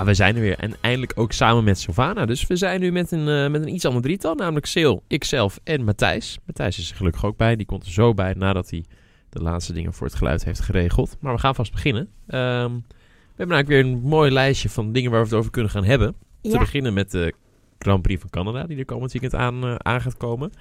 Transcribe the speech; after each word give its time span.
Ja, 0.00 0.06
we 0.06 0.14
zijn 0.14 0.34
er 0.34 0.40
weer. 0.40 0.58
En 0.58 0.74
eindelijk 0.80 1.12
ook 1.14 1.32
samen 1.32 1.64
met 1.64 1.78
Sylvana. 1.78 2.26
Dus 2.26 2.46
we 2.46 2.56
zijn 2.56 2.80
nu 2.80 2.92
met 2.92 3.12
een, 3.12 3.28
eh, 3.28 3.50
met 3.50 3.62
een 3.62 3.74
iets 3.74 3.84
ander 3.84 4.02
drietal. 4.02 4.34
Namelijk 4.34 4.66
Sil, 4.74 4.94
ikzelf 5.06 5.60
en 5.64 5.84
Matthijs. 5.84 6.38
Matthijs 6.46 6.78
is 6.78 6.90
er 6.90 6.96
gelukkig 6.96 7.24
ook 7.24 7.36
bij. 7.36 7.56
Die 7.56 7.66
komt 7.66 7.84
er 7.84 7.92
zo 7.92 8.14
bij 8.14 8.34
nadat 8.36 8.70
hij 8.70 8.84
de 9.28 9.42
laatste 9.42 9.72
dingen 9.72 9.92
voor 9.92 10.06
het 10.06 10.16
geluid 10.16 10.44
heeft 10.44 10.60
geregeld. 10.60 11.16
Maar 11.20 11.34
we 11.34 11.40
gaan 11.40 11.54
vast 11.54 11.72
beginnen. 11.72 12.08
Ehm, 12.26 12.72
we 12.72 13.36
hebben 13.36 13.56
eigenlijk 13.56 13.68
weer 13.68 13.78
een 13.80 14.00
mooi 14.00 14.30
lijstje 14.30 14.68
van 14.68 14.92
dingen 14.92 15.10
waar 15.10 15.20
we 15.20 15.26
het 15.26 15.36
over 15.36 15.50
kunnen 15.50 15.70
gaan 15.70 15.84
hebben. 15.84 16.14
Te 16.42 16.58
beginnen 16.58 16.92
met 16.92 17.10
de 17.10 17.34
Grand 17.78 18.02
Prix 18.02 18.20
van 18.20 18.30
Canada, 18.30 18.66
die 18.66 18.78
er 18.78 18.84
komend 18.84 19.12
weekend 19.12 19.34
aan, 19.34 19.64
eh, 19.64 19.74
aan 19.74 20.00
gaat 20.00 20.16
komen. 20.16 20.52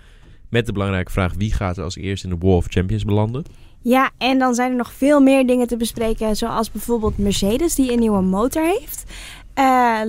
Met 0.49 0.65
de 0.65 0.71
belangrijke 0.71 1.12
vraag, 1.12 1.34
wie 1.34 1.53
gaat 1.53 1.77
er 1.77 1.84
als 1.84 1.95
eerste 1.95 2.27
in 2.27 2.34
de 2.40 2.45
Wall 2.45 2.55
of 2.55 2.65
Champions 2.70 3.03
belanden? 3.03 3.43
Ja, 3.81 4.11
en 4.17 4.39
dan 4.39 4.53
zijn 4.55 4.71
er 4.71 4.77
nog 4.77 4.93
veel 4.93 5.19
meer 5.21 5.47
dingen 5.47 5.67
te 5.67 5.77
bespreken. 5.77 6.35
Zoals 6.35 6.71
bijvoorbeeld 6.71 7.17
Mercedes, 7.17 7.75
die 7.75 7.91
een 7.91 7.99
nieuwe 7.99 8.21
motor 8.21 8.63
heeft. 8.63 9.03
Eh, 9.53 10.01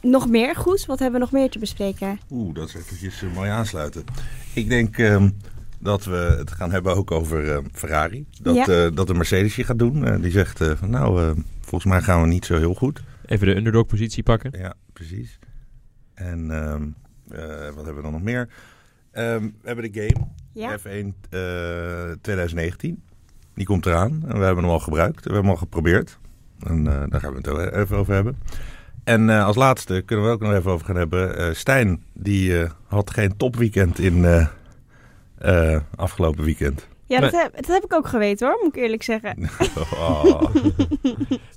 nog 0.00 0.28
meer 0.28 0.56
goed. 0.56 0.86
Wat 0.86 0.98
hebben 0.98 1.20
we 1.20 1.26
nog 1.26 1.32
meer 1.40 1.50
te 1.50 1.58
bespreken? 1.58 2.18
Oeh, 2.30 2.54
dat 2.54 2.68
is 2.68 2.74
eventjes 2.74 3.22
eh, 3.22 3.34
mooi 3.34 3.50
aansluiten. 3.50 4.04
Ik 4.54 4.68
denk 4.68 4.98
ehm, 4.98 5.30
dat 5.78 6.04
we 6.04 6.34
het 6.38 6.50
gaan 6.50 6.70
hebben 6.70 6.96
ook 6.96 7.10
over 7.10 7.52
eh, 7.52 7.58
Ferrari. 7.72 8.26
Dat, 8.40 8.54
Ja. 8.54 8.66
eh, 8.66 8.90
dat 8.96 9.06
de 9.06 9.14
Mercedes 9.14 9.56
je 9.56 9.64
gaat 9.64 9.78
doen. 9.78 10.04
Eh, 10.06 10.22
die 10.22 10.30
zegt 10.30 10.60
eh, 10.60 10.70
van 10.76 10.90
nou, 10.90 11.22
eh, 11.22 11.30
volgens 11.60 11.84
mij 11.92 12.00
gaan 12.02 12.20
we 12.20 12.26
niet 12.26 12.44
zo 12.44 12.56
heel 12.58 12.74
goed. 12.74 13.02
Even 13.26 13.46
de 13.46 13.56
underdog 13.56 13.86
positie 13.86 14.22
pakken. 14.22 14.50
Ja, 14.58 14.74
precies. 14.92 15.38
En 16.14 16.50
ehm, 16.50 16.82
eh, 17.40 17.64
wat 17.74 17.84
hebben 17.84 17.96
we 17.96 18.02
dan 18.02 18.12
nog 18.12 18.22
meer? 18.22 18.48
Ehm, 19.12 19.42
we 19.42 19.52
hebben 19.68 19.92
de 19.92 20.00
game 20.00 20.26
Ja, 20.52 20.78
F1 20.78 21.14
eh, 21.30 22.10
2019. 22.20 23.02
Die 23.54 23.66
komt 23.66 23.86
eraan. 23.86 24.22
En 24.28 24.38
we 24.38 24.44
hebben 24.44 24.64
hem 24.64 24.72
al 24.72 24.78
gebruikt. 24.80 25.16
We 25.16 25.22
hebben 25.22 25.40
hem 25.42 25.50
al 25.50 25.56
geprobeerd. 25.56 26.18
En 26.66 26.86
eh, 26.86 27.02
daar 27.08 27.20
gaan 27.20 27.30
we 27.30 27.36
het 27.36 27.46
wel 27.46 27.60
even 27.68 27.96
over 27.96 28.14
hebben. 28.14 28.38
En 29.04 29.30
eh, 29.30 29.44
als 29.46 29.56
laatste 29.56 30.02
kunnen 30.06 30.26
we 30.26 30.30
ook 30.32 30.40
nog 30.40 30.52
even 30.52 30.70
over 30.70 30.86
gaan 30.86 30.96
hebben. 30.96 31.36
Eh, 31.36 31.54
Stijn, 31.54 32.02
die 32.12 32.60
eh, 32.60 32.70
had 32.86 33.10
geen 33.10 33.36
topweekend 33.36 33.98
in 33.98 34.24
eh, 34.24 34.46
eh, 35.74 35.80
afgelopen 35.96 36.44
weekend. 36.44 36.88
ja 37.06 37.20
dat, 37.20 37.32
heb, 37.32 37.54
dat 37.56 37.66
heb 37.66 37.84
ik 37.84 37.94
ook 37.94 38.06
geweten 38.08 38.46
hoor, 38.46 38.58
moet 38.62 38.76
ik 38.76 38.82
eerlijk 38.82 39.02
zeggen. 39.02 39.36
Oh. 39.94 40.42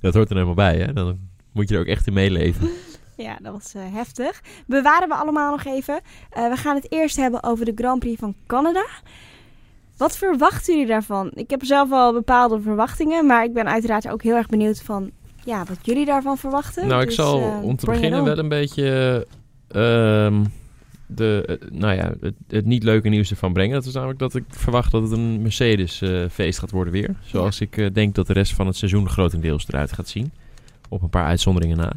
Dat 0.00 0.14
hoort 0.14 0.28
er 0.28 0.34
helemaal 0.34 0.54
bij, 0.54 0.76
hè? 0.78 0.92
Dan 0.92 1.18
moet 1.52 1.68
je 1.68 1.74
er 1.74 1.80
ook 1.80 1.86
echt 1.86 2.06
in 2.06 2.12
meeleven. 2.12 2.70
Ja, 3.16 3.38
dat 3.42 3.52
was 3.52 3.74
heftig. 3.92 4.42
Bewaren 4.66 5.08
we 5.08 5.14
allemaal 5.14 5.50
nog 5.50 5.64
even. 5.64 6.00
Eh, 6.30 6.48
we 6.48 6.56
gaan 6.56 6.74
het 6.76 6.92
eerst 6.92 7.16
hebben 7.16 7.42
over 7.42 7.64
de 7.64 7.72
Grand 7.74 7.98
Prix 7.98 8.18
van 8.20 8.34
Canada. 8.46 8.86
Wat 9.96 10.16
verwachten 10.16 10.74
jullie 10.74 10.88
daarvan? 10.88 11.30
Ik 11.34 11.50
heb 11.50 11.64
zelf 11.64 11.92
al 11.92 12.12
bepaalde 12.12 12.60
verwachtingen, 12.60 13.26
maar 13.26 13.44
ik 13.44 13.52
ben 13.52 13.66
uiteraard 13.66 14.08
ook 14.08 14.22
heel 14.22 14.34
erg 14.34 14.46
benieuwd 14.46 14.82
van 14.82 15.10
ja, 15.44 15.64
wat 15.64 15.78
jullie 15.82 16.04
daarvan 16.04 16.38
verwachten. 16.38 16.86
Nou, 16.86 17.00
ik 17.00 17.06
Dus, 17.06 17.16
zal 17.16 17.40
eh, 17.40 17.62
om 17.62 17.76
te 17.76 17.86
beginnen 17.86 18.24
wel 18.24 18.38
een 18.38 18.48
beetje 18.48 19.26
ehm, 19.68 20.44
de, 21.06 21.58
eh, 21.60 21.70
nou 21.70 21.94
ja, 21.94 22.12
het, 22.20 22.34
het 22.48 22.64
niet 22.64 22.82
leuke 22.82 23.08
nieuws 23.08 23.30
ervan 23.30 23.52
brengen. 23.52 23.74
Dat 23.74 23.84
is 23.84 23.92
namelijk 23.94 24.18
dat 24.18 24.34
ik 24.34 24.44
verwacht 24.48 24.92
dat 24.92 25.02
het 25.02 25.12
een 25.12 25.42
Mercedes-feest 25.42 26.58
gaat 26.58 26.70
worden 26.70 26.92
weer. 26.92 27.16
Zoals 27.24 27.60
ik 27.60 27.76
eh, 27.76 27.86
denk 27.92 28.14
dat 28.14 28.26
de 28.26 28.32
rest 28.32 28.54
van 28.54 28.66
het 28.66 28.76
seizoen 28.76 29.08
grotendeels 29.08 29.68
eruit 29.68 29.92
gaat 29.92 30.08
zien. 30.08 30.32
Op 30.88 31.02
een 31.02 31.10
paar 31.10 31.26
uitzonderingen 31.26 31.76
na. 31.76 31.92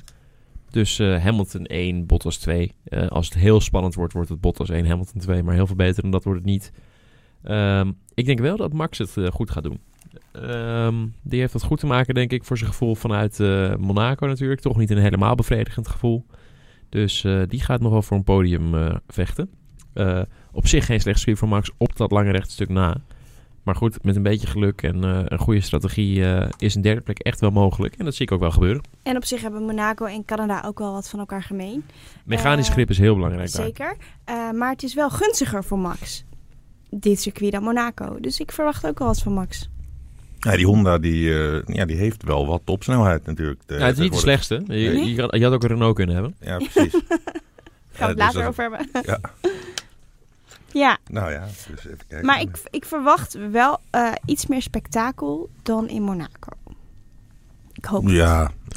Dus 0.72 0.98
Hamilton 0.98 1.66
1, 1.66 2.06
Bottas 2.06 2.38
2. 2.38 2.74
Eh, 2.84 3.08
als 3.08 3.26
het 3.26 3.38
heel 3.38 3.62
spannend 3.62 3.96
wordt, 3.96 4.14
wordt 4.14 4.30
het 4.30 4.42
Bottas 4.42 4.70
1, 4.70 4.86
Hamilton 4.88 5.22
2. 5.22 5.44
Maar 5.44 5.54
heel 5.54 5.68
veel 5.68 5.76
beter 5.76 6.02
dan 6.02 6.12
dat 6.12 6.24
wordt 6.24 6.40
het 6.40 6.50
niet. 6.50 6.72
Ehm, 7.44 7.92
ik 8.14 8.26
denk 8.26 8.40
wel 8.40 8.58
dat 8.58 8.74
Max 8.74 8.98
het 8.98 9.18
eh, 9.18 9.28
goed 9.28 9.52
gaat 9.52 9.64
doen. 9.64 9.80
Ehm, 10.32 10.96
die 11.22 11.40
heeft 11.40 11.54
wat 11.54 11.64
goed 11.64 11.80
te 11.80 11.86
maken, 11.86 12.14
denk 12.14 12.32
ik, 12.32 12.44
voor 12.44 12.58
zijn 12.58 12.70
gevoel 12.70 12.96
vanuit 12.96 13.40
eh, 13.40 13.76
Monaco 13.76 14.28
natuurlijk. 14.28 14.62
Toch 14.62 14.78
niet 14.78 14.90
een 14.90 14.98
helemaal 14.98 15.36
bevredigend 15.36 15.88
gevoel. 15.88 16.26
Dus 16.90 17.24
eh, 17.24 17.42
die 17.48 17.62
gaat 17.62 17.82
nog 17.82 17.92
wel 17.92 18.02
voor 18.02 18.18
een 18.18 18.24
podium 18.24 19.00
vechten. 19.08 19.50
Op 20.52 20.68
zich 20.68 20.86
geen 20.86 21.02
slecht 21.02 21.18
circuit 21.18 21.38
voor 21.38 21.48
Max 21.48 21.72
op 21.78 21.96
dat 21.96 22.12
lange 22.12 22.32
rechtstuk 22.32 22.70
na. 22.70 22.98
Maar 23.64 23.76
goed, 23.76 24.04
met 24.04 24.16
een 24.16 24.24
beetje 24.24 24.48
geluk 24.48 24.82
en 24.82 25.04
een 25.04 25.40
goede 25.40 25.62
strategie 25.62 26.24
is 26.58 26.76
een 26.76 26.82
derde 26.82 27.02
plek 27.02 27.20
echt 27.20 27.40
wel 27.40 27.52
mogelijk. 27.52 27.96
En 27.96 28.06
dat 28.06 28.16
zie 28.16 28.26
ik 28.26 28.32
ook 28.32 28.40
wel 28.40 28.52
gebeuren. 28.52 28.84
En 29.04 29.16
op 29.16 29.26
zich 29.26 29.42
hebben 29.42 29.64
Monaco 29.64 30.06
en 30.06 30.26
Canada 30.26 30.64
ook 30.66 30.80
wel 30.80 30.92
wat 30.92 31.10
van 31.10 31.20
elkaar 31.20 31.44
gemeen. 31.44 31.86
Mechanisch 32.26 32.70
grip 32.70 32.90
is 32.90 32.98
heel 32.98 33.16
belangrijk 33.16 33.52
daar. 33.52 33.66
Zeker. 33.66 33.96
Eh, 34.24 34.52
maar 34.52 34.72
het 34.72 34.84
is 34.84 34.94
wel 34.94 35.10
gunstiger 35.10 35.64
voor 35.64 35.80
Max. 35.80 36.24
Dit 36.90 37.20
circuit 37.22 37.52
dan 37.52 37.64
Monaco. 37.64 38.20
Dus 38.20 38.40
ik 38.40 38.52
verwacht 38.52 38.86
ook 38.88 39.00
wel 39.00 39.08
wat 39.08 39.20
van 39.22 39.34
Max. 39.34 39.70
Ja, 40.40 40.56
die 40.56 40.66
Honda 40.66 40.98
die, 40.98 41.34
eh, 41.34 41.62
ja, 41.76 41.86
die 41.86 41.96
heeft 41.98 42.24
wel 42.24 42.48
wat 42.48 42.62
topsnelheid 42.64 43.26
natuurlijk. 43.26 43.62
Ja, 43.68 43.76
het 43.76 43.94
is 43.98 44.00
niet 44.04 44.12
de 44.14 44.18
slechtste. 44.20 44.56
Je, 44.56 44.62
Nee? 44.90 45.14
je, 45.16 45.22
had, 45.22 45.36
je 45.36 45.44
had 45.44 45.54
ook 45.54 45.64
een 45.64 45.70
Renault 45.70 45.96
kunnen 45.96 46.16
hebben. 46.16 46.36
Ja, 46.40 46.58
precies. 46.58 46.92
Gaan 47.02 47.02
we 47.08 47.98
Ja, 48.00 48.08
het 48.08 48.16
dus 48.18 48.26
later 48.26 48.40
dat- 48.42 48.50
over 48.50 48.64
hebben. 48.64 48.90
Ja. 49.06 49.20
ja, 50.72 50.98
Nou 51.12 51.32
ja, 51.32 51.46
dus 51.46 51.86
even 51.86 51.98
kijken. 52.08 52.26
maar 52.26 52.42
ik, 52.42 52.58
ik 52.70 52.86
verwacht 52.86 53.38
wel 53.52 53.80
eh, 53.90 54.12
iets 54.26 54.46
meer 54.46 54.62
spektakel 54.62 55.50
dan 55.64 55.90
in 55.90 56.02
Monaco. 56.02 56.52
Ik 57.74 57.86
hoop 57.86 58.04
het. 58.04 58.14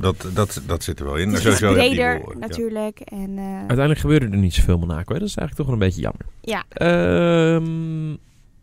Dat, 0.01 0.27
dat, 0.35 0.63
dat 0.67 0.83
zit 0.83 0.99
er 0.99 1.05
wel 1.05 1.17
in. 1.17 1.29
Het 1.33 1.45
is 1.45 1.59
ja. 1.59 2.21
natuurlijk. 2.39 3.01
En, 3.01 3.39
eh, 3.39 3.45
Uiteindelijk 3.45 4.01
gebeurde 4.01 4.27
er 4.27 4.37
niet 4.37 4.55
zoveel 4.55 4.79
Monaco. 4.79 5.13
Hè? 5.13 5.19
Dat 5.19 5.29
is 5.29 5.37
eigenlijk 5.37 5.55
toch 5.57 5.67
wel 5.67 5.75
een 5.75 5.89
beetje 5.89 6.01
jammer. 6.01 6.27
ja, 6.41 6.65
Ehm, 6.69 8.11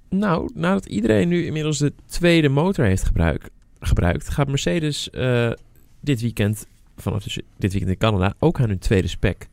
nou, 0.09 0.49
nadat 0.53 0.85
iedereen 0.85 1.27
nu 1.27 1.45
inmiddels 1.45 1.77
de 1.77 1.93
tweede 2.05 2.49
motor 2.49 2.85
heeft 2.85 3.03
gebruik, 3.03 3.49
gebruikt, 3.79 4.29
gaat 4.29 4.47
Mercedes 4.47 5.09
eh, 5.09 5.51
dit 5.99 6.21
weekend, 6.21 6.67
vanaf 6.97 7.23
dus 7.23 7.39
dit 7.57 7.71
weekend 7.71 7.91
in 7.91 7.97
Canada, 7.97 8.33
ook 8.39 8.59
aan 8.59 8.69
hun 8.69 8.79
tweede 8.79 9.07
spec 9.07 9.47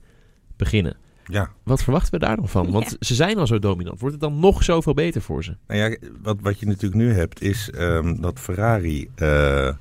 beginnen. 0.56 0.96
Ja, 1.26 1.50
Wat 1.62 1.82
verwachten 1.82 2.12
we 2.20 2.26
daar 2.26 2.36
nog 2.36 2.50
van? 2.50 2.70
Want 2.70 2.96
ze 3.00 3.14
zijn 3.14 3.38
al 3.38 3.46
zo 3.46 3.58
dominant. 3.58 4.00
Wordt 4.00 4.14
het 4.14 4.24
dan 4.24 4.40
nog 4.40 4.64
zoveel 4.64 4.94
beter 4.94 5.22
voor 5.22 5.44
ze? 5.44 5.56
nou 5.66 5.80
ja, 5.80 5.96
wat, 6.22 6.36
wat 6.40 6.60
je 6.60 6.66
natuurlijk 6.66 7.02
nu 7.02 7.12
hebt 7.12 7.42
is 7.42 7.70
ehm, 7.70 8.20
dat 8.20 8.40
Ferrari 8.40 9.08
eh, 9.14 9.72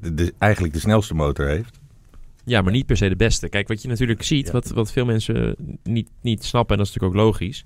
de, 0.00 0.14
de- 0.14 0.34
eigenlijk 0.38 0.74
de 0.74 0.80
snelste 0.80 1.14
motor 1.14 1.46
heeft. 1.46 1.80
Ja, 2.44 2.62
maar 2.62 2.72
niet 2.72 2.86
per 2.86 2.96
se 2.96 3.08
de 3.08 3.16
beste. 3.16 3.48
Kijk, 3.48 3.68
wat 3.68 3.82
je 3.82 3.88
natuurlijk 3.88 4.22
ziet, 4.22 4.46
Ja. 4.46 4.52
wat, 4.52 4.68
wat 4.70 4.92
veel 4.92 5.04
mensen 5.04 5.56
niet, 5.82 6.08
niet 6.20 6.44
snappen, 6.44 6.72
en 6.76 6.82
dat 6.82 6.88
is 6.88 6.94
natuurlijk 6.94 7.20
ook 7.20 7.26
logisch, 7.26 7.64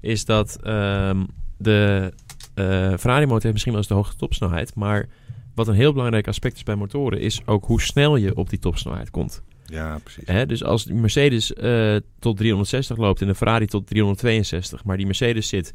is 0.00 0.24
dat 0.24 0.58
ehm, 0.62 1.24
de 1.56 2.12
eh, 2.54 2.64
Ferrari-motor 2.98 3.42
heeft 3.42 3.52
misschien 3.52 3.72
wel 3.72 3.80
eens 3.80 3.90
de 3.90 3.94
hoogste 3.94 4.16
topsnelheid, 4.16 4.74
maar 4.74 5.08
wat 5.54 5.68
een 5.68 5.74
heel 5.74 5.92
belangrijk 5.92 6.28
aspect 6.28 6.56
is 6.56 6.62
bij 6.62 6.74
motoren, 6.74 7.20
is 7.20 7.40
ook 7.46 7.64
hoe 7.64 7.80
snel 7.80 8.16
je 8.16 8.36
op 8.36 8.50
die 8.50 8.58
topsnelheid 8.58 9.10
komt. 9.10 9.42
Ja, 9.66 9.98
precies. 10.02 10.22
Hè? 10.26 10.46
Dus 10.46 10.64
als 10.64 10.84
die 10.84 10.94
Mercedes 10.94 11.52
eh, 11.54 11.96
tot 12.18 12.36
360 12.36 12.96
loopt 12.96 13.20
en 13.20 13.26
de 13.26 13.34
Ferrari 13.34 13.66
tot 13.66 13.86
362, 13.86 14.84
maar 14.84 14.96
die 14.96 15.06
Mercedes 15.06 15.48
zit 15.48 15.74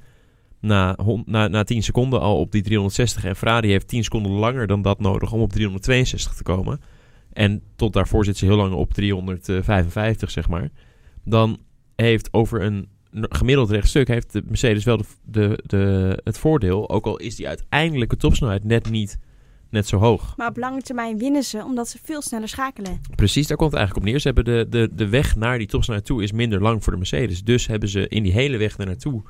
na, 0.64 0.98
na, 1.26 1.48
na 1.48 1.64
10 1.64 1.84
seconden 1.84 2.22
al 2.22 2.40
op 2.40 2.52
die 2.52 2.62
360 2.62 3.26
en 3.26 3.36
Ferrari 3.36 3.70
heeft 3.70 3.88
10 3.88 4.04
seconden 4.04 4.32
langer 4.32 4.68
dan 4.68 4.82
dat 4.82 5.00
nodig 5.00 5.32
om 5.32 5.42
op 5.42 5.52
362 5.52 6.34
te 6.34 6.44
komen. 6.44 6.80
En 7.34 7.62
tot 7.76 7.94
daarvoor 7.94 8.26
zit 8.26 8.38
ze 8.38 8.46
heel 8.46 8.56
lang 8.56 8.74
op 8.74 8.94
355, 8.94 10.32
zeg 10.32 10.48
maar. 10.48 10.70
Dan 11.24 11.60
heeft 11.96 12.34
over 12.34 12.62
een 12.62 12.88
gemiddeld 13.12 13.70
rechtstuk 13.70 14.08
heeft 14.08 14.32
de 14.32 14.44
Mercedes 14.46 14.84
wel 14.84 14.98
de, 14.98 15.06
de, 15.24 15.60
de, 15.66 16.20
het 16.24 16.38
voordeel, 16.38 16.90
ook 16.90 17.06
al 17.06 17.18
is 17.18 17.36
die 17.36 17.48
uiteindelijke 17.48 18.18
topsnelheid 18.18 18.64
net 18.64 18.90
niet 18.90 19.18
net 19.70 19.88
zo 19.88 19.98
hoog. 19.98 20.38
maar 20.38 20.50
op 20.50 20.58
lange 20.58 20.82
termijn 20.82 21.18
winnen 21.18 21.44
ze 21.44 21.64
omdat 21.64 21.90
ze 21.90 21.98
veel 22.04 22.22
sneller 22.22 22.48
schakelen. 22.48 23.02
Precies, 23.16 23.48
daar 23.48 23.58
komt 23.58 23.72
het 23.72 23.80
eigenlijk 23.80 24.08
op 24.08 24.12
neer. 24.12 24.22
Ze 24.22 24.28
hebben 24.28 24.46
de, 24.46 24.66
de, 24.70 24.90
de 24.96 25.10
weg 25.10 25.36
naar 25.36 25.58
die 25.58 25.68
topsnelheid 25.68 26.08
toe 26.08 26.24
is 26.24 26.32
minder 26.32 26.62
lang 26.62 26.84
voor 26.84 26.92
de 26.92 26.98
Mercedes. 26.98 27.44
Dus 27.44 27.68
hebben 27.68 27.90
ze 27.90 28.08
in 28.08 28.24
die 28.24 28.32
hele 28.32 28.58
weg 28.58 28.76
daar 28.76 28.88
naartoe 28.88 29.24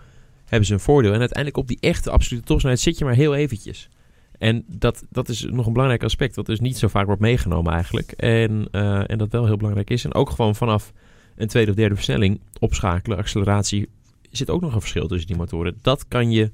hebben 0.53 0.67
ze 0.67 0.73
een 0.73 0.93
voordeel. 0.93 1.13
En 1.13 1.19
uiteindelijk 1.19 1.57
op 1.57 1.67
die 1.67 1.77
echte 1.79 2.11
absolute 2.11 2.45
topsnelheid 2.45 2.81
zit 2.81 2.97
je 2.97 3.05
maar 3.05 3.13
heel 3.13 3.35
eventjes. 3.35 3.89
En 4.37 4.63
dat, 4.67 5.05
dat 5.09 5.29
is 5.29 5.41
nog 5.49 5.65
een 5.65 5.73
belangrijk 5.73 6.03
aspect, 6.03 6.35
wat 6.35 6.45
dus 6.45 6.59
niet 6.59 6.77
zo 6.77 6.87
vaak 6.87 7.05
wordt 7.05 7.21
meegenomen 7.21 7.73
eigenlijk. 7.73 8.11
En, 8.11 8.67
eh, 8.71 9.09
en 9.09 9.17
dat 9.17 9.31
wel 9.31 9.45
heel 9.45 9.57
belangrijk 9.57 9.89
is. 9.89 10.05
En 10.05 10.13
ook 10.13 10.29
gewoon 10.29 10.55
vanaf 10.55 10.93
een 11.35 11.47
tweede 11.47 11.71
of 11.71 11.77
derde 11.77 11.95
versnelling 11.95 12.41
opschakelen, 12.59 13.17
acceleratie, 13.17 13.89
zit 14.31 14.49
ook 14.49 14.61
nog 14.61 14.73
een 14.73 14.79
verschil 14.79 15.07
tussen 15.07 15.27
die 15.27 15.37
motoren. 15.37 15.77
Dat 15.81 16.07
kan 16.07 16.31
je, 16.31 16.51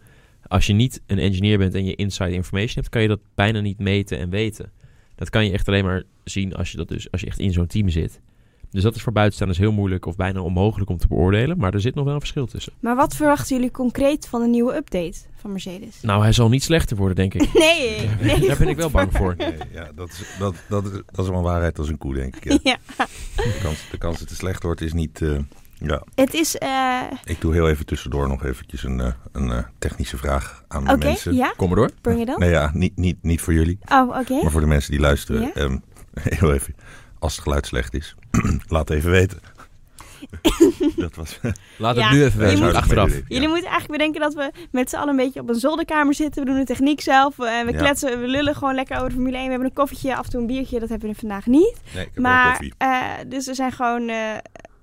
als 0.48 0.68
je 0.68 0.74
niet 0.74 1.02
een 1.06 1.20
engineer 1.20 1.58
bent 1.58 1.74
en 1.74 1.86
je 1.86 1.96
inside 1.96 2.32
information 2.32 2.76
hebt, 2.76 2.90
kan 2.90 3.02
je 3.02 3.08
dat 3.08 3.20
bijna 3.36 3.60
niet 3.60 3.80
meten 3.80 4.20
en 4.20 4.30
weten. 4.30 4.72
Dat 5.16 5.30
kan 5.30 5.46
je 5.46 5.52
echt 5.52 5.68
alleen 5.68 5.86
maar 5.86 6.04
zien 6.24 6.56
als 6.56 6.72
je, 6.72 6.78
dat 6.78 6.88
dus, 6.88 7.12
als 7.12 7.22
je 7.22 7.28
echt 7.28 7.40
in 7.40 7.52
zo'n 7.52 7.68
team 7.68 7.90
zit. 7.90 8.22
Dus 8.72 8.84
dat 8.84 8.96
is 8.96 9.02
voor 9.02 9.12
buitenstaanders 9.14 9.60
heel 9.60 9.72
moeilijk 9.72 10.06
of 10.06 10.16
bijna 10.16 10.42
onmogelijk 10.42 10.90
om 10.90 10.98
te 10.98 11.08
beoordelen. 11.08 11.58
Maar 11.58 11.74
er 11.74 11.82
zit 11.82 11.96
nog 11.96 12.06
wel 12.06 12.14
een 12.14 12.20
verschil 12.20 12.46
tussen. 12.46 12.74
Maar 12.80 12.96
wat 12.96 13.16
verwachten 13.16 13.56
jullie 13.56 13.72
concreet 13.72 14.28
van 14.28 14.42
een 14.42 14.50
nieuwe 14.50 14.76
update 14.76 15.18
van 15.36 15.52
Mercedes? 15.52 16.02
Nou, 16.02 16.22
hij 16.22 16.32
zal 16.34 16.50
niet 16.50 16.64
slechter 16.64 16.98
worden, 16.98 17.16
denk 17.16 17.34
ik. 17.34 17.54
Nee, 17.60 18.10
nee. 18.22 18.48
Daar 18.48 18.58
ben 18.58 18.68
ik 18.68 18.78
wel 18.78 18.90
bang 18.90 19.10
voor. 19.18 19.36
Nee, 19.38 19.54
ja, 19.72 19.92
dat, 19.96 20.10
is, 20.10 20.24
dat, 20.40 20.56
dat, 20.70 20.86
is, 20.86 20.92
dat 20.92 21.26
is 21.26 21.30
wel 21.30 21.38
een 21.38 21.44
waarheid 21.44 21.80
als 21.80 21.90
een 21.90 21.98
koe, 21.98 22.14
denk 22.14 22.36
ik. 22.36 22.60
Ja. 22.64 22.78
Ja, 22.96 23.06
De, 23.36 23.60
kans, 23.62 23.90
de 23.92 23.98
kans 23.98 24.20
dat 24.20 24.30
het 24.30 24.38
slecht 24.38 24.64
wordt 24.64 24.82
is 24.82 24.94
niet... 24.94 25.22
eh, 25.22 25.38
ja, 25.80 26.04
het 26.16 26.34
is... 26.34 26.58
eh, 26.58 27.00
ik 27.24 27.42
doe 27.42 27.54
heel 27.54 27.70
even 27.70 27.86
tussendoor 27.86 28.28
nog 28.28 28.44
eventjes 28.46 28.84
een, 28.84 29.00
eh, 29.00 29.12
een 29.32 29.66
technische 29.80 30.18
vraag 30.18 30.64
aan 30.68 30.86
de 30.86 30.98
mensen. 30.98 31.36
ja, 31.36 31.54
Kom 31.58 31.68
maar 31.68 31.78
door. 31.78 31.90
bring 32.02 32.22
it 32.22 32.30
on. 32.30 32.40
Nee, 32.40 32.50
ja, 32.50 32.72
niet, 32.74 32.96
niet, 32.98 33.18
niet 33.22 33.42
voor 33.42 33.54
jullie, 33.54 33.80
Oh, 33.92 34.18
oké. 34.20 34.42
maar 34.42 34.52
voor 34.52 34.62
de 34.62 34.68
mensen 34.68 34.92
die 34.92 35.00
luisteren. 35.00 35.42
Ja? 35.42 35.52
Ehm, 35.54 35.78
heel 36.40 36.54
even. 36.54 36.76
Als 37.20 37.34
het 37.36 37.44
geluid 37.44 37.66
slecht 37.66 37.94
is, 37.94 38.16
laat 38.68 38.90
even 38.90 39.12
weten. 39.12 39.40
dat 40.96 41.16
was... 41.16 41.40
Laat 41.78 41.96
Ja, 41.96 42.02
het 42.08 42.12
nu 42.12 42.24
even 42.24 42.40
weten, 42.40 42.64
moet- 42.64 42.74
achteraf. 42.74 43.10
Ja. 43.14 43.22
Jullie 43.28 43.48
moeten 43.48 43.70
eigenlijk 43.70 43.92
bedenken 44.00 44.22
dat 44.22 44.34
we 44.34 44.52
met 44.72 44.90
z'n 44.90 44.96
allen 44.96 45.10
een 45.10 45.16
beetje 45.16 45.40
op 45.40 45.50
een 45.50 45.56
zolderkamer 45.56 46.14
zitten. 46.14 46.44
We 46.44 46.50
doen 46.50 46.60
de 46.60 46.66
techniek 46.66 47.02
zelf. 47.02 47.40
En 47.40 47.66
we 47.66 47.72
Ja. 47.72 47.78
kletsen, 47.78 48.22
we 48.22 48.28
lullen 48.28 48.56
gewoon 48.56 48.76
lekker 48.76 48.96
over 48.96 49.08
de 49.10 49.14
Formule 49.16 49.36
1. 49.38 49.44
We 49.44 49.50
hebben 49.50 49.68
een 49.68 49.74
koffietje, 49.74 50.16
af 50.16 50.24
en 50.26 50.32
toe 50.32 50.42
een 50.42 50.48
biertje. 50.48 50.80
Dat 50.80 50.90
hebben 50.90 51.10
we 51.10 51.16
vandaag 51.16 51.46
niet. 51.46 51.78
Nee, 51.94 52.06
ik 52.06 52.12
heb 52.14 52.24
wel 52.24 52.24
Maar, 52.24 52.50
koffie. 52.50 52.74
eh, 52.78 53.04
dus 53.28 53.46
we 53.46 53.54
zijn 53.54 53.72
gewoon... 53.72 54.10
eh, 54.10 54.16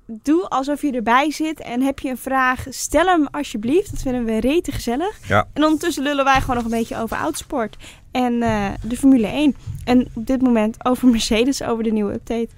doe 0.06 0.48
alsof 0.48 0.82
je 0.82 0.92
erbij 0.92 1.30
zit. 1.30 1.60
En 1.60 1.82
heb 1.82 1.98
je 1.98 2.08
een 2.08 2.18
vraag, 2.18 2.66
stel 2.68 3.06
hem 3.06 3.26
alsjeblieft. 3.30 3.90
Dat 3.90 4.02
vinden 4.02 4.24
we 4.24 4.40
rete 4.40 4.72
gezellig. 4.72 5.28
Ja. 5.28 5.48
En 5.52 5.64
ondertussen 5.64 6.02
lullen 6.02 6.24
wij 6.24 6.40
gewoon 6.40 6.56
nog 6.56 6.64
een 6.64 6.70
beetje 6.70 6.98
over 6.98 7.16
oudsport. 7.16 7.76
En 8.10 8.42
eh, 8.42 8.68
de 8.82 8.96
Formule 8.96 9.26
1. 9.26 9.56
En 9.84 10.08
op 10.14 10.26
dit 10.26 10.42
moment 10.42 10.84
over 10.84 11.08
Mercedes, 11.08 11.62
over 11.62 11.84
de 11.84 11.92
nieuwe 11.92 12.12
update. 12.12 12.48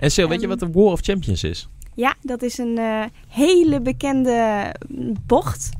En 0.00 0.10
Sil, 0.14 0.28
weet 0.28 0.40
je 0.40 0.46
Ehm, 0.46 0.58
wat 0.58 0.68
de 0.68 0.80
War 0.80 0.92
of 0.92 1.00
Champions 1.00 1.44
is? 1.44 1.68
Ja, 1.94 2.14
dat 2.22 2.42
is 2.42 2.58
een 2.58 2.78
eh, 2.78 3.02
hele 3.28 3.80
bekende 3.80 4.74
bocht. 5.26 5.70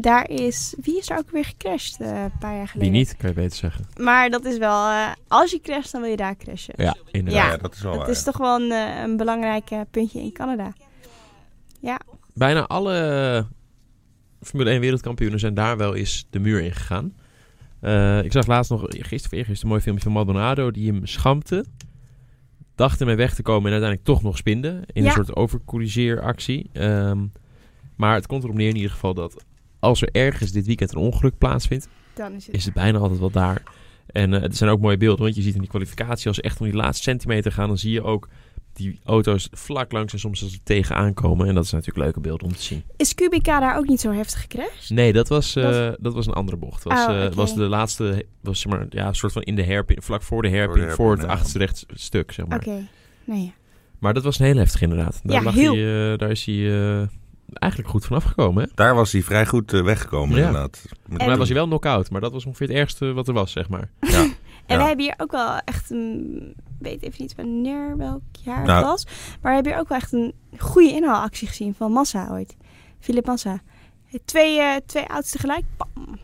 Daar 0.00 0.30
is... 0.30 0.74
Wie 0.80 0.98
is 0.98 1.06
daar 1.06 1.18
ook 1.18 1.30
weer 1.30 1.44
gecrashed 1.44 2.00
eh, 2.00 2.22
een 2.22 2.38
paar 2.38 2.50
jaar 2.52 2.58
Wie 2.60 2.68
geleden? 2.68 2.92
niet, 2.92 3.16
kan 3.16 3.28
je 3.28 3.34
beter 3.34 3.56
zeggen. 3.56 3.84
Maar 3.96 4.30
dat 4.30 4.44
is 4.44 4.58
wel... 4.58 4.86
eh, 4.88 5.12
als 5.28 5.50
je 5.50 5.60
crasht, 5.60 5.92
dan 5.92 6.00
wil 6.00 6.10
je 6.10 6.16
daar 6.16 6.36
crashen. 6.36 6.74
Ja, 6.76 6.96
inderdaad. 7.10 7.44
Ja, 7.44 7.50
ja, 7.50 7.56
dat 7.56 7.74
is 7.74 7.80
wel 7.80 7.92
dat 7.92 8.00
waar, 8.00 8.10
is 8.10 8.18
ja. 8.18 8.24
toch 8.24 8.36
wel 8.36 8.60
een, 8.60 8.70
eh, 8.72 9.02
een 9.02 9.16
belangrijk 9.16 9.70
puntje 9.90 10.20
in 10.20 10.32
Canada. 10.32 10.72
Bijna 12.34 12.66
alle 12.66 13.46
Formule 14.42 14.70
1 14.70 14.80
wereldkampioenen 14.80 15.38
zijn 15.38 15.54
daar 15.54 15.76
wel 15.76 15.94
eens 15.94 16.26
de 16.30 16.38
muur 16.38 16.60
in 16.60 16.72
gegaan. 16.72 17.14
Eh, 17.80 18.22
ik 18.22 18.32
zag 18.32 18.46
laatst 18.46 18.70
nog, 18.70 18.80
gisteren 18.88 19.24
of 19.24 19.32
eergisteren, 19.32 19.60
een 19.62 19.68
mooi 19.68 19.80
filmpje 19.80 20.04
van 20.04 20.12
Maldonado 20.12 20.70
die 20.70 20.92
hem 20.92 21.06
schampte. 21.06 21.64
Dacht 22.74 23.00
ermee 23.00 23.16
weg 23.16 23.34
te 23.34 23.42
komen 23.42 23.64
en 23.66 23.70
uiteindelijk 23.72 24.04
toch 24.08 24.22
nog 24.22 24.36
spinde. 24.36 24.82
In 24.92 25.02
Ja. 25.02 25.08
een 25.08 25.14
soort 25.14 25.36
overcorrigeeractie. 25.36 26.70
Ehm 26.72 27.24
maar 27.96 28.14
het 28.14 28.26
komt 28.26 28.42
erop 28.44 28.56
neer 28.56 28.68
in 28.68 28.76
ieder 28.76 28.90
geval 28.90 29.14
dat 29.14 29.44
als 29.78 30.02
er 30.02 30.08
ergens 30.12 30.52
dit 30.52 30.66
weekend 30.66 30.92
een 30.94 31.00
ongeluk 31.00 31.38
plaatsvindt, 31.38 31.88
Dan 32.14 32.32
is 32.32 32.46
het... 32.46 32.54
is 32.54 32.64
het 32.64 32.74
bijna 32.74 32.98
altijd 32.98 33.18
wel 33.20 33.30
daar. 33.30 33.62
En 34.06 34.34
eh, 34.34 34.40
het 34.42 34.56
zijn 34.56 34.70
ook 34.70 34.80
mooie 34.80 34.96
beelden, 34.96 35.22
want 35.24 35.36
je 35.36 35.42
ziet 35.42 35.54
in 35.54 35.60
die 35.60 35.68
kwalificatie, 35.68 36.26
als 36.26 36.36
ze 36.36 36.42
echt 36.42 36.60
om 36.60 36.66
die 36.66 36.74
laatste 36.76 37.02
centimeter 37.02 37.52
gaan, 37.52 37.68
dan 37.68 37.78
zie 37.78 37.92
je 37.92 38.02
ook 38.02 38.28
die 38.72 39.00
auto's 39.04 39.48
vlak 39.52 39.92
langs 39.92 40.12
en 40.12 40.18
soms 40.18 40.42
als 40.42 40.52
ze 40.52 40.58
tegenaan 40.62 41.14
komen. 41.14 41.48
En 41.48 41.54
dat 41.54 41.64
is 41.64 41.70
natuurlijk 41.70 41.98
leuke 41.98 42.20
beelden 42.20 42.46
om 42.46 42.52
te 42.54 42.62
zien. 42.62 42.82
Is 42.96 43.14
Kubica 43.14 43.60
daar 43.60 43.76
ook 43.76 43.86
niet 43.86 44.00
zo 44.00 44.12
heftig 44.12 44.40
gecrashed? 44.40 44.90
Nee, 44.90 45.12
dat 45.12 45.28
was, 45.28 45.56
eh, 45.56 45.62
Dat- 45.62 45.96
dat 46.00 46.14
was 46.14 46.26
een 46.26 46.32
andere 46.32 46.56
bocht. 46.56 46.82
Was, 46.84 47.06
Oh, 47.06 47.24
eh, 47.24 47.32
was 47.32 47.54
de 47.54 47.62
laatste, 47.62 48.26
was 48.40 48.60
zeg 48.60 48.72
maar, 48.72 48.86
ja, 48.90 49.06
een 49.06 49.14
soort 49.14 49.32
van 49.32 49.42
in 49.42 49.54
de 49.56 49.64
hairpin, 49.66 50.02
vlak 50.02 50.22
voor 50.22 50.42
de 50.42 50.50
hairpin, 50.50 50.74
voor, 50.74 50.86
hairpin, 50.86 51.10
het 51.10 51.20
ja. 51.26 51.26
achterste 51.32 51.58
rechts 51.58 51.84
stuk, 51.88 52.32
zeg 52.32 52.46
maar. 52.46 52.58
Oké. 52.58 52.88
Nee. 53.24 53.52
Maar 53.98 54.14
dat 54.14 54.22
was 54.22 54.38
een 54.38 54.46
heel 54.46 54.56
heftig 54.56 54.80
inderdaad. 54.82 55.20
Daar, 55.22 55.36
Ja, 55.36 55.42
lag 55.42 55.54
heel. 55.54 55.74
Hij, 55.74 56.12
eh, 56.12 56.18
daar 56.18 56.30
is 56.30 56.44
hij 56.44 56.54
eh, 57.00 57.06
eigenlijk 57.52 57.90
goed 57.92 58.04
vanaf 58.06 58.24
gekomen, 58.24 58.62
hè? 58.62 58.68
Daar 58.74 58.94
was 58.94 59.12
hij 59.12 59.22
vrij 59.22 59.46
goed 59.46 59.72
eh, 59.72 59.82
weggekomen 59.82 60.36
Ja. 60.38 60.46
inderdaad. 60.46 60.82
Met- 61.06 61.20
En- 61.20 61.26
Maar 61.28 61.38
was 61.38 61.46
hij 61.48 61.56
wel 61.56 61.66
knock-out, 61.66 62.10
maar 62.10 62.20
dat 62.20 62.32
was 62.32 62.46
ongeveer 62.46 62.66
het 62.68 62.76
ergste 62.76 63.12
wat 63.12 63.28
er 63.28 63.34
was, 63.34 63.52
zeg 63.52 63.68
maar. 63.68 63.90
En 64.66 64.76
Ja. 64.76 64.82
we 64.82 64.86
hebben 64.88 65.04
hier 65.04 65.14
ook 65.16 65.30
wel 65.30 65.58
echt 65.64 65.90
een... 65.90 66.54
weet 66.78 67.02
even 67.02 67.16
niet 67.22 67.34
wanneer, 67.34 67.96
welk 67.96 68.22
jaar 68.44 68.64
Nou. 68.66 68.78
het 68.78 68.86
was. 68.86 69.04
Maar 69.06 69.14
we 69.40 69.48
hebben 69.54 69.72
hier 69.72 69.80
ook 69.80 69.88
wel 69.88 69.98
echt 69.98 70.12
een 70.12 70.34
goede 70.58 70.90
inhaalactie 70.92 71.48
gezien 71.48 71.74
van 71.74 71.92
Massa 71.92 72.28
ooit. 72.30 72.56
Philip 73.00 73.26
Massa. 73.26 73.60
Twee, 74.24 74.60
eh, 74.60 74.76
twee 74.86 75.06
oudsten 75.06 75.40
tegelijk. 75.40 75.64
Bam. 75.76 76.18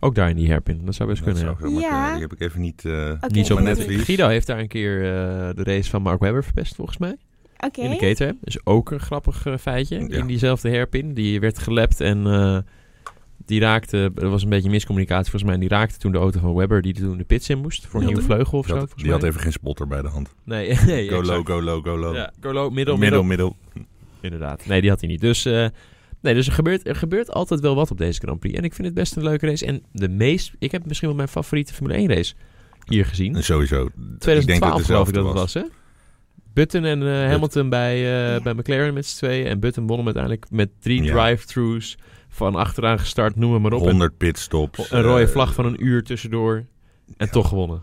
Ook 0.00 0.14
daar 0.14 0.30
in 0.30 0.36
die 0.36 0.48
hairpin, 0.48 0.80
dat 0.84 0.94
zou 0.94 1.08
best 1.08 1.24
Dat 1.24 1.34
kunnen, 1.34 1.50
ja. 1.52 1.58
zou 1.58 1.70
zomaar 1.70 1.82
Ja. 1.82 1.90
kunnen. 1.96 2.12
Die 2.12 2.22
heb 2.22 2.32
ik 2.32 2.40
even 2.40 2.60
niet... 2.60 2.84
eh, 2.84 3.10
Oké. 3.20 3.26
Niet 3.34 3.46
zo 3.46 3.58
Maar? 3.60 3.76
Guido 3.76 4.28
heeft 4.28 4.46
daar 4.46 4.58
een 4.58 4.68
keer 4.68 4.96
eh, 5.04 5.54
de 5.54 5.62
race 5.64 5.90
van 5.90 6.02
Mark 6.02 6.20
Webber 6.20 6.44
verpest, 6.44 6.74
volgens 6.74 6.98
mij. 6.98 7.16
Oké. 7.58 7.80
In 7.80 7.90
de 7.90 7.96
Caterham. 7.96 8.38
Dus 8.40 8.66
ook 8.66 8.90
een 8.90 9.00
grappig 9.00 9.46
eh, 9.46 9.56
feitje. 9.56 9.98
Ja. 10.08 10.16
In 10.16 10.26
diezelfde 10.26 10.70
hairpin. 10.70 11.14
Die 11.14 11.40
werd 11.40 11.58
gelapt 11.58 12.00
en 12.00 12.26
eh, 12.26 12.58
die 13.46 13.60
raakte... 13.60 14.12
Er 14.14 14.28
was 14.28 14.42
een 14.42 14.48
beetje 14.48 14.70
miscommunicatie 14.70 15.30
volgens 15.30 15.42
mij. 15.42 15.54
En 15.54 15.60
die 15.60 15.68
raakte 15.68 15.98
toen 15.98 16.12
de 16.12 16.18
auto 16.18 16.40
van 16.40 16.54
Webber 16.54 16.82
die 16.82 16.94
toen 16.94 17.16
de 17.16 17.24
pits 17.24 17.48
in 17.48 17.58
moest. 17.58 17.86
Voor 17.86 18.00
een 18.00 18.06
nieuwe 18.06 18.22
vleugel 18.22 18.58
of 18.58 18.66
die 18.66 18.74
zo. 18.74 18.80
had, 18.80 18.92
die 18.96 19.10
had 19.10 19.22
even 19.22 19.40
geen 19.40 19.52
spotter 19.52 19.86
bij 19.86 20.02
de 20.02 20.08
hand. 20.08 20.34
Nee, 20.44 20.74
nee 20.86 21.08
Go 21.08 21.22
low, 21.22 21.46
go 21.46 21.62
low, 21.62 21.84
go 21.84 21.98
low. 21.98 22.14
Ja, 22.14 22.32
go 22.40 22.52
low, 22.52 22.72
middel, 22.72 22.96
middel, 22.96 23.22
middel. 23.22 23.56
Inderdaad. 24.20 24.66
Nee, 24.66 24.80
die 24.80 24.90
had 24.90 25.00
hij 25.00 25.08
niet. 25.08 25.20
Dus, 25.20 25.44
eh, 25.44 25.66
nee, 26.20 26.34
dus 26.34 26.46
er, 26.46 26.52
gebeurt, 26.52 26.86
er 26.86 26.96
gebeurt 26.96 27.32
altijd 27.32 27.60
wel 27.60 27.74
wat 27.74 27.90
op 27.90 27.98
deze 27.98 28.20
Grand 28.20 28.40
Prix. 28.40 28.56
En 28.56 28.64
ik 28.64 28.74
vind 28.74 28.86
het 28.86 28.96
best 28.96 29.16
een 29.16 29.22
leuke 29.22 29.46
race. 29.46 29.66
En 29.66 29.82
de 29.92 30.08
meest... 30.08 30.52
Ik 30.58 30.72
heb 30.72 30.86
misschien 30.86 31.08
wel 31.08 31.16
mijn 31.16 31.28
favoriete 31.28 31.74
Formule 31.74 31.98
1 31.98 32.08
race 32.08 32.34
hier 32.86 33.06
gezien. 33.06 33.36
En 33.36 33.44
sowieso. 33.44 33.84
ik 33.84 33.92
denk 33.92 34.10
dat 34.10 34.20
2012 34.20 34.76
het 34.76 34.86
geloof 34.86 35.08
ik 35.08 35.14
dat 35.14 35.24
dezelfde 35.24 35.40
het 35.40 35.52
was, 35.52 35.54
hè? 35.54 35.84
Button 36.56 36.84
en 36.84 37.02
eh, 37.02 37.28
Hamilton 37.30 37.68
bij, 37.68 37.94
eh, 37.94 38.32
Ja. 38.32 38.40
bij 38.40 38.54
McLaren 38.54 38.94
met 38.94 39.06
z'n 39.06 39.16
tweeën. 39.16 39.46
En 39.46 39.60
Button 39.60 39.86
won 39.86 39.96
hem 39.96 40.04
uiteindelijk 40.04 40.46
met 40.50 40.70
drie 40.80 41.02
Ja. 41.02 41.12
drive-throughs. 41.14 41.96
Van 42.28 42.54
achteraan 42.54 42.98
gestart, 42.98 43.36
noem 43.36 43.62
maar 43.62 43.72
op. 43.72 43.80
En 43.82 43.86
100 43.88 44.16
pitstops. 44.16 44.90
een 44.90 45.02
rode 45.02 45.22
eh, 45.22 45.28
vlag 45.28 45.54
van 45.54 45.64
een 45.66 45.84
uur 45.84 46.02
tussendoor. 46.02 46.54
En 46.56 46.66
ja. 47.16 47.26
toch 47.26 47.48
gewonnen. 47.48 47.82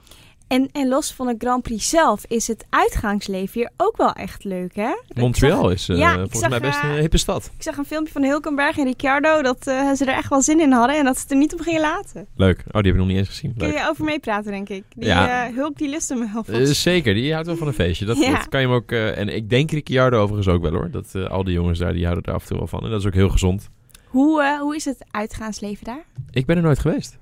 En, 0.53 0.69
en 0.71 0.87
los 0.87 1.13
van 1.13 1.27
de 1.27 1.35
Grand 1.37 1.63
Prix 1.63 1.89
zelf 1.89 2.25
is 2.27 2.47
het 2.47 2.65
uitgaansleven 2.69 3.59
hier 3.59 3.69
ook 3.77 3.97
wel 3.97 4.13
echt 4.13 4.43
leuk, 4.43 4.75
hè? 4.75 4.91
Montreal 5.13 5.61
zag- 5.63 5.71
is 5.71 5.89
eh, 5.89 5.97
Ja, 5.97 6.11
ik 6.11 6.17
volgens 6.19 6.39
zag, 6.39 6.49
mij 6.49 6.59
best 6.59 6.79
eh, 6.83 6.89
een 6.93 6.99
hippe 6.99 7.17
stad. 7.17 7.51
Ik 7.57 7.63
zag 7.63 7.77
een 7.77 7.85
filmpje 7.85 8.13
van 8.13 8.23
Hulkenberg 8.23 8.77
en 8.77 8.83
Ricciardo 8.85 9.41
dat 9.41 9.67
eh, 9.67 9.91
ze 9.91 10.05
er 10.05 10.13
echt 10.15 10.29
wel 10.29 10.41
zin 10.41 10.59
in 10.59 10.71
hadden 10.71 10.97
en 10.97 11.05
dat 11.05 11.15
ze 11.15 11.21
het 11.21 11.31
er 11.31 11.37
niet 11.37 11.53
op 11.53 11.59
gingen 11.59 11.81
laten. 11.81 12.27
Leuk. 12.35 12.57
Oh, 12.57 12.63
die 12.81 12.81
heb 12.81 12.85
ik 12.93 12.95
nog 12.97 13.07
niet 13.07 13.17
eens 13.17 13.27
gezien. 13.27 13.53
Kun 13.57 13.67
je 13.67 13.87
over 13.89 14.03
meepraten, 14.05 14.51
denk 14.51 14.69
ik. 14.69 14.83
Die 14.95 15.05
Ja. 15.05 15.47
eh, 15.47 15.55
Hulk, 15.55 15.77
die 15.77 15.89
lust 15.89 16.09
hem 16.09 16.31
wel 16.33 16.43
Eh, 16.61 16.65
zeker, 16.65 17.13
die 17.13 17.31
houdt 17.33 17.47
wel 17.47 17.57
van 17.57 17.67
een 17.67 17.73
feestje. 17.73 18.05
Dat, 18.05 18.17
Ja. 18.23 18.31
dat 18.31 18.49
kan 18.49 18.61
je 18.61 18.67
hem 18.67 18.75
ook... 18.75 18.91
eh, 18.91 19.17
en 19.17 19.29
ik 19.29 19.49
denk 19.49 19.71
Ricciardo 19.71 20.17
overigens 20.21 20.47
ook 20.55 20.61
wel 20.61 20.71
hoor. 20.71 20.91
Dat 20.91 21.09
eh, 21.13 21.29
al 21.29 21.43
die 21.43 21.53
jongens 21.53 21.79
daar, 21.79 21.93
die 21.93 22.03
houden 22.05 22.23
er 22.25 22.33
af 22.33 22.41
en 22.41 22.47
toe 22.47 22.57
wel 22.57 22.67
van. 22.67 22.83
En 22.83 22.89
dat 22.89 22.99
is 22.99 23.05
ook 23.07 23.13
heel 23.13 23.29
gezond. 23.29 23.69
Hoe, 24.05 24.41
eh, 24.43 24.59
hoe 24.59 24.75
is 24.75 24.85
het 24.85 25.05
uitgaansleven 25.11 25.85
daar? 25.85 26.05
Ik 26.31 26.45
ben 26.45 26.55
er 26.55 26.63
nooit 26.63 26.79
geweest. 26.79 27.17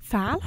Falen? 0.00 0.40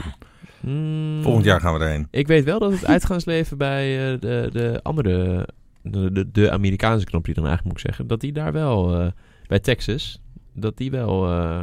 Mm, 0.66 1.22
Volgend 1.24 1.46
jaar 1.46 1.62
gaan 1.62 1.74
we 1.74 1.80
erheen. 1.80 2.08
Ik 2.12 2.28
weet 2.28 2.44
wel 2.44 2.60
dat 2.60 2.72
het 2.72 2.86
uitgaansleven 2.86 3.58
bij 3.58 4.14
eh, 4.14 4.20
de, 4.20 4.50
de 4.52 4.80
andere, 4.84 5.48
de, 5.82 6.12
de, 6.12 6.32
de 6.32 6.52
Amerikaanse 6.52 7.06
Grand 7.06 7.24
Prix 7.24 7.38
dan 7.38 7.48
eigenlijk 7.48 7.64
moet 7.64 7.86
ik 7.86 7.90
zeggen, 7.92 8.08
dat 8.08 8.20
die 8.22 8.32
daar 8.32 8.52
wel, 8.52 9.00
eh, 9.00 9.08
bij 9.48 9.60
Texas, 9.60 10.22
dat 10.54 10.78
die 10.78 10.92
wel 10.92 11.28
eh, 11.30 11.62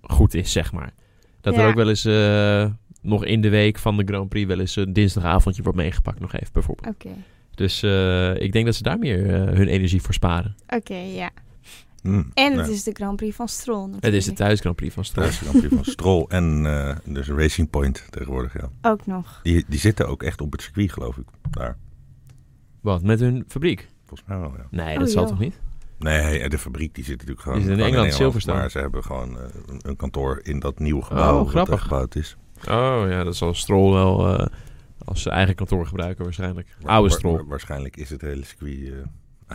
goed 0.00 0.34
is, 0.34 0.52
zeg 0.52 0.72
maar. 0.72 0.92
Dat 1.40 1.56
er 1.56 1.66
ook 1.68 1.74
wel 1.74 1.88
eens 1.88 2.04
eh, 2.04 2.66
nog 3.02 3.24
in 3.24 3.40
de 3.40 3.48
week 3.48 3.78
van 3.78 3.96
de 3.96 4.04
Grand 4.04 4.28
Prix 4.28 4.46
wel 4.46 4.60
eens 4.60 4.76
een 4.76 4.92
dinsdagavondje 4.92 5.62
wordt 5.62 5.78
meegepakt 5.78 6.20
nog 6.20 6.32
even, 6.32 6.52
bijvoorbeeld. 6.52 6.94
Oké. 6.94 7.08
Dus 7.54 7.82
eh, 7.82 8.40
ik 8.40 8.52
denk 8.52 8.64
dat 8.64 8.74
ze 8.74 8.82
daar 8.82 8.98
meer 8.98 9.26
hun 9.30 9.68
energie 9.68 10.02
voor 10.02 10.14
sparen. 10.14 10.54
Oké, 10.68 10.94
ja. 10.96 11.30
Mm, 12.06 12.30
En 12.34 12.52
ja. 12.52 12.58
het 12.58 12.68
is 12.68 12.82
de 12.82 12.92
Grand 12.92 13.16
Prix 13.16 13.36
van 13.36 13.48
Stroll 13.48 13.76
natuurlijk. 13.78 14.04
Het 14.04 14.14
is 14.14 14.24
de 14.24 14.32
thuis 14.32 14.60
Grand 14.60 14.76
Prix 14.76 14.94
van 14.94 15.04
Stroll. 15.04 15.24
Thuis 15.24 15.38
Grand 15.38 15.58
Prix 15.58 15.74
van 15.74 15.84
Stroll 15.84 16.24
en 16.28 16.66
eh, 16.66 16.96
dus 17.04 17.28
Racing 17.28 17.70
Point 17.70 18.04
tegenwoordig, 18.10 18.52
ja. 18.60 18.68
Ook 18.90 19.06
nog. 19.06 19.40
Die, 19.42 19.64
die 19.68 19.78
zitten 19.78 20.08
ook 20.08 20.22
echt 20.22 20.40
op 20.40 20.52
het 20.52 20.62
circuit, 20.62 20.92
geloof 20.92 21.16
ik. 21.16 21.24
Daar, 21.50 21.76
Wat, 22.80 23.02
met 23.02 23.20
hun 23.20 23.44
fabriek? 23.48 23.88
volgens 24.06 24.28
mij 24.28 24.38
wel, 24.38 24.52
ja. 24.56 24.66
Nee, 24.70 24.94
Oh, 24.94 25.00
dat 25.00 25.10
zal 25.10 25.20
joh. 25.22 25.30
toch 25.30 25.38
niet? 25.40 25.60
Nee, 25.98 26.48
de 26.48 26.58
fabriek 26.58 26.94
die 26.94 27.04
zit 27.04 27.12
natuurlijk 27.14 27.40
gewoon 27.40 27.58
Die 27.58 27.66
zit 27.66 27.76
in 27.76 27.80
gewoon 27.82 27.94
Engeland, 27.96 28.18
Silverstone. 28.18 28.58
Maar 28.58 28.70
ze 28.70 28.78
hebben 28.78 29.04
gewoon 29.04 29.38
eh, 29.38 29.44
een, 29.82 29.96
kantoor 29.96 30.40
in 30.42 30.58
dat 30.58 30.78
nieuwe 30.78 31.02
gebouw 31.02 31.40
Oh, 31.40 31.48
grappig. 31.48 31.82
gebouwd 31.82 32.14
is. 32.14 32.36
Oh 32.68 33.04
ja, 33.08 33.24
dat 33.24 33.36
zal 33.36 33.54
Stroll 33.54 33.92
wel 33.92 34.38
eh, 34.38 34.46
als 35.04 35.22
zijn 35.22 35.34
eigen 35.34 35.54
kantoor 35.54 35.86
gebruiken 35.86 36.24
waarschijnlijk. 36.24 36.76
Wa- 36.80 36.88
Oude 36.90 37.08
wa- 37.08 37.14
Stroll. 37.14 37.36
wa- 37.36 37.44
waarschijnlijk 37.44 37.96
is 37.96 38.10
het 38.10 38.20
hele 38.20 38.44
circuit... 38.44 38.92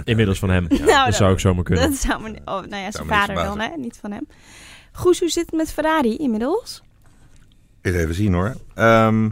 Inmiddels 0.03 0.39
van 0.39 0.49
hem. 0.49 0.65
Ja. 0.69 0.85
Nou, 0.85 1.05
dat 1.05 1.15
zou 1.15 1.33
ik 1.33 1.39
zomaar 1.39 1.63
kunnen. 1.63 1.89
Dat 1.89 1.97
zou 1.99 2.21
me... 2.21 2.29
Oh, 2.29 2.45
nou 2.45 2.75
ja, 2.75 2.91
zijn 2.91 3.07
vader 3.07 3.35
dan, 3.35 3.59
hè? 3.59 3.69
Niet 3.77 3.97
van 4.01 4.11
hem. 4.11 4.27
Goes, 4.91 5.19
hoe 5.19 5.29
zit 5.29 5.45
het 5.45 5.55
met 5.55 5.71
Ferrari 5.73 6.17
inmiddels? 6.17 6.83
Eens 7.81 7.95
even 7.95 8.15
zien 8.15 8.33
hoor. 8.33 8.55
Ehm, 8.73 9.29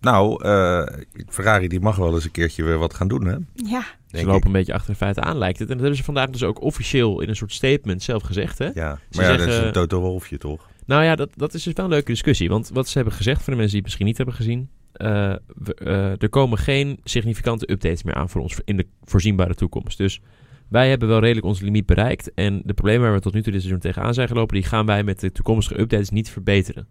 nou, 0.00 0.44
eh, 0.44 0.86
Ferrari 1.28 1.68
die 1.68 1.80
mag 1.80 1.96
wel 1.96 2.14
eens 2.14 2.24
een 2.24 2.30
keertje 2.30 2.64
weer 2.64 2.78
wat 2.78 2.94
gaan 2.94 3.08
doen, 3.08 3.24
hè? 3.24 3.36
Ja. 3.54 3.84
Ze 4.06 4.16
lopen 4.24 4.36
ik. 4.36 4.44
een 4.44 4.52
beetje 4.52 4.72
achter 4.74 4.90
de 4.90 4.96
feiten 4.96 5.22
aan, 5.22 5.38
lijkt 5.38 5.58
het. 5.58 5.68
En 5.68 5.74
dat 5.74 5.80
hebben 5.82 5.98
ze 5.98 6.04
vandaag 6.04 6.30
dus 6.30 6.42
ook 6.42 6.60
officieel 6.62 7.20
in 7.20 7.28
een 7.28 7.36
soort 7.36 7.52
statement 7.52 8.02
zelf 8.02 8.22
gezegd, 8.22 8.58
hè? 8.58 8.70
Ja, 8.74 8.88
maar 8.88 8.98
Ze 9.10 9.22
ja, 9.22 9.28
dat 9.28 9.38
is 9.38 9.44
zeggen- 9.44 9.66
een 9.66 9.72
Toto 9.72 10.00
Wolfje 10.00 10.38
toch? 10.38 10.68
Nou 10.86 11.04
ja, 11.04 11.16
dat, 11.16 11.30
dat 11.36 11.54
is 11.54 11.62
dus 11.62 11.72
wel 11.72 11.84
een 11.84 11.90
leuke 11.90 12.10
discussie. 12.10 12.48
Want 12.48 12.70
wat 12.72 12.88
ze 12.88 12.96
hebben 12.98 13.14
gezegd, 13.14 13.42
voor 13.42 13.52
de 13.52 13.58
mensen 13.58 13.68
die 13.70 13.76
het 13.76 13.84
misschien 13.84 14.06
niet 14.06 14.16
hebben 14.16 14.34
gezien... 14.34 14.70
eh, 14.92 15.32
eh, 15.32 16.22
er 16.22 16.28
komen 16.28 16.58
geen 16.58 17.00
significante 17.04 17.70
updates 17.70 18.02
meer 18.02 18.14
aan 18.14 18.28
voor 18.28 18.40
ons 18.40 18.60
in 18.64 18.76
de 18.76 18.86
voorzienbare 19.02 19.54
toekomst. 19.54 19.98
Dus 19.98 20.20
wij 20.68 20.88
hebben 20.88 21.08
wel 21.08 21.20
redelijk 21.20 21.46
onze 21.46 21.64
limiet 21.64 21.86
bereikt. 21.86 22.34
En 22.34 22.62
de 22.64 22.74
problemen 22.74 23.02
waar 23.02 23.12
we 23.12 23.20
tot 23.20 23.34
nu 23.34 23.42
toe 23.42 23.52
dit 23.52 23.60
seizoen 23.60 23.82
tegenaan 23.82 24.14
zijn 24.14 24.28
gelopen... 24.28 24.54
die 24.54 24.64
gaan 24.64 24.86
wij 24.86 25.04
met 25.04 25.20
de 25.20 25.32
toekomstige 25.32 25.80
updates 25.80 26.10
niet 26.10 26.30
verbeteren. 26.30 26.88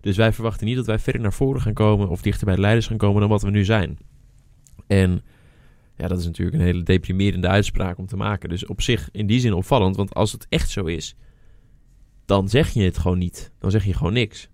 Dus 0.00 0.16
wij 0.16 0.32
verwachten 0.32 0.66
niet 0.66 0.76
dat 0.76 0.86
wij 0.86 0.98
verder 0.98 1.22
naar 1.22 1.32
voren 1.32 1.60
gaan 1.60 1.72
komen... 1.72 2.08
of 2.08 2.22
dichter 2.22 2.46
bij 2.46 2.54
de 2.54 2.60
leiders 2.60 2.86
gaan 2.86 2.96
komen 2.96 3.20
dan 3.20 3.30
wat 3.30 3.42
we 3.42 3.50
nu 3.50 3.64
zijn. 3.64 3.98
En 4.86 5.22
ja, 5.96 6.08
dat 6.08 6.18
is 6.18 6.24
natuurlijk 6.24 6.56
een 6.56 6.64
hele 6.64 6.82
deprimerende 6.82 7.48
uitspraak 7.48 7.98
om 7.98 8.06
te 8.06 8.16
maken. 8.16 8.48
Dus 8.48 8.66
op 8.66 8.80
zich 8.80 9.08
in 9.12 9.26
die 9.26 9.40
zin 9.40 9.52
opvallend. 9.52 9.96
Want 9.96 10.14
als 10.14 10.32
het 10.32 10.46
echt 10.48 10.70
zo 10.70 10.84
is, 10.84 11.16
dan 12.24 12.48
zeg 12.48 12.70
je 12.70 12.82
het 12.82 12.98
gewoon 12.98 13.18
niet. 13.18 13.52
Dan 13.58 13.70
zeg 13.70 13.84
je 13.84 13.94
gewoon 13.94 14.12
niks. 14.12 14.48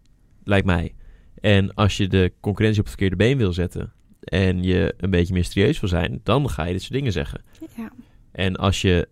Lijkt 0.45 0.67
mij. 0.67 0.95
En 1.41 1.75
als 1.75 1.97
je 1.97 2.07
de 2.09 2.33
concurrentie 2.41 2.81
op 2.81 2.87
het 2.87 2.97
verkeerde 2.99 3.25
been 3.25 3.39
wil 3.39 3.53
zetten. 3.53 3.93
en 4.21 4.63
je 4.63 4.95
een 4.97 5.11
beetje 5.11 5.35
mysterieus 5.35 5.81
wil 5.81 5.89
zijn, 5.89 6.21
dan 6.23 6.51
ga 6.51 6.65
je 6.65 6.73
dit 6.73 6.81
soort 6.81 6.93
dingen 6.93 7.13
zeggen. 7.13 7.43
Ja. 7.77 7.93
En 8.33 8.57
als 8.57 8.81
je 8.83 9.09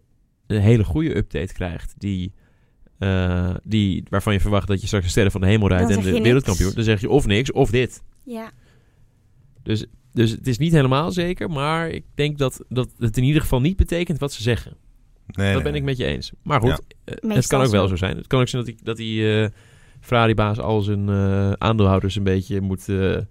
een 0.47 0.61
hele 0.61 0.85
goede 0.85 1.17
update 1.17 1.53
krijgt, 1.55 1.95
die, 1.99 2.33
eh, 2.99 3.55
die, 3.63 4.03
waarvan 4.09 4.33
je 4.33 4.41
verwacht 4.41 4.67
dat 4.69 4.81
je 4.81 4.87
straks 4.87 5.05
de 5.05 5.11
sterren 5.11 5.33
van 5.33 5.41
de 5.41 5.47
hemel 5.47 5.69
rijdt 5.69 5.91
en 5.91 6.03
de 6.03 6.21
wereldkampioen, 6.23 6.65
niks. 6.67 6.75
dan 6.75 6.85
zeg 6.85 7.01
je 7.01 7.11
of 7.11 7.27
niks 7.27 7.53
of 7.53 7.71
dit. 7.71 8.03
ja. 8.25 8.51
Dus, 9.63 9.85
dus 10.13 10.31
het 10.31 10.47
is 10.47 10.59
niet 10.59 10.73
helemaal 10.73 11.13
zeker, 11.13 11.51
maar 11.51 11.89
ik 11.89 12.05
denk 12.15 12.39
dat, 12.39 12.65
dat 12.69 12.89
het 12.99 13.17
in 13.17 13.25
ieder 13.25 13.43
geval 13.43 13.61
niet 13.61 13.77
betekent 13.77 14.19
wat 14.19 14.33
ze 14.33 14.43
zeggen. 14.43 14.77
Nee, 15.27 15.47
dat 15.47 15.55
nee, 15.55 15.73
ben 15.73 15.75
ik 15.81 15.83
met 15.83 15.97
je 15.97 16.05
eens. 16.05 16.33
Maar 16.43 16.61
goed, 16.61 16.81
Ja. 17.05 17.15
eh, 17.15 17.35
het 17.35 17.47
kan 17.47 17.63
ook 17.63 17.71
wel 17.71 17.89
zo. 17.89 17.97
zijn. 17.97 18.17
Het 18.17 18.27
kan 18.27 18.41
ook 18.41 18.49
zijn 18.49 18.65
dat 18.65 18.75
die, 18.75 18.85
dat 18.85 18.97
die 18.97 19.43
eh, 19.43 19.49
Ferrari-baas 20.07 20.59
al 20.61 20.81
zijn 20.81 21.09
eh, 21.09 21.53
aandeelhouders 21.53 22.17
een 22.17 22.23
beetje 22.23 22.61
moet... 22.61 22.89
eh, 22.89 22.97
Nou 22.97 23.23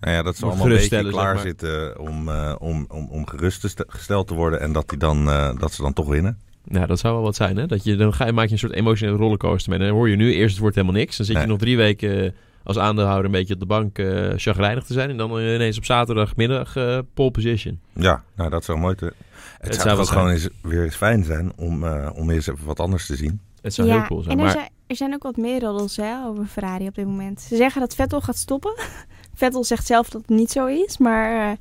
ja, 0.00 0.22
dat 0.22 0.36
ze 0.36 0.46
allemaal 0.46 0.64
een 0.66 0.72
beetje 0.72 0.88
zeg 1.02 1.08
klaar 1.08 1.34
maar. 1.34 1.42
zitten 1.42 1.98
om, 2.00 2.28
eh, 2.28 2.54
om, 2.58 2.86
om, 2.88 3.08
om 3.10 3.26
gerustgesteld 3.26 4.26
te 4.26 4.34
worden. 4.34 4.60
En 4.60 4.72
dat, 4.72 4.88
die 4.88 4.98
dan, 4.98 5.28
eh, 5.28 5.58
dat 5.58 5.72
ze 5.72 5.82
dan 5.82 5.92
toch 5.92 6.08
winnen. 6.08 6.38
nou, 6.64 6.86
dat 6.86 6.98
zou 6.98 7.14
wel 7.14 7.22
wat 7.22 7.36
zijn, 7.36 7.56
hè? 7.56 7.66
Dat 7.66 7.84
je, 7.84 7.96
dan 7.96 8.14
ga 8.14 8.26
je, 8.26 8.32
maak 8.32 8.46
je 8.46 8.52
een 8.52 8.58
soort 8.58 8.72
emotionele 8.72 9.16
rollercoaster 9.18 9.70
mee. 9.70 9.78
En 9.78 9.86
dan 9.86 9.94
hoor 9.94 10.08
je 10.08 10.16
nu 10.16 10.32
eerst, 10.34 10.50
het 10.50 10.60
wordt 10.60 10.76
helemaal 10.76 10.96
niks. 10.96 11.16
Dan 11.16 11.26
zit 11.26 11.40
je 11.40 11.46
nog 11.46 11.58
drie 11.58 11.76
weken 11.76 12.34
als 12.62 12.78
aandeelhouder 12.78 13.24
een 13.24 13.30
beetje 13.30 13.54
op 13.54 13.60
de 13.60 13.66
bank 13.66 13.98
eh 13.98 14.32
chagrijnig 14.36 14.84
te 14.84 14.92
zijn. 14.92 15.10
En 15.10 15.16
dan 15.16 15.30
ineens 15.38 15.76
op 15.76 15.84
zaterdagmiddag 15.84 16.76
eh 16.76 16.98
pole 17.14 17.30
position. 17.30 17.80
Ja, 17.92 18.22
nou 18.36 18.50
dat 18.50 18.64
zou 18.64 18.78
mooi 18.78 18.94
te... 18.94 19.04
Het, 19.04 19.14
Het 19.60 19.74
zou 19.74 19.88
zou 19.88 19.90
ook 19.90 19.96
wel 19.96 20.06
gewoon 20.06 20.30
eens, 20.30 20.48
weer 20.62 20.84
eens 20.84 20.94
fijn 20.96 21.24
zijn 21.24 21.52
om, 21.56 21.84
eh, 21.84 22.10
om 22.14 22.30
eens 22.30 22.46
even 22.46 22.66
wat 22.66 22.80
anders 22.80 23.06
te 23.06 23.16
zien. 23.16 23.40
Het 23.62 23.74
zou 23.74 23.88
ja. 23.88 23.94
heel 23.98 24.06
cool 24.06 24.22
zijn. 24.22 24.32
En 24.32 24.38
er, 24.38 24.44
Maar 24.44 24.54
zijn, 24.54 24.70
er 24.90 24.96
zijn 24.96 25.14
ook 25.14 25.22
wat 25.22 25.36
meer 25.36 25.60
roddels 25.60 25.96
hè, 25.96 26.24
over 26.26 26.44
Ferrari 26.46 26.86
op 26.86 26.94
dit 26.94 27.06
moment. 27.06 27.40
Ze 27.40 27.56
zeggen 27.56 27.80
dat 27.80 27.94
Vettel 27.94 28.20
gaat 28.20 28.36
stoppen. 28.36 28.74
Vettel 29.34 29.64
zegt 29.64 29.86
zelf 29.86 30.08
dat 30.08 30.20
het 30.20 30.30
niet 30.30 30.50
zo 30.50 30.66
is. 30.66 30.98
Maar 30.98 31.50
eh, 31.50 31.56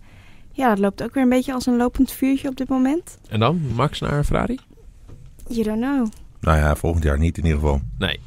ja, 0.51 0.69
dat 0.69 0.79
loopt 0.79 1.03
ook 1.03 1.13
weer 1.13 1.23
een 1.23 1.29
beetje 1.29 1.53
als 1.53 1.65
een 1.65 1.77
lopend 1.77 2.11
vuurtje 2.11 2.47
op 2.49 2.55
dit 2.55 2.69
moment. 2.69 3.17
En 3.29 3.39
dan? 3.39 3.61
Max 3.75 3.99
naar 3.99 4.23
Ferrari? 4.23 4.59
You 5.47 5.63
don't 5.63 5.81
know. 5.81 6.07
Nou 6.41 6.57
ja, 6.57 6.75
volgend 6.75 7.03
jaar 7.03 7.17
niet 7.19 7.37
in 7.37 7.43
ieder 7.45 7.59
geval. 7.59 7.81
Nee. 7.97 8.19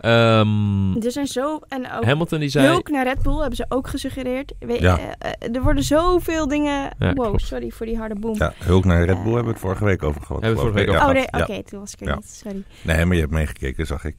Ehm, 0.00 0.96
Er 1.04 1.12
zijn 1.12 1.26
zo... 1.26 1.58
En 1.68 1.92
ook 1.92 2.04
Hamilton 2.04 2.38
die 2.40 2.48
zei... 2.48 2.66
Hulk 2.66 2.88
naar 2.90 3.04
Red 3.06 3.22
Bull 3.22 3.38
hebben 3.38 3.56
ze 3.56 3.64
ook 3.68 3.88
gesuggereerd. 3.88 4.52
We- 4.58 4.80
Ja. 4.80 4.98
eh, 5.18 5.54
er 5.56 5.62
worden 5.62 5.82
zoveel 5.84 6.48
dingen... 6.48 6.90
Ja, 6.98 7.12
wow, 7.12 7.26
klopt. 7.26 7.42
sorry 7.46 7.70
voor 7.70 7.86
die 7.86 7.96
harde 7.96 8.14
boom. 8.14 8.34
Ja, 8.38 8.52
Hulk 8.58 8.84
naar 8.84 9.04
Red 9.04 9.06
Bull 9.06 9.16
Eh, 9.16 9.24
hebben 9.24 9.44
we 9.44 9.50
het 9.50 9.58
vorige 9.58 9.84
week 9.84 10.02
over 10.02 10.20
gehad. 10.22 10.42
Hebben 10.42 10.60
we 10.62 10.66
het 10.66 10.74
vorige 10.74 10.90
week 10.92 11.00
Ja, 11.00 11.08
Oh, 11.08 11.12
nee, 11.42 11.42
oké, 11.56 11.62
toen 11.70 11.80
was 11.80 11.92
ik 11.92 12.00
er 12.00 12.06
Ja. 12.06 12.14
niet. 12.14 12.28
Sorry. 12.28 12.62
Nee, 12.82 13.04
maar 13.04 13.14
je 13.14 13.20
hebt 13.20 13.32
meegekeken, 13.32 13.86
zag 13.86 14.04
ik. 14.04 14.16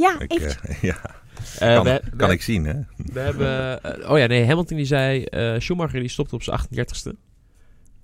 Ja, 0.00 0.20
ik 0.20 0.32
even... 0.32 0.56
eh, 0.62 0.82
ja, 0.90 1.00
eh, 1.58 1.74
kan, 1.74 1.84
we, 1.84 2.02
kan 2.16 2.28
we- 2.28 2.34
ik 2.34 2.42
zien, 2.42 2.64
hè? 2.64 2.74
We 2.96 3.20
hebben... 3.20 3.82
eh, 3.82 4.10
oh 4.10 4.18
ja, 4.18 4.26
nee, 4.26 4.46
Hamilton 4.46 4.76
die 4.76 4.86
zei... 4.86 5.24
eh, 5.24 5.54
Schumacher 5.58 6.00
die 6.00 6.08
stopte 6.08 6.34
op 6.34 6.42
zijn 6.42 6.58
38ste. 6.60 7.10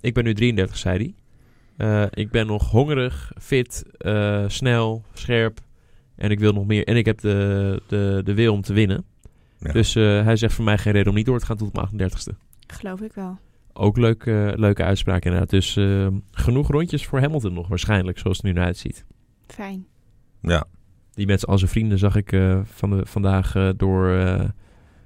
Ik 0.01 0.13
ben 0.13 0.23
nu 0.23 0.33
33, 0.33 0.77
zei 0.77 0.97
hij. 0.97 1.15
Eh, 2.03 2.07
ik 2.23 2.31
ben 2.31 2.47
nog 2.47 2.71
hongerig, 2.71 3.31
fit, 3.41 3.83
eh, 3.97 4.43
snel, 4.47 5.03
scherp. 5.13 5.59
En 6.15 6.31
ik 6.31 6.39
wil 6.39 6.53
nog 6.53 6.65
meer. 6.65 6.83
En 6.87 6.95
ik 6.97 7.05
heb 7.05 7.19
de, 7.19 7.81
de, 7.87 8.21
de 8.23 8.33
wil 8.33 8.53
om 8.53 8.61
te 8.61 8.73
winnen. 8.73 9.05
Ja. 9.59 9.71
Dus 9.71 9.95
eh, 9.95 10.23
hij 10.23 10.35
zegt 10.35 10.53
voor 10.53 10.65
mij 10.65 10.77
geen 10.77 10.93
reden 10.93 11.09
om 11.09 11.15
niet 11.15 11.25
door 11.25 11.39
te 11.39 11.45
gaan 11.45 11.57
tot 11.57 11.73
mijn 11.73 12.09
38ste. 12.11 12.37
Geloof 12.67 13.01
ik 13.01 13.13
wel. 13.13 13.37
Ook 13.73 13.97
leuk, 13.97 14.25
leuke 14.55 14.83
uitspraak 14.83 15.25
inderdaad. 15.25 15.49
Dus 15.49 15.75
eh, 15.77 16.07
genoeg 16.31 16.67
rondjes 16.67 17.05
voor 17.05 17.19
Hamilton 17.19 17.53
nog 17.53 17.67
waarschijnlijk, 17.67 18.19
zoals 18.19 18.37
het 18.37 18.45
er 18.45 18.51
nu 18.51 18.57
naar 18.57 18.67
uitziet. 18.67 19.05
Fijn. 19.47 19.85
Ja, 20.41 20.65
Die 21.17 21.25
met 21.27 21.39
z'n- 21.39 21.45
al 21.49 21.57
zijn 21.57 21.71
vrienden 21.71 21.97
zag 21.97 22.15
ik 22.15 22.31
eh, 22.31 22.59
van 22.63 22.89
de, 22.89 23.05
vandaag 23.05 23.55
eh, 23.55 23.69
door, 23.77 24.09
eh, 24.09 24.43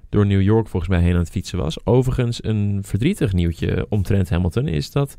door 0.09 0.25
New 0.25 0.41
York 0.41 0.67
volgens 0.67 0.91
mij 0.91 1.01
heen 1.01 1.13
aan 1.13 1.19
het 1.19 1.29
fietsen 1.29 1.57
was. 1.57 1.85
Overigens 1.85 2.43
een 2.43 2.79
verdrietig 2.85 3.33
nieuwtje 3.33 3.85
omtrent 3.89 4.29
Hamilton 4.29 4.67
is 4.67 4.91
dat 4.91 5.15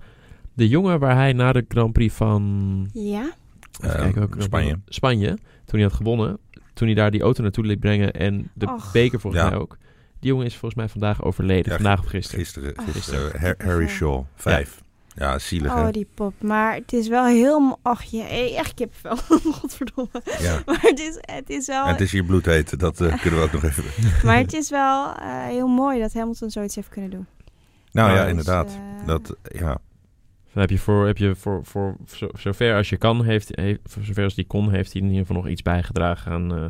de 0.55 0.69
jongen 0.69 0.99
waar 0.99 1.15
hij 1.17 1.33
na 1.33 1.53
de 1.53 1.65
Grand 1.69 1.93
Prix 1.93 2.15
van 2.15 2.89
Ja? 2.93 3.33
kijken, 3.81 4.13
Spanje. 4.13 4.13
Grand 4.13 4.51
Prix? 4.85 4.97
Spanje, 4.97 5.29
toen 5.65 5.79
hij 5.81 5.83
had 5.83 5.93
gewonnen, 5.93 6.39
toen 6.75 6.87
hij 6.87 6.97
daar 6.97 7.11
die 7.11 7.23
auto 7.23 7.43
naartoe 7.43 7.65
liet 7.67 7.81
brengen 7.81 8.13
en 8.13 8.51
de 8.55 8.67
Och. 8.67 8.93
beker 8.93 9.21
volgens 9.21 9.43
Ja. 9.43 9.49
mij 9.49 9.59
ook. 9.59 9.77
Die 10.21 10.31
jongen 10.31 10.47
is 10.47 10.53
volgens 10.57 10.75
mij 10.81 10.89
vandaag 10.89 11.23
overleden, 11.25 11.71
Ja, 11.73 11.79
vandaag 11.79 11.99
of 12.01 12.07
gisteren. 12.07 12.45
Gisteren, 12.45 12.79
Oh, 12.79 12.85
gisteren 12.85 13.21
gisteren. 13.21 13.41
Har- 13.59 13.67
Harry 13.69 13.89
Shaw, 13.89 14.23
vijf. 14.35 14.83
Ja, 15.15 15.39
zielig, 15.39 15.73
hè? 15.75 15.81
Oh, 15.87 15.91
die 15.91 16.07
pop. 16.15 16.35
Maar 16.43 16.75
het 16.75 16.93
is 16.93 17.09
wel 17.09 17.25
heel... 17.27 17.79
Ach, 17.83 18.03
je, 18.03 18.23
echt 18.57 18.75
kipvel. 18.75 19.17
Godverdomme. 19.59 20.23
Ja. 20.39 20.63
Maar 20.67 20.81
het 20.81 20.99
is, 21.01 21.15
het 21.21 21.51
is 21.51 21.67
wel... 21.67 21.85
En 21.85 21.91
het 21.91 22.01
is 22.01 22.13
hier 22.13 22.25
bloedheet, 22.25 22.79
dat 22.81 23.01
eh, 23.01 23.21
kunnen 23.21 23.41
we 23.41 23.47
ook 23.47 23.53
nog 23.53 23.63
even... 23.65 23.85
Maar 24.27 24.37
het 24.37 24.53
is 24.53 24.71
wel 24.71 25.15
eh, 25.15 25.45
heel 25.45 25.67
mooi 25.69 26.01
dat 26.01 26.13
Hamilton 26.13 26.51
zoiets 26.51 26.75
heeft 26.75 26.89
kunnen 26.89 27.11
doen. 27.11 27.27
Nou 27.93 28.11
ja, 28.13 28.21
Dus, 28.21 28.31
inderdaad. 28.31 28.79
eh, 29.01 29.07
Dat, 29.07 29.37
ja. 29.43 29.79
Dan 30.53 30.61
heb 30.63 30.71
je 30.71 30.79
voor, 30.79 31.07
heb 31.07 31.19
je 31.19 31.35
voor, 31.35 31.61
voor 31.65 31.97
zo, 32.15 32.29
zover 32.35 32.75
als 32.77 32.89
je 32.89 32.97
kan, 32.97 33.25
heeft, 33.25 33.51
heeft, 33.57 33.81
zover 34.01 34.25
als 34.25 34.35
die 34.35 34.47
kon, 34.47 34.71
heeft 34.71 34.93
hij 34.93 35.03
in 35.03 35.09
ieder 35.09 35.27
geval 35.27 35.43
nog 35.43 35.51
iets 35.51 35.63
bijgedragen 35.63 36.33
aan, 36.33 36.55
eh, 36.55 36.65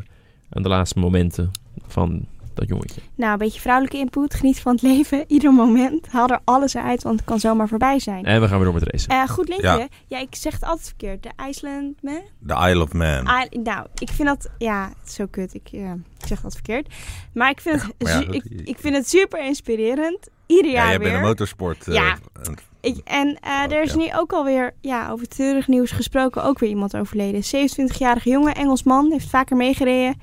aan 0.51 0.63
de 0.63 0.69
laatste 0.69 0.99
momenten 0.99 1.51
van 1.87 2.27
dat 2.55 2.69
jongetje. 2.69 3.01
Nou, 3.15 3.33
een 3.33 3.39
beetje 3.39 3.61
vrouwelijke 3.61 3.99
input. 3.99 4.35
Geniet 4.35 4.61
van 4.61 4.73
het 4.73 4.83
leven. 4.83 5.25
Ieder 5.27 5.53
moment. 5.53 6.07
Haal 6.09 6.29
er 6.29 6.41
alles 6.45 6.77
uit, 6.77 7.03
want 7.03 7.17
het 7.17 7.29
kan 7.29 7.41
zomaar 7.41 7.69
voorbij 7.69 7.99
zijn. 7.99 8.25
En 8.25 8.41
we 8.41 8.49
gaan 8.49 8.57
weer 8.57 8.65
door 8.65 8.75
met 8.81 8.89
racen. 8.91 9.11
Eh, 9.11 9.29
goed 9.29 9.49
linkje. 9.49 9.67
Ja. 9.67 9.89
Ja. 10.07 10.19
ik 10.19 10.35
zeg 10.35 10.53
het 10.53 10.65
altijd 10.65 10.87
verkeerd. 10.87 11.23
De 11.23 11.31
Iceland 11.49 12.03
man. 12.03 12.21
The 12.47 12.69
Isle 12.71 12.83
of 12.83 12.93
Man. 12.93 13.25
Nou, 13.63 13.87
ik 13.95 14.09
vind 14.11 14.29
dat... 14.29 14.51
Ja, 14.59 14.89
het 15.01 15.09
is 15.09 15.15
zo 15.15 15.27
kut. 15.31 15.55
Ik, 15.55 15.69
eh, 15.73 15.91
ik 16.19 16.27
zeg 16.27 16.41
dat 16.41 16.53
verkeerd. 16.55 16.95
Maar 17.35 17.51
ik 17.51 17.61
vind, 17.61 17.83
het, 17.83 17.93
ja, 18.09 18.21
ik, 18.31 18.45
ik 18.65 18.79
vind 18.79 18.95
het 18.97 19.09
super 19.09 19.45
inspirerend. 19.47 20.29
Ieder 20.47 20.71
ja, 20.71 20.73
jaar 20.77 20.89
jij 20.89 20.99
weer. 20.99 21.09
bent 21.09 21.21
een 21.23 21.29
motorsport. 21.29 21.89
eh, 21.89 21.95
Ja. 21.95 22.19
en- 22.43 22.55
Ik, 22.81 22.97
en 23.05 23.39
Oh, 23.45 23.73
er 23.73 23.83
is 23.83 23.91
ja. 23.93 23.97
nu 23.97 24.09
ook 24.15 24.33
alweer, 24.33 24.75
ja, 24.81 25.11
over 25.11 25.29
treurig 25.29 25.69
nieuws 25.69 25.91
gesproken, 25.91 26.45
ook 26.45 26.59
weer 26.59 26.69
iemand 26.71 26.97
overleden. 26.97 27.43
27-jarige 27.43 28.29
jongen, 28.31 28.55
Engelsman, 28.55 29.11
heeft 29.13 29.29
vaker 29.31 29.57
meegereden. 29.57 30.21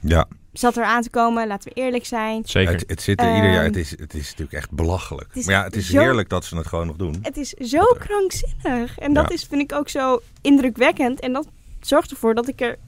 ja, 0.00 0.26
Zat 0.52 0.76
er 0.76 0.84
aan 0.84 1.02
te 1.02 1.10
komen, 1.10 1.46
laten 1.46 1.72
we 1.74 1.80
eerlijk 1.80 2.06
zijn. 2.06 2.42
Zeker. 2.44 2.72
het, 2.72 2.84
het 2.86 3.02
zit 3.02 3.20
er 3.20 3.34
ieder 3.34 3.50
jaar. 3.50 3.56
Ehm, 3.64 3.64
Het 3.66 3.76
is, 3.76 3.90
het 3.90 4.14
is 4.14 4.24
natuurlijk 4.28 4.52
echt 4.52 4.70
belachelijk. 4.70 5.34
maar 5.34 5.44
ja, 5.54 5.64
het 5.64 5.76
is 5.76 5.88
zo- 5.90 5.98
heerlijk 6.00 6.28
dat 6.28 6.44
ze 6.44 6.56
het 6.56 6.66
gewoon 6.66 6.86
nog 6.86 6.96
doen. 6.96 7.14
Het 7.22 7.36
is 7.36 7.48
zo 7.50 7.80
krankzinnig. 7.98 8.98
En 8.98 9.12
dat 9.12 9.28
Ja. 9.28 9.34
is, 9.34 9.44
vind 9.44 9.60
ik 9.62 9.72
ook 9.72 9.88
zo 9.88 10.20
indrukwekkend. 10.40 11.20
En 11.20 11.32
dat 11.32 11.46
zorgt 11.80 12.10
ervoor 12.10 12.34
dat 12.34 12.48
ik 12.48 12.60
er 12.60 12.78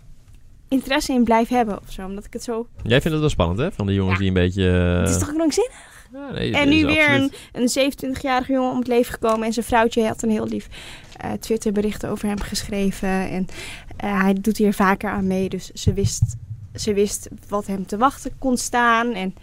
interesse 0.69 1.13
in 1.13 1.25
blijf 1.25 1.49
hebben 1.49 1.79
of 1.83 1.91
zo. 1.93 2.05
Omdat 2.05 2.25
ik 2.25 2.33
het 2.33 2.43
zo... 2.43 2.67
Jij 2.83 2.91
vindt 3.01 3.11
het 3.11 3.21
wel 3.21 3.29
spannend, 3.29 3.59
hè? 3.59 3.73
Van 3.73 3.87
die 3.87 3.95
jongens 3.95 4.15
Ja. 4.15 4.19
die 4.21 4.29
een 4.29 4.35
beetje... 4.35 4.71
eh, 4.71 5.01
het 5.01 5.09
is 5.09 5.19
toch 5.19 5.35
krankzinnig? 5.35 5.91
ja, 6.13 6.31
nee, 6.31 6.53
En 6.55 6.69
nu 6.69 6.87
weer 6.87 7.11
een, 7.11 7.31
absoluut- 7.53 7.95
een 8.03 8.15
27-jarige 8.15 8.53
jongen 8.53 8.71
om 8.71 8.79
het 8.79 8.87
leven 8.89 9.13
gekomen. 9.13 9.47
En 9.47 9.53
zijn 9.53 9.67
vrouwtje 9.67 10.07
had 10.07 10.23
een 10.23 10.31
heel 10.31 10.47
lief 10.49 10.69
eh 11.17 11.33
Twitter-bericht 11.33 12.07
over 12.07 12.29
hem 12.29 12.41
geschreven. 12.41 13.09
En 13.09 13.47
eh, 13.97 14.21
hij 14.23 14.35
doet 14.41 14.57
hier 14.57 14.75
vaker 14.75 15.11
aan 15.11 15.27
mee. 15.27 15.49
Dus 15.49 15.71
ze 15.71 15.93
wist, 15.93 16.23
ze 16.75 16.95
wist 16.95 17.29
wat 17.49 17.67
hem 17.67 17.87
te 17.87 17.97
wachten 17.97 18.33
kon 18.39 18.57
staan. 18.57 19.13
En 19.13 19.35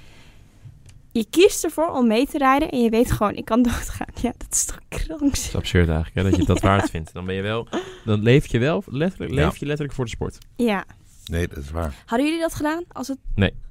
je 1.12 1.26
kiest 1.30 1.64
ervoor 1.64 1.90
om 1.92 2.08
mee 2.08 2.28
te 2.28 2.38
rijden. 2.38 2.70
En 2.70 2.82
je 2.84 2.90
weet 2.90 3.12
gewoon, 3.12 3.36
ik 3.36 3.46
kan 3.46 3.62
doodgaan. 3.64 4.08
Ja, 4.22 4.34
dat 4.38 4.48
is 4.52 4.66
toch 4.66 4.80
Dat 4.90 5.00
krankzinnig. 5.00 5.34
is 5.48 5.56
absurd 5.56 5.88
eigenlijk, 5.90 6.16
hè? 6.16 6.24
Dat 6.32 6.36
je 6.40 6.46
dat 6.46 6.62
waard 6.62 6.90
vindt. 6.90 7.14
Dan 7.14 7.26
ben 7.26 7.36
je 7.36 7.42
wel... 7.42 7.68
Dan 8.06 8.22
leef 8.22 8.48
je 8.48 8.60
wel 8.60 8.84
letterlijk, 8.88 9.34
Ja. 9.34 9.46
leef 9.46 9.58
je 9.58 9.66
letterlijk 9.66 9.96
voor 9.96 10.06
de 10.06 10.12
sport. 10.12 10.38
Ja. 10.56 10.86
Nee, 11.26 11.48
dat 11.48 11.58
is 11.58 11.72
waar. 11.72 11.94
Hadden 12.06 12.28
jullie 12.28 12.42
dat 12.42 12.56
gedaan? 12.56 12.84
Als 12.92 13.08
het... 13.08 13.18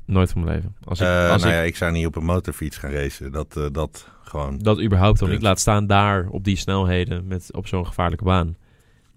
Nooit 0.05 0.31
van 0.31 0.45
mijn 0.45 0.55
leven. 0.57 0.75
Als 0.85 1.01
ik, 1.01 1.07
Eh, 1.07 1.31
als 1.31 1.43
nou 1.43 1.55
ik 1.55 1.59
ja, 1.61 1.65
ik 1.65 1.77
zou 1.77 1.93
niet 1.93 2.07
op 2.07 2.17
een 2.17 2.25
motorfiets 2.25 2.77
gaan 2.77 2.91
racen. 2.91 3.33
Dat, 3.33 3.57
eh, 3.57 3.67
dat 3.73 4.09
gewoon... 4.23 4.59
dat 4.59 4.81
überhaupt 4.81 5.19
dan 5.19 5.29
niet 5.29 5.37
Punt. 5.39 5.49
laat 5.49 5.61
staan 5.61 5.87
daar 5.87 6.27
op 6.31 6.45
die 6.45 6.57
snelheden 6.57 7.27
met, 7.27 7.49
op 7.55 7.67
zo'n 7.67 7.87
gevaarlijke 7.87 8.25
baan. 8.25 8.57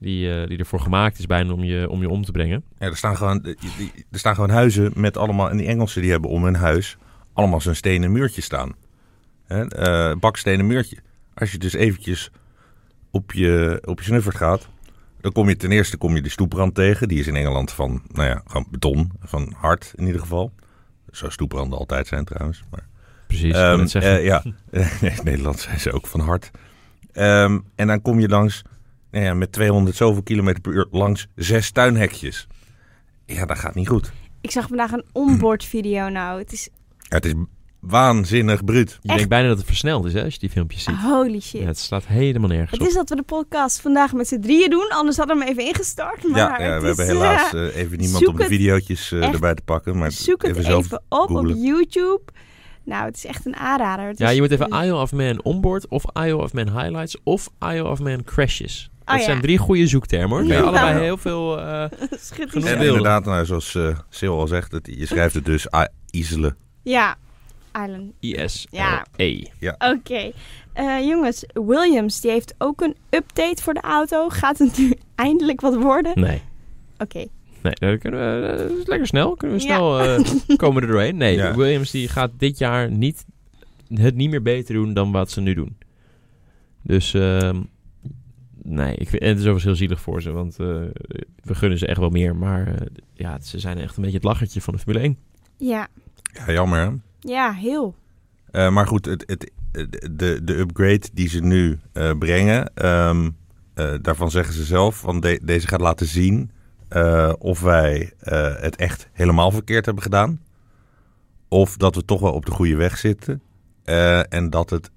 Die, 0.01 0.33
eh, 0.41 0.47
die 0.47 0.57
ervoor 0.57 0.79
gemaakt 0.79 1.19
is 1.19 1.25
bijna 1.25 1.53
om 1.53 1.63
je 1.63 1.89
om, 1.89 2.01
je 2.01 2.09
om 2.09 2.23
te 2.25 2.31
brengen. 2.31 2.63
Ja, 2.79 2.85
er, 2.87 2.97
staan 2.97 3.17
gewoon, 3.17 3.41
die- 3.41 3.91
er 4.11 4.19
staan 4.19 4.35
gewoon 4.35 4.49
huizen 4.49 4.91
met 4.95 5.17
allemaal... 5.17 5.49
En 5.49 5.57
die 5.57 5.67
Engelsen 5.67 6.01
die 6.01 6.11
hebben 6.11 6.29
om 6.29 6.43
hun 6.43 6.55
huis 6.55 6.97
allemaal 7.33 7.61
zo'n 7.61 7.75
stenen 7.75 8.11
muurtje 8.11 8.41
staan. 8.41 8.75
Hè? 9.47 9.67
eh, 9.67 10.15
bakstenen 10.19 10.67
muurtje. 10.67 10.97
Als 11.33 11.51
je 11.51 11.57
dus 11.57 11.73
eventjes 11.73 12.31
op 13.11 13.31
je, 13.31 13.81
op 13.85 13.99
je 13.99 14.05
snuffert 14.05 14.35
gaat... 14.35 14.67
Dan 15.21 15.31
kom 15.31 15.49
je 15.49 15.55
ten 15.55 15.71
eerste 15.71 15.97
kom 15.97 16.15
je 16.15 16.21
de 16.21 16.29
stoeprand 16.29 16.75
tegen. 16.75 17.07
Die 17.07 17.19
is 17.19 17.27
in 17.27 17.35
Engeland 17.35 17.71
van, 17.71 18.01
nou 18.07 18.27
ja, 18.29 18.41
gewoon 18.47 18.67
beton. 18.71 19.11
Van 19.21 19.53
hard 19.57 19.93
in 19.95 20.05
ieder 20.05 20.21
geval. 20.21 20.51
Zo 21.11 21.29
stoepranden 21.29 21.77
altijd 21.79 22.07
zijn 22.07 22.25
trouwens. 22.25 22.63
Maar 22.71 22.87
Precies, 23.27 23.53
zeggen. 23.91 24.01
eh, 24.17 24.25
ja, 24.25 24.43
in 25.09 25.23
Nederland 25.23 25.59
zijn 25.59 25.79
ze 25.79 25.91
ook 25.91 26.07
van 26.07 26.19
hard. 26.19 26.51
Ehm, 27.11 27.59
en 27.75 27.87
dan 27.87 28.01
kom 28.01 28.19
je 28.19 28.27
langs, 28.27 28.61
nou 29.11 29.25
ja, 29.25 29.33
met 29.33 29.51
200 29.51 29.95
zoveel 29.97 30.23
kilometer 30.23 30.61
per 30.61 30.73
uur, 30.73 30.87
langs 30.91 31.27
zes 31.35 31.71
tuinhekjes. 31.71 32.47
Ja, 33.25 33.45
dat 33.45 33.57
gaat 33.59 33.75
niet 33.75 33.87
goed. 33.87 34.11
Ik 34.41 34.51
zag 34.51 34.67
vandaag 34.67 34.91
een 34.91 35.05
onboard 35.11 35.63
video 35.65 36.09
nou. 36.09 36.39
Het 36.39 36.51
is 36.51 36.69
Ja, 36.97 37.15
het 37.15 37.25
is 37.25 37.33
waanzinnig 37.79 38.63
bruut. 38.63 38.99
je 39.01 39.07
denkt 39.13 39.29
bijna 39.29 39.47
dat 39.47 39.57
het 39.57 39.65
versneld 39.65 40.05
is 40.05 40.13
hè, 40.13 40.23
als 40.23 40.33
je 40.33 40.39
die 40.39 40.49
filmpjes 40.49 40.83
ziet. 40.83 40.95
holy 40.95 41.39
shit. 41.39 41.61
Ja, 41.61 41.67
het 41.67 41.77
slaat 41.77 42.05
helemaal 42.07 42.49
nergens 42.49 42.71
Het 42.71 42.81
op. 42.81 42.87
is 42.87 42.93
dat 42.93 43.09
we 43.09 43.15
de 43.15 43.23
podcast 43.23 43.81
vandaag 43.81 44.13
met 44.13 44.27
z'n 44.27 44.39
drieën 44.39 44.69
doen. 44.69 44.87
Anders 44.89 45.17
hadden 45.17 45.37
we 45.37 45.43
hem 45.43 45.51
even 45.51 45.65
ingestart. 45.65 46.23
Maar 46.27 46.61
Ja, 46.61 46.79
we 46.81 46.89
is, 46.89 46.97
hebben 46.97 47.05
helaas 47.05 47.53
eh, 47.53 47.67
eh, 47.67 47.75
even 47.75 47.97
niemand 47.97 48.27
om 48.27 48.35
de 48.37 48.45
video's 48.45 49.11
eh, 49.11 49.33
erbij 49.33 49.55
te 49.55 49.61
pakken. 49.61 49.97
Maar 49.97 50.11
zoek 50.11 50.41
het 50.41 50.51
even 50.57 50.61
even, 50.69 50.71
zelf 50.83 51.01
op 51.09 51.27
googlen. 51.29 51.51
op 51.51 51.57
YouTube. 51.57 52.21
Nou, 52.85 53.05
het 53.05 53.15
is 53.15 53.25
echt 53.25 53.45
een 53.45 53.55
aanrader. 53.55 54.07
Het 54.07 54.17
Ja, 54.17 54.29
is- 54.29 54.35
je 54.35 54.41
moet 54.41 54.51
even 54.51 54.67
Isle 54.69 54.95
of 54.95 55.11
Man 55.11 55.43
onboard 55.43 55.87
of 55.87 56.03
Isle 56.13 56.37
of 56.37 56.53
Man 56.53 56.79
highlights 56.79 57.17
of 57.23 57.49
Isle 57.59 57.87
of 57.89 57.99
Man 57.99 58.23
crashes. 58.23 58.89
Dat 59.11 59.19
Oh, 59.19 59.25
ja. 59.27 59.31
zijn 59.31 59.41
drie 59.41 59.57
goede 59.57 59.87
zoektermen 59.87 60.29
hoor. 60.37 60.43
Ja. 60.47 60.59
allebei 60.61 60.99
heel 60.99 61.17
veel... 61.17 61.59
eh, 61.59 61.85
Genoeg 62.31 62.65
En 62.65 62.81
inderdaad, 62.81 63.25
nou, 63.25 63.45
zoals 63.45 63.75
eh 63.75 63.97
Sil 64.17 64.39
al 64.39 64.47
zegt, 64.47 64.71
het, 64.71 64.89
je 64.97 65.05
schrijft 65.05 65.33
het 65.33 65.45
dus 65.45 65.67
Isle. 66.09 66.55
Ja, 66.83 67.15
Island. 67.83 68.13
IS-L-E. 68.19 69.43
Oké. 69.79 70.31
Eh, 70.73 70.99
jongens, 71.07 71.45
Williams 71.53 72.21
die 72.21 72.31
heeft 72.31 72.53
ook 72.57 72.81
een 72.81 72.95
update 73.09 73.63
voor 73.63 73.73
de 73.73 73.81
auto. 73.81 74.29
Gaat 74.29 74.57
het 74.57 74.77
nu 74.77 74.93
eindelijk 75.15 75.61
wat 75.61 75.75
worden? 75.75 76.19
Nee. 76.19 76.41
Oké. 76.97 77.25
Nee, 77.61 77.73
dat, 77.73 77.99
kunnen 77.99 78.41
we, 78.41 78.47
dat 78.57 78.77
is 78.79 78.85
lekker 78.87 79.07
snel. 79.07 79.35
Kunnen 79.35 79.57
we 79.57 79.63
Ja. 79.63 79.75
snel 79.75 79.99
eh, 79.99 80.55
komen 80.57 80.81
er 80.81 80.87
doorheen. 80.87 81.17
Nee, 81.17 81.35
Ja. 81.35 81.55
Williams 81.55 81.91
die 81.91 82.07
gaat 82.07 82.31
dit 82.37 82.57
jaar 82.57 82.91
niet, 82.91 83.25
het 83.93 84.15
niet 84.15 84.29
meer 84.29 84.41
beter 84.41 84.73
doen 84.73 84.93
dan 84.93 85.11
wat 85.11 85.31
ze 85.31 85.41
nu 85.41 85.53
doen. 85.53 85.77
Dus 86.83 87.13
ehm, 87.13 87.61
nee, 88.63 88.95
ik 88.95 89.09
vind, 89.09 89.21
en 89.21 89.27
het 89.27 89.37
is 89.37 89.43
overigens 89.43 89.63
heel 89.63 89.75
zielig 89.87 90.01
voor 90.01 90.21
ze, 90.21 90.31
want 90.31 90.59
eh, 90.59 90.67
we 91.43 91.55
gunnen 91.55 91.77
ze 91.77 91.87
echt 91.87 91.99
wel 91.99 92.09
meer. 92.09 92.35
Maar 92.35 92.67
eh, 92.67 92.87
ja, 93.13 93.39
ze 93.39 93.59
zijn 93.59 93.77
echt 93.77 93.95
een 93.95 94.01
beetje 94.01 94.17
het 94.17 94.25
lachertje 94.27 94.61
van 94.61 94.73
de 94.73 94.79
Formule 94.79 95.03
1. 95.03 95.17
Ja. 95.57 95.87
Ja, 96.45 96.51
jammer 96.53 96.79
hè? 96.79 96.89
Ja, 97.19 97.51
heel. 97.53 97.95
Eh, 98.51 98.69
maar 98.71 98.87
goed, 98.87 99.05
het, 99.05 99.23
het, 99.27 99.51
de, 100.17 100.39
de 100.43 100.57
upgrade 100.57 101.09
die 101.13 101.29
ze 101.29 101.39
nu 101.39 101.79
eh, 101.93 102.11
brengen, 102.17 102.71
ehm, 102.75 103.29
eh, 103.73 103.93
daarvan 104.01 104.31
zeggen 104.31 104.53
ze 104.53 104.63
zelf, 104.63 104.95
van 104.99 105.19
de- 105.19 105.41
deze 105.43 105.67
gaat 105.67 105.81
laten 105.81 106.05
zien 106.07 106.51
eh, 106.87 107.33
of 107.39 107.61
wij 107.61 108.13
eh, 108.19 108.55
het 108.59 108.75
echt 108.75 109.09
helemaal 109.11 109.51
verkeerd 109.51 109.85
hebben 109.85 110.03
gedaan. 110.03 110.39
Of 111.47 111.77
dat 111.77 111.95
we 111.95 112.05
toch 112.05 112.19
wel 112.21 112.33
op 112.33 112.45
de 112.45 112.51
goede 112.51 112.75
weg 112.75 112.97
zitten. 112.97 113.41
eh, 113.83 114.33
en 114.33 114.49
dat, 114.49 114.69
het, 114.69 114.91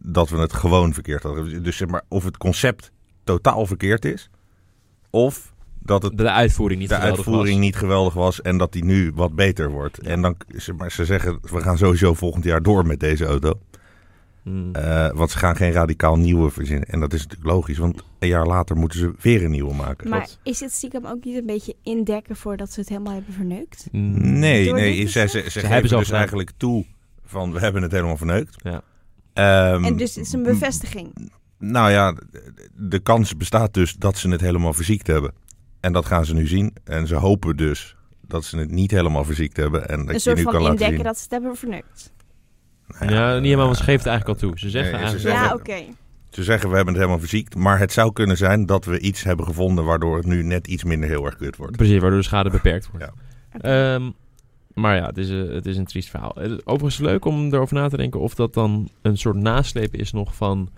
dat 0.00 0.28
we 0.30 0.36
het 0.38 0.52
gewoon 0.52 0.92
verkeerd 0.94 1.22
hadden. 1.22 1.62
Dus 1.62 1.76
zeg 1.76 1.88
maar, 1.88 2.02
of 2.08 2.24
het 2.24 2.36
concept 2.36 2.90
totaal 3.24 3.66
verkeerd 3.66 4.04
is. 4.04 4.30
Of 5.10 5.52
dat 5.78 6.02
het 6.02 6.18
De 6.18 6.30
uitvoering 6.30 6.80
niet 6.80 6.88
de 6.88 6.94
geweldig 6.94 7.18
uitvoering 7.18 7.56
was. 7.56 7.64
niet 7.64 7.76
geweldig 7.76 8.14
was 8.14 8.42
en 8.42 8.58
dat 8.58 8.72
die 8.72 8.84
nu 8.84 9.12
wat 9.14 9.34
beter 9.34 9.70
wordt. 9.70 9.98
En 9.98 10.22
dan, 10.22 10.36
ze- 10.56 10.72
maar 10.72 10.92
ze 10.92 11.04
zeggen, 11.04 11.38
we 11.42 11.60
gaan 11.60 11.78
sowieso 11.78 12.14
volgend 12.14 12.44
jaar 12.44 12.62
door 12.62 12.86
met 12.86 13.00
deze 13.00 13.24
auto. 13.24 13.60
Hmm. 14.42 14.74
Eh, 14.74 15.10
want 15.12 15.30
ze 15.30 15.38
gaan 15.38 15.56
geen 15.56 15.72
radicaal 15.72 16.16
nieuwe 16.16 16.50
verzinnen. 16.50 16.88
En 16.88 17.00
dat 17.00 17.12
is 17.12 17.22
natuurlijk 17.22 17.50
logisch, 17.50 17.78
want 17.78 18.02
een 18.18 18.28
jaar 18.28 18.46
later 18.46 18.76
moeten 18.76 18.98
ze 18.98 19.12
weer 19.20 19.44
een 19.44 19.50
nieuwe 19.50 19.74
maken. 19.74 20.08
Maar 20.08 20.28
is 20.42 20.60
het 20.60 20.72
stiekem 20.72 21.06
ook 21.06 21.24
niet 21.24 21.36
een 21.36 21.46
beetje 21.46 21.74
indekken 21.82 22.36
voordat 22.36 22.72
ze 22.72 22.80
het 22.80 22.88
helemaal 22.88 23.12
hebben 23.12 23.34
verneukt? 23.34 23.88
Hmm. 23.90 24.38
Nee, 24.38 24.64
Door 24.64 24.74
nee 24.74 25.06
ze, 25.06 25.26
ze, 25.28 25.44
ze, 25.50 25.60
hebben 25.66 25.90
dus 25.98 26.10
eigenlijk 26.10 26.50
toe 26.56 26.84
van 27.24 27.52
we 27.52 27.58
hebben 27.60 27.82
het 27.82 27.92
helemaal 27.92 28.16
verneukt. 28.16 28.56
Ja. 28.62 28.82
Ehm, 29.34 29.84
en 29.84 29.96
dus 29.96 30.14
het 30.14 30.26
is 30.26 30.32
een 30.32 30.42
bevestiging. 30.42 31.30
Nou 31.58 31.90
ja, 31.90 32.14
de, 32.74 32.98
kans 32.98 33.36
bestaat 33.36 33.74
dus 33.74 33.94
dat 33.94 34.18
ze 34.18 34.28
het 34.28 34.40
helemaal 34.40 34.72
verziekt 34.72 35.06
hebben. 35.06 35.32
En 35.80 35.92
dat 35.92 36.06
gaan 36.06 36.24
ze 36.24 36.34
nu 36.34 36.46
zien. 36.46 36.76
En 36.84 37.06
ze 37.06 37.14
hopen 37.14 37.56
dus 37.56 37.96
dat 38.26 38.44
ze 38.44 38.58
het 38.58 38.70
niet 38.70 38.90
helemaal 38.90 39.24
verziekt 39.24 39.56
hebben. 39.56 39.88
En 39.88 39.98
dat 39.98 40.08
Een 40.08 40.14
je 40.14 40.20
soort 40.20 40.36
nu 40.36 40.42
van 40.42 40.52
kan 40.52 40.62
indekken 40.62 40.94
zien. 40.94 41.04
dat 41.04 41.16
ze 41.16 41.22
het 41.22 41.30
hebben 41.30 41.56
verneukt. 41.56 42.12
Nou 42.98 43.12
Ja, 43.12 43.34
niet 43.34 43.44
helemaal, 43.44 43.64
want 43.64 43.76
ze 43.76 43.82
geven 43.82 44.00
het 44.00 44.08
eigenlijk 44.08 44.40
al 44.40 44.48
toe. 44.48 44.58
Ze 44.58 44.70
zeggen 44.70 45.00
nee, 45.00 45.18
ze 45.18 45.28
eigenlijk... 45.28 45.66
Ja, 45.66 45.76
oké. 45.84 45.94
Ze 46.30 46.42
zeggen 46.42 46.68
we 46.68 46.74
hebben 46.76 46.94
het 46.94 47.02
helemaal 47.02 47.26
verziekt. 47.26 47.54
Maar 47.54 47.78
het 47.78 47.92
zou 47.92 48.12
kunnen 48.12 48.36
zijn 48.36 48.66
dat 48.66 48.84
we 48.84 48.98
iets 48.98 49.22
hebben 49.22 49.46
gevonden 49.46 49.84
waardoor 49.84 50.16
het 50.16 50.26
nu 50.26 50.42
net 50.42 50.66
iets 50.66 50.84
minder 50.84 51.08
heel 51.08 51.24
erg 51.24 51.36
kut 51.36 51.56
wordt. 51.56 51.76
Precies, 51.76 52.00
waardoor 52.00 52.18
de 52.18 52.24
schade 52.24 52.50
beperkt 52.50 52.90
wordt. 52.90 53.06
Ja. 53.06 53.94
Ehm, 53.94 54.10
maar 54.74 54.96
ja, 54.96 55.06
het 55.06 55.18
is, 55.18 55.30
eh, 55.30 55.48
het 55.48 55.66
is 55.66 55.76
een 55.76 55.84
triest 55.84 56.10
verhaal. 56.10 56.32
Het 56.34 56.50
is 56.50 56.66
Overigens 56.66 56.98
leuk 56.98 57.24
om 57.24 57.46
erover 57.52 57.74
na 57.74 57.88
te 57.88 57.96
denken 57.96 58.20
of 58.20 58.34
dat 58.34 58.54
dan 58.54 58.88
een 59.02 59.18
soort 59.18 59.36
nasleep 59.36 59.94
is 59.94 60.12
nog 60.12 60.34
van 60.34 60.70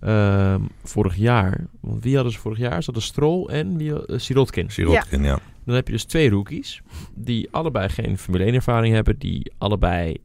ehm, 0.00 0.60
vorig 0.82 1.16
jaar. 1.16 1.66
Want 1.80 2.02
wie 2.02 2.14
hadden 2.14 2.32
ze 2.32 2.38
vorig 2.38 2.58
jaar? 2.58 2.78
Ze 2.78 2.84
hadden 2.84 3.02
Stroll 3.02 3.46
en 3.46 3.76
wie, 3.76 4.06
eh, 4.06 4.18
Sirotkin. 4.18 4.70
Sirotkin, 4.70 5.22
ja. 5.22 5.38
Dan 5.64 5.74
heb 5.74 5.86
je 5.86 5.92
dus 5.92 6.04
twee 6.04 6.30
rookies 6.30 6.82
die 7.14 7.48
allebei 7.50 7.88
geen 7.88 8.18
Formule 8.18 8.44
1 8.44 8.54
ervaring 8.54 8.94
hebben. 8.94 9.18
Die 9.18 9.52
allebei, 9.58 10.16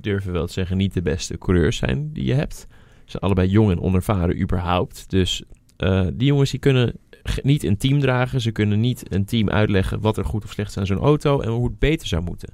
durven 0.00 0.32
wel 0.32 0.46
te 0.46 0.52
zeggen, 0.52 0.76
niet 0.76 0.94
de 0.94 1.02
beste 1.02 1.38
coureurs 1.38 1.76
zijn 1.76 2.12
die 2.12 2.24
je 2.24 2.34
hebt. 2.34 2.66
Ze 3.04 3.10
zijn 3.10 3.22
allebei 3.22 3.48
jong 3.48 3.70
en 3.70 3.80
onervaren 3.80 4.40
überhaupt. 4.40 5.10
Dus 5.10 5.42
eh, 5.76 6.06
die 6.12 6.26
jongens 6.26 6.50
die 6.50 6.60
kunnen 6.60 6.92
niet 7.42 7.62
een 7.62 7.76
team 7.76 8.00
dragen. 8.00 8.40
Ze 8.40 8.50
kunnen 8.50 8.80
niet 8.80 9.14
een 9.14 9.24
team 9.24 9.50
uitleggen 9.50 10.00
wat 10.00 10.16
er 10.16 10.24
goed 10.24 10.44
of 10.44 10.50
slecht 10.50 10.70
is 10.70 10.76
aan 10.76 10.86
zo'n 10.86 10.98
auto 10.98 11.40
en 11.40 11.50
hoe 11.50 11.66
het 11.66 11.78
beter 11.78 12.08
zou 12.08 12.22
moeten. 12.22 12.52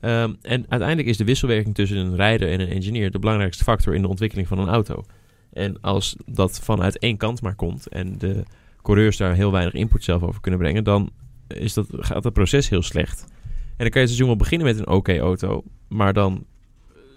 Ehm, 0.00 0.34
en 0.42 0.64
uiteindelijk 0.68 1.08
is 1.08 1.16
de 1.16 1.24
wisselwerking 1.24 1.74
tussen 1.74 1.96
een 1.96 2.16
rijder 2.16 2.50
en 2.50 2.60
een 2.60 2.68
engineer 2.68 3.10
de 3.10 3.18
belangrijkste 3.18 3.64
factor 3.64 3.94
in 3.94 4.02
de 4.02 4.08
ontwikkeling 4.08 4.48
van 4.48 4.58
een 4.58 4.68
auto. 4.68 5.04
En 5.52 5.80
als 5.80 6.16
dat 6.26 6.60
vanuit 6.60 6.98
één 6.98 7.16
kant 7.16 7.42
maar 7.42 7.54
komt 7.54 7.88
en 7.88 8.18
de 8.18 8.42
coureurs 8.82 9.16
daar 9.16 9.34
heel 9.34 9.52
weinig 9.52 9.74
input 9.74 10.04
zelf 10.04 10.22
over 10.22 10.40
kunnen 10.40 10.60
brengen, 10.60 10.84
dan 10.84 11.10
is 11.48 11.74
dat, 11.74 11.86
gaat 11.90 12.24
het 12.24 12.32
proces 12.32 12.68
heel 12.68 12.82
slecht. 12.82 13.20
En 13.20 13.86
dan 13.86 13.90
kan 13.90 14.00
je 14.00 14.06
het 14.06 14.16
seizoen 14.16 14.26
wel 14.26 14.36
beginnen 14.36 14.66
met 14.66 14.78
een 14.78 14.88
oké 14.88 15.18
auto, 15.18 15.64
maar 15.88 16.12
dan 16.12 16.46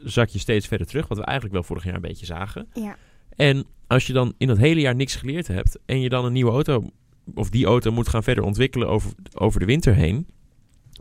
zak 0.04 0.30
je 0.30 0.40
steeds 0.40 0.68
verder 0.68 0.88
terug, 0.88 1.08
wat 1.08 1.18
we 1.18 1.24
eigenlijk 1.24 1.54
wel 1.54 1.64
vorig 1.64 1.84
jaar 1.84 1.96
een 1.96 2.02
beetje 2.02 2.26
zagen. 2.26 2.68
Ja. 2.74 2.98
En 3.36 3.66
als 3.88 4.08
je 4.08 4.14
dan 4.14 4.34
in 4.38 4.48
dat 4.48 4.58
hele 4.58 4.80
jaar 4.80 4.96
niks 4.96 5.16
geleerd 5.16 5.48
hebt 5.48 5.80
en 5.86 6.02
je 6.02 6.10
dan 6.10 6.26
een 6.26 6.34
nieuwe 6.34 6.52
auto, 6.52 6.90
of 7.36 7.50
die 7.50 7.66
auto 7.66 7.92
moet 7.92 8.08
gaan 8.08 8.24
verder 8.24 8.44
ontwikkelen 8.44 8.88
over, 8.88 9.12
over 9.34 9.60
de 9.60 9.66
winter 9.66 9.96
heen, 9.96 10.28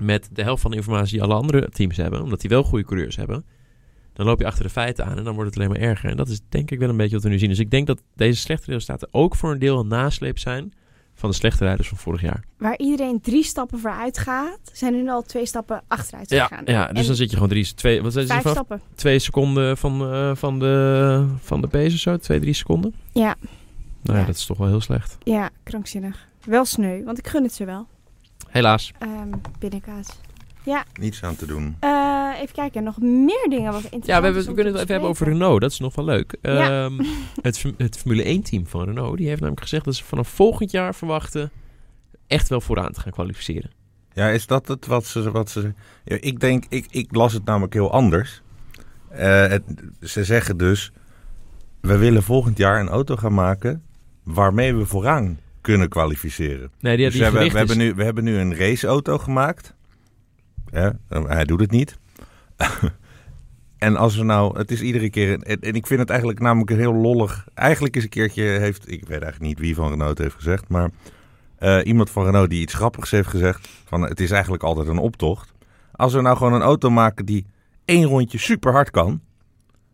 met 0.01 0.29
de 0.33 0.43
helft 0.43 0.63
van 0.63 0.71
de 0.71 0.77
informatie 0.77 1.13
die 1.13 1.23
alle 1.23 1.35
andere 1.35 1.69
teams 1.69 1.97
hebben, 1.97 2.23
omdat 2.23 2.41
die 2.41 2.51
wel 2.51 2.63
goede 2.63 2.85
coureurs 2.85 3.17
hebben, 3.17 3.45
dan 4.13 4.27
loop 4.27 4.39
je 4.39 4.47
achter 4.47 4.65
de 4.65 4.71
feiten 4.71 5.05
aan 5.07 5.19
en 5.19 5.25
dan 5.25 5.35
wordt 5.35 5.51
het 5.51 5.59
alleen 5.59 5.73
maar 5.73 5.89
erger. 5.89 6.11
En 6.11 6.17
dat 6.17 6.29
is 6.29 6.41
denk 6.49 6.71
ik 6.71 6.79
wel 6.79 6.89
een 6.89 6.97
beetje 6.97 7.15
wat 7.15 7.25
we 7.25 7.31
nu 7.31 7.39
zien. 7.39 7.49
Dus 7.49 7.59
ik 7.59 7.71
denk 7.71 7.87
dat 7.87 8.03
deze 8.15 8.41
slechte 8.41 8.71
resultaten 8.71 9.09
ook 9.11 9.37
voor 9.37 9.53
een 9.53 9.59
deel 9.59 9.79
een 9.79 9.87
nasleep 9.87 10.39
zijn 10.39 10.73
van 11.15 11.31
de 11.31 11.37
slechte 11.37 11.65
rijders 11.65 11.89
van 11.89 11.99
vorig 11.99 12.21
jaar. 12.21 12.45
Waar 12.59 12.79
iedereen 12.79 13.21
drie 13.21 13.43
stappen 13.45 13.79
vooruit 13.79 14.19
gaat, 14.19 14.59
zijn 14.73 14.95
er 14.95 15.03
nu 15.03 15.11
al 15.11 15.23
twee 15.23 15.47
stappen 15.47 15.83
achteruit 15.89 16.31
Ja, 16.31 16.47
gegaan. 16.47 16.65
ja 16.67 16.87
dus 16.87 16.99
En 17.01 17.07
dan 17.07 17.15
zit 17.15 17.29
je 17.31 17.35
gewoon 17.35 17.49
drie, 17.51 17.75
twee, 17.75 18.03
wat 18.03 18.13
zijn 18.13 18.27
ze 18.27 18.33
vijf 18.33 18.43
van? 18.45 18.53
stappen. 18.53 18.81
Twee 18.95 19.19
seconden 19.19 19.77
van, 19.77 20.13
eh, 20.13 20.31
van, 20.35 20.59
de, 20.59 21.27
van 21.41 21.61
de 21.61 21.67
pace 21.69 21.95
of 21.95 22.01
zo? 22.01 22.17
Twee, 22.17 22.41
drie 22.41 22.55
seconden? 22.55 22.95
Ja. 23.13 23.35
Nou 24.03 24.17
ja, 24.17 24.21
Ja. 24.21 24.27
dat 24.27 24.37
is 24.37 24.47
toch 24.47 24.59
wel 24.59 24.69
heel 24.69 24.81
slecht. 24.81 25.17
Ja, 25.23 25.51
krankzinnig. 25.63 26.29
Wel 26.45 26.65
sneu, 26.65 27.05
want 27.05 27.19
ik 27.19 27.27
gun 27.27 27.43
het 27.43 27.53
ze 27.55 27.65
wel. 27.65 27.87
Helaas. 28.49 28.93
Ehm 28.99 29.29
binnenkaas. 29.59 30.07
Niets 31.01 31.23
aan 31.23 31.37
te 31.37 31.47
doen. 31.47 31.77
Eh, 31.81 32.29
even 32.41 32.55
kijken, 32.55 32.83
nog 32.83 33.01
meer 33.01 33.47
dingen 33.49 33.73
wat 33.73 33.83
interessant 33.83 34.07
Ja, 34.07 34.19
we, 34.19 34.25
hebben, 34.25 34.45
we 34.45 34.55
kunnen 34.55 34.73
het 34.73 34.83
even 34.83 34.93
hebben 34.93 35.11
over. 35.11 35.29
Renault. 35.29 35.61
Dat 35.61 35.71
is 35.71 35.79
nog 35.79 35.95
wel 35.95 36.05
leuk. 36.05 36.37
Ja. 36.43 36.85
Ehm, 36.85 37.01
het, 37.43 37.65
het 37.77 37.99
Formule 37.99 38.39
1-team 38.39 38.67
van 38.67 38.85
Renault 38.85 39.17
die 39.17 39.27
heeft 39.27 39.41
namelijk 39.41 39.63
gezegd 39.63 39.85
dat 39.85 39.95
ze 39.95 40.05
vanaf 40.05 40.29
volgend 40.29 40.71
jaar 40.71 40.95
verwachten 40.95 41.51
echt 42.27 42.49
wel 42.49 42.61
vooraan 42.61 42.93
te 42.93 43.01
gaan 43.01 43.13
kwalificeren. 43.13 43.71
Ja, 44.13 44.29
is 44.29 44.47
dat 44.47 44.69
het 44.69 44.87
wat 44.87 45.07
ze... 45.07 45.31
Wat 45.31 45.51
ze 45.51 45.73
ja, 46.05 46.17
ik 46.21 46.41
denk, 46.41 46.65
ik, 46.69 46.87
ik 46.91 47.15
las 47.15 47.33
het 47.33 47.45
namelijk 47.45 47.73
heel 47.73 47.93
anders. 47.93 48.43
Eh, 49.09 49.47
het, 49.47 49.63
ze 50.01 50.25
zeggen 50.25 50.57
dus, 50.57 50.93
we 51.81 51.97
willen 51.97 52.23
volgend 52.23 52.59
jaar 52.59 52.81
een 52.81 52.89
auto 52.89 53.17
gaan 53.17 53.35
maken 53.35 53.83
waarmee 54.23 54.75
we 54.75 54.87
vooraan 54.87 55.39
kunnen 55.61 55.89
kwalificeren. 55.89 56.71
Nee, 56.81 56.97
die, 56.97 57.05
Dus 57.05 57.15
die 57.15 57.23
we, 57.23 57.31
hebben, 57.31 57.53
we, 57.53 57.59
hebben 57.59 57.79
nu, 57.79 57.95
we 57.95 58.05
hebben 58.05 58.25
nu 58.25 58.37
een 58.37 58.57
raceauto 58.57 59.19
gemaakt. 59.19 59.75
Ja, 60.73 60.99
eh, 61.09 61.25
hij 61.27 61.45
doet 61.45 61.61
het 61.61 61.71
niet. 61.71 61.99
en 63.79 63.97
als 63.97 64.17
we 64.17 64.25
nou, 64.25 64.59
het 64.59 64.71
is 64.71 64.81
iedere 64.81 65.11
keer, 65.11 65.43
en, 65.43 65.75
ik 65.75 65.87
vind 65.87 66.01
het 66.01 66.11
eigenlijk 66.11 66.41
namelijk 66.41 66.71
een 66.71 66.79
heel 66.79 66.95
lollig. 66.95 67.47
Eigenlijk 67.55 67.97
is 67.97 68.03
een 68.03 68.09
keertje 68.09 68.43
heeft, 68.43 68.91
ik 68.91 69.01
weet 69.01 69.23
eigenlijk 69.23 69.41
niet 69.41 69.59
wie 69.59 69.75
van 69.75 69.89
Renault 69.91 70.19
heeft 70.19 70.35
gezegd, 70.35 70.69
maar 70.69 70.91
eh, 71.59 71.79
iemand 71.85 72.11
van 72.11 72.25
Renault 72.25 72.51
die 72.51 72.61
iets 72.61 72.75
grappigs 72.75 73.11
heeft 73.11 73.29
gezegd. 73.29 73.69
Van 73.85 74.03
het 74.03 74.21
is 74.21 74.31
eigenlijk 74.31 74.63
altijd 74.63 74.89
een 74.89 74.99
optocht. 74.99 75.53
Als 75.93 76.13
we 76.13 76.21
nou 76.21 76.37
gewoon 76.37 76.53
een 76.53 76.63
auto 76.63 76.91
maken 76.91 77.27
die 77.27 77.47
één 77.85 78.05
rondje 78.05 78.39
super 78.39 78.73
hard 78.73 78.91
kan, 78.91 79.21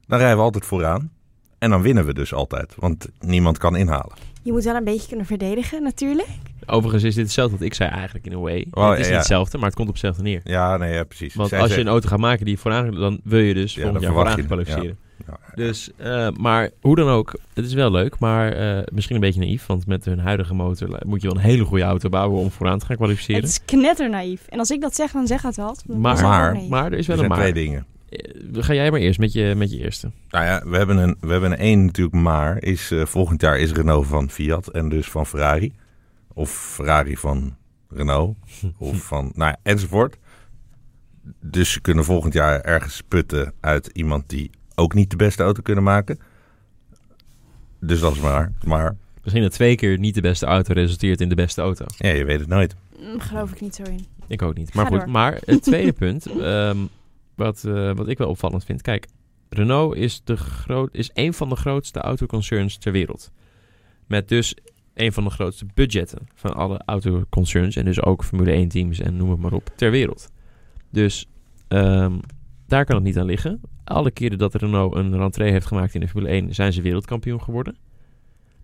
dan 0.06 0.18
rijden 0.18 0.36
we 0.36 0.42
altijd 0.42 0.66
vooraan. 0.66 1.12
En 1.58 1.70
dan 1.70 1.82
winnen 1.82 2.04
we 2.04 2.14
dus 2.14 2.34
altijd, 2.34 2.74
want 2.76 3.08
niemand 3.20 3.58
kan 3.58 3.76
inhalen. 3.76 4.16
Je 4.42 4.52
moet 4.52 4.64
wel 4.64 4.76
een 4.76 4.84
beetje 4.84 5.08
kunnen 5.08 5.26
verdedigen, 5.26 5.82
natuurlijk. 5.82 6.28
Overigens 6.66 7.04
is 7.04 7.14
dit 7.14 7.24
hetzelfde 7.24 7.56
wat 7.56 7.66
ik 7.66 7.74
zei 7.74 7.90
eigenlijk 7.90 8.26
in 8.26 8.32
een 8.32 8.40
way. 8.40 8.66
Oh, 8.70 8.90
het 8.90 8.98
is 8.98 9.04
ja, 9.04 9.10
niet 9.10 9.18
hetzelfde, 9.18 9.56
maar 9.58 9.66
het 9.66 9.74
komt 9.76 9.88
op 9.88 9.94
hetzelfde 9.94 10.22
neer. 10.22 10.40
Ja, 10.44 10.76
nee, 10.76 10.92
ja, 10.94 11.04
precies. 11.04 11.34
Want 11.34 11.48
Zij 11.48 11.60
als 11.60 11.74
je 11.74 11.80
een 11.80 11.88
auto 11.88 12.08
gaat 12.08 12.18
maken 12.18 12.44
die 12.44 12.58
vooraan, 12.58 12.90
dan 12.94 13.20
wil 13.24 13.38
je 13.40 13.54
dus 13.54 13.74
volgend 13.74 14.00
jaar 14.00 14.12
vooraan 14.12 14.44
kwalificeren. 14.46 14.98
Ja. 15.26 15.38
Dus, 15.54 15.90
eh, 15.96 16.28
maar 16.36 16.70
hoe 16.80 16.96
dan 16.96 17.08
ook, 17.08 17.38
het 17.54 17.64
is 17.64 17.74
wel 17.74 17.90
leuk, 17.90 18.18
maar 18.18 18.52
eh, 18.52 18.82
misschien 18.92 19.14
een 19.14 19.20
beetje 19.20 19.40
naïef. 19.40 19.66
Want 19.66 19.86
met 19.86 20.04
hun 20.04 20.18
huidige 20.18 20.54
motor 20.54 20.88
moet 21.06 21.20
je 21.22 21.28
wel 21.28 21.36
een 21.36 21.42
hele 21.42 21.64
goede 21.64 21.84
auto 21.84 22.08
bouwen 22.08 22.40
om 22.40 22.50
vooraan 22.50 22.78
te 22.78 22.84
gaan 22.84 22.90
Het 22.96 22.98
kwalificeren. 23.04 23.42
is 23.42 23.64
knetternaïef. 23.64 24.46
En 24.48 24.58
als 24.58 24.70
ik 24.70 24.80
dat 24.80 24.94
zeg, 24.94 25.10
dan 25.12 25.26
zeg 25.26 25.42
het 25.42 25.56
wat. 25.56 25.82
Dan 25.86 26.00
Maar- 26.00 26.54
het 26.54 26.68
Maar- 26.68 26.92
er 26.92 26.98
is 26.98 27.08
Er 27.08 27.16
wel 27.16 27.16
een 27.16 27.16
zijn 27.16 27.28
maar. 27.28 27.38
twee 27.38 27.52
dingen. 27.52 27.86
Eh, 28.08 28.62
Ga 28.62 28.74
jij 28.74 28.90
maar 28.90 29.00
eerst 29.00 29.18
met 29.18 29.32
je, 29.32 29.54
met 29.56 29.70
je 29.72 29.78
eerste. 29.78 30.10
Nou 30.30 30.44
ja, 30.44 30.62
we 30.66 30.76
hebben 30.76 30.96
een, 30.96 31.16
we 31.20 31.30
hebben 31.32 31.52
een 31.52 31.58
één 31.58 31.84
natuurlijk 31.84 32.16
maar. 32.16 32.62
Is, 32.62 32.92
volgend 33.04 33.40
jaar 33.40 33.58
is 33.58 33.72
Renault 33.72 34.06
van 34.06 34.30
Fiat 34.30 34.68
en 34.68 34.88
dus 34.88 35.06
van 35.08 35.26
Ferrari. 35.26 35.72
Of 36.38 36.50
Ferrari 36.50 37.16
van 37.16 37.56
Renault. 37.88 38.36
of 38.78 39.02
van, 39.02 39.32
nou 39.34 39.50
ja, 39.50 39.56
enzovoort. 39.62 40.16
dus 41.40 41.72
ze 41.72 41.80
kunnen 41.80 42.04
volgend 42.04 42.32
jaar 42.32 42.60
ergens 42.60 43.02
putten 43.08 43.52
uit 43.60 43.90
iemand 43.92 44.28
die 44.28 44.50
ook 44.74 44.94
niet 44.94 45.10
de 45.10 45.16
beste 45.16 45.42
auto 45.42 45.62
kunnen 45.62 45.84
maken. 45.84 46.18
Dus 47.80 48.00
dat 48.00 48.12
is 48.14 48.20
maar. 48.20 48.52
Maar 48.64 48.96
Misschien 49.22 49.42
dat 49.42 49.52
twee 49.52 49.76
keer 49.76 49.98
niet 49.98 50.14
de 50.14 50.20
beste 50.20 50.46
auto 50.46 50.72
resulteert 50.72 51.20
in 51.20 51.28
de 51.28 51.34
beste 51.34 51.60
auto. 51.60 51.84
ja, 51.96 52.10
je 52.10 52.24
weet 52.24 52.40
het 52.40 52.48
nooit. 52.48 52.76
Mm, 53.00 53.20
geloof 53.20 53.52
ik 53.52 53.60
niet 53.60 53.74
zo 53.74 53.82
in. 53.82 54.06
Ik 54.26 54.42
ook 54.42 54.54
niet. 54.54 54.70
Ga 54.70 54.76
Maar 54.76 54.86
goed, 54.86 55.00
door. 55.00 55.10
maar 55.10 55.38
het 55.44 55.62
tweede 55.70 55.92
punt, 55.92 56.26
ehm, 56.26 56.76
wat, 57.34 57.64
eh, 57.64 57.94
wat 57.94 58.08
ik 58.08 58.18
wel 58.18 58.28
opvallend 58.28 58.64
vind. 58.64 58.82
Kijk, 58.82 59.06
Renault 59.48 59.96
is, 59.96 60.20
de 60.24 60.36
groot, 60.36 60.94
is 60.94 61.10
een 61.14 61.34
van 61.34 61.48
de 61.48 61.56
grootste 61.56 62.00
autoconcerns 62.00 62.76
ter 62.76 62.92
wereld. 62.92 63.30
Met 64.06 64.28
dus 64.28 64.54
een 65.00 65.12
van 65.12 65.24
de 65.24 65.30
grootste 65.30 65.66
budgetten 65.74 66.28
van 66.34 66.54
alle 66.54 66.80
autoconcerns. 66.84 67.76
En 67.76 67.84
dus 67.84 68.02
ook 68.02 68.24
Formule 68.24 68.50
1 68.52 68.68
teams 68.68 69.00
en 69.00 69.16
noem 69.16 69.30
het 69.30 69.40
maar 69.40 69.52
op 69.52 69.70
ter 69.76 69.90
wereld. 69.90 70.30
Dus 70.90 71.26
ehm, 71.68 72.12
daar 72.66 72.84
kan 72.84 72.94
het 72.96 73.04
niet 73.04 73.18
aan 73.18 73.26
liggen. 73.26 73.60
Alle 73.84 74.10
keren 74.10 74.38
dat 74.38 74.54
Renault 74.54 74.94
een 74.94 75.16
rentree 75.16 75.50
heeft 75.50 75.66
gemaakt 75.66 75.94
in 75.94 76.00
de 76.00 76.08
Formule 76.08 76.32
1 76.32 76.54
zijn 76.54 76.72
ze 76.72 76.82
wereldkampioen 76.82 77.42
geworden. 77.42 77.76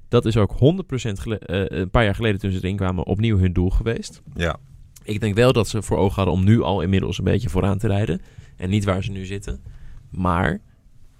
Dat 0.09 0.25
is 0.25 0.37
ook 0.37 0.53
100% 0.53 1.19
gele- 1.21 1.39
eh, 1.39 1.79
een 1.81 1.91
paar 1.91 2.05
jaar 2.05 2.15
geleden 2.15 2.41
toen 2.41 2.51
ze 2.51 2.57
erin 2.59 2.77
kwamen 2.77 3.07
opnieuw 3.07 3.39
hun 3.39 3.53
doel 3.53 3.71
geweest. 3.71 4.23
Ja, 4.35 4.57
Ik 5.03 5.21
denk 5.21 5.35
wel 5.35 5.53
dat 5.53 5.69
ze 5.69 5.83
voor 5.83 5.97
ogen 5.97 6.15
hadden 6.15 6.35
om 6.35 6.45
nu 6.45 6.63
al 6.63 6.81
inmiddels 6.81 7.19
een 7.19 7.25
beetje 7.25 7.49
vooraan 7.49 7.79
te 7.79 7.87
rijden. 7.87 8.21
En 8.57 8.71
niet 8.71 8.85
waar 8.85 9.05
ze 9.05 9.11
nu 9.11 9.25
zitten. 9.25 9.63
Maar 10.11 10.61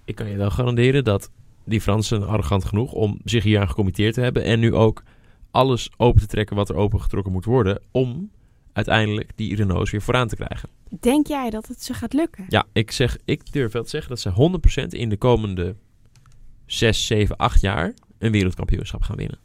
ik 0.05 0.15
kan 0.15 0.29
je 0.29 0.37
wel 0.37 0.49
garanderen 0.49 1.03
dat 1.03 1.31
die 1.65 1.81
Fransen 1.81 2.27
arrogant 2.27 2.65
genoeg 2.65 2.91
om 2.91 3.19
zich 3.23 3.43
hier 3.43 3.59
aan 3.59 3.67
gecommitteerd 3.67 4.13
te 4.13 4.21
hebben. 4.21 4.43
En 4.43 4.59
nu 4.59 4.73
ook 4.73 5.03
alles 5.51 5.89
open 5.97 6.21
te 6.21 6.27
trekken 6.27 6.55
wat 6.55 6.69
er 6.69 6.75
opengetrokken 6.75 7.31
moet 7.31 7.45
worden. 7.45 7.81
Om 7.91 8.31
uiteindelijk 8.73 9.31
die 9.35 9.55
Renaults 9.55 9.91
weer 9.91 10.01
vooraan 10.01 10.27
te 10.27 10.35
krijgen. 10.35 10.69
Denk 10.99 11.27
jij 11.27 11.49
dat 11.49 11.67
het 11.67 11.83
ze 11.83 11.93
gaat 11.93 12.13
lukken? 12.13 12.45
Ja, 12.49 12.65
ik, 12.73 12.91
zeg, 12.91 13.17
ik 13.25 13.51
durf 13.51 13.71
wel 13.71 13.83
te 13.83 13.89
zeggen 13.89 14.09
dat 14.09 14.19
ze 14.19 14.59
100% 14.83 14.87
in 14.87 15.09
de 15.09 15.17
komende 15.17 15.75
6, 16.65 17.05
7, 17.05 17.37
8 17.37 17.61
jaar 17.61 17.93
een 18.17 18.31
wereldkampioenschap 18.31 19.01
gaan 19.01 19.15
winnen. 19.15 19.39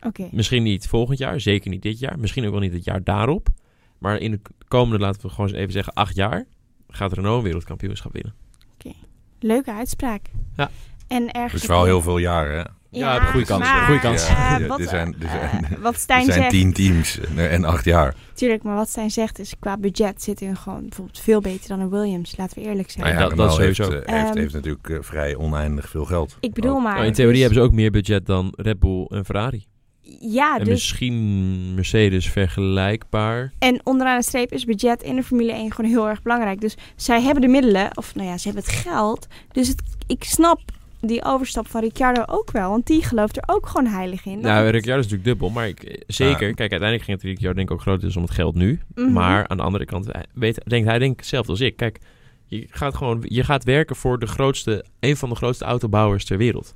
Oké. 0.00 0.28
Misschien 0.32 0.62
niet 0.62 0.86
volgend 0.86 1.18
jaar, 1.18 1.40
zeker 1.40 1.70
niet 1.70 1.82
dit 1.82 1.98
jaar. 1.98 2.18
Misschien 2.18 2.44
ook 2.44 2.50
wel 2.50 2.60
niet 2.60 2.72
het 2.72 2.84
jaar 2.84 3.04
daarop. 3.04 3.48
Maar 3.98 4.18
in 4.18 4.30
de 4.30 4.40
komende, 4.68 5.04
laten 5.04 5.22
we 5.22 5.28
gewoon 5.28 5.46
eens 5.46 5.58
even 5.58 5.72
zeggen, 5.72 5.92
acht 5.92 6.14
jaar... 6.14 6.46
gaat 6.88 7.12
Renault 7.12 7.36
een 7.36 7.44
wereldkampioenschap 7.44 8.12
winnen. 8.12 8.34
Leuke 9.44 9.72
uitspraak. 9.72 10.30
Ja. 10.56 10.70
En 11.14 11.30
ergens... 11.30 11.62
is 11.62 11.68
wel 11.68 11.84
heel 11.84 12.00
veel 12.02 12.18
jaren. 12.18 12.58
Hè? 12.58 12.64
Ja, 12.98 13.20
goede 13.24 13.46
kans, 13.46 13.62
maar, 13.62 13.84
goede 13.86 14.00
kans. 14.00 14.22
eh, 14.28 14.56
Ja, 14.58 14.66
wat, 14.66 14.80
er 14.80 14.88
zijn- 14.88 15.14
er 15.20 15.28
zijn- 15.28 15.64
eh, 15.64 15.78
wat 15.82 15.94
Er 15.94 15.98
Stijn 16.00 16.24
zijn 16.24 16.38
zegt, 16.38 16.50
tien 16.50 16.72
teams 16.72 17.18
en 17.36 17.50
en 17.50 17.64
acht 17.64 17.84
jaar. 17.84 18.14
tuurlijk, 18.34 18.62
maar 18.62 18.74
wat 18.76 18.88
Stijn 18.88 19.10
zegt 19.10 19.38
is 19.38 19.52
qua 19.60 19.76
budget 19.76 20.22
zit 20.22 20.40
hun 20.40 20.56
gewoon 20.56 20.80
bijvoorbeeld 20.80 21.18
veel 21.20 21.40
beter 21.40 21.68
dan 21.68 21.80
een 21.80 21.90
Williams. 21.90 22.36
Laten 22.36 22.62
we 22.62 22.68
eerlijk 22.68 22.90
zijn. 22.90 23.04
Nou 23.04 23.16
ja, 23.16 23.20
dat- 23.28 23.36
dat 23.36 23.38
Renault 23.56 23.74
sowieso. 23.76 23.92
Heeft, 23.94 24.04
eh, 24.06 24.14
heeft, 24.14 24.28
Ehm, 24.30 24.38
heeft 24.38 24.52
natuurlijk 24.54 24.88
eh, 24.88 24.96
vrij 25.00 25.36
oneindig 25.36 25.88
veel 25.88 26.04
geld. 26.04 26.36
Ik 26.40 26.52
bedoel 26.54 26.78
maar. 26.80 26.94
Nou, 26.94 27.06
in 27.06 27.12
theorie 27.12 27.32
dus- 27.34 27.42
hebben 27.42 27.58
ze 27.62 27.68
ook 27.68 27.74
meer 27.74 27.90
budget 27.90 28.26
dan 28.26 28.52
Red 28.56 28.78
Bull 28.80 29.04
en 29.08 29.24
Ferrari. 29.24 29.66
Ja, 30.20 30.52
en 30.58 30.64
dus 30.64 30.68
misschien 30.68 31.74
Mercedes 31.74 32.28
vergelijkbaar. 32.30 33.52
En 33.58 33.80
onderaan 33.84 34.18
de 34.18 34.24
streep 34.24 34.52
is 34.52 34.64
budget 34.64 35.02
in 35.02 35.16
de 35.16 35.22
Formule 35.22 35.52
1 35.52 35.72
gewoon 35.72 35.90
heel 35.90 36.08
erg 36.08 36.22
belangrijk. 36.22 36.60
Dus 36.60 36.74
zij 36.96 37.22
hebben 37.22 37.42
de 37.42 37.48
middelen, 37.48 37.90
of 37.96 38.14
nou 38.14 38.28
ja, 38.28 38.38
ze 38.38 38.48
hebben 38.48 38.64
het 38.66 38.72
geld. 38.72 39.26
Dus 39.52 39.68
het, 39.68 39.82
ik 40.06 40.24
snap 40.24 40.60
die 41.06 41.24
overstap 41.24 41.68
van 41.68 41.80
Ricciardo 41.80 42.22
ook 42.26 42.50
wel. 42.50 42.70
Want 42.70 42.86
die 42.86 43.04
gelooft 43.04 43.36
er 43.36 43.42
ook 43.46 43.66
gewoon 43.66 43.86
heilig 43.86 44.26
in. 44.26 44.40
Nou, 44.40 44.68
Ricciardo 44.68 45.00
is 45.00 45.10
natuurlijk 45.10 45.24
dubbel. 45.24 45.50
Maar 45.50 45.68
ik, 45.68 45.82
eh, 45.82 46.00
zeker, 46.06 46.46
Ja. 46.48 46.54
kijk, 46.54 46.70
uiteindelijk 46.70 47.02
ging 47.02 47.16
het 47.16 47.26
Ricciardo 47.26 47.56
denk 47.56 47.68
ik 47.68 47.74
ook 47.74 47.80
grotendeels 47.80 48.16
om 48.16 48.22
het 48.22 48.30
geld 48.30 48.54
nu. 48.54 48.80
Mhm. 48.94 49.12
Maar 49.12 49.48
aan 49.48 49.56
de 49.56 49.62
andere 49.62 49.84
kant 49.84 50.06
hij 50.12 50.24
weet, 50.34 50.60
denkt 50.66 50.88
hij 50.88 50.98
denk 50.98 51.12
ik 51.12 51.18
hetzelfde 51.18 51.50
als 51.50 51.60
ik. 51.60 51.76
Kijk, 51.76 51.98
je 52.46 52.66
gaat 52.70 52.94
gewoon 52.94 53.24
je 53.28 53.44
gaat 53.44 53.64
werken 53.64 53.96
voor 53.96 54.18
de 54.18 54.26
grootste, 54.26 54.84
een 55.00 55.16
van 55.16 55.28
de 55.28 55.34
grootste 55.34 55.64
autobouwers 55.64 56.24
ter 56.24 56.38
wereld. 56.38 56.74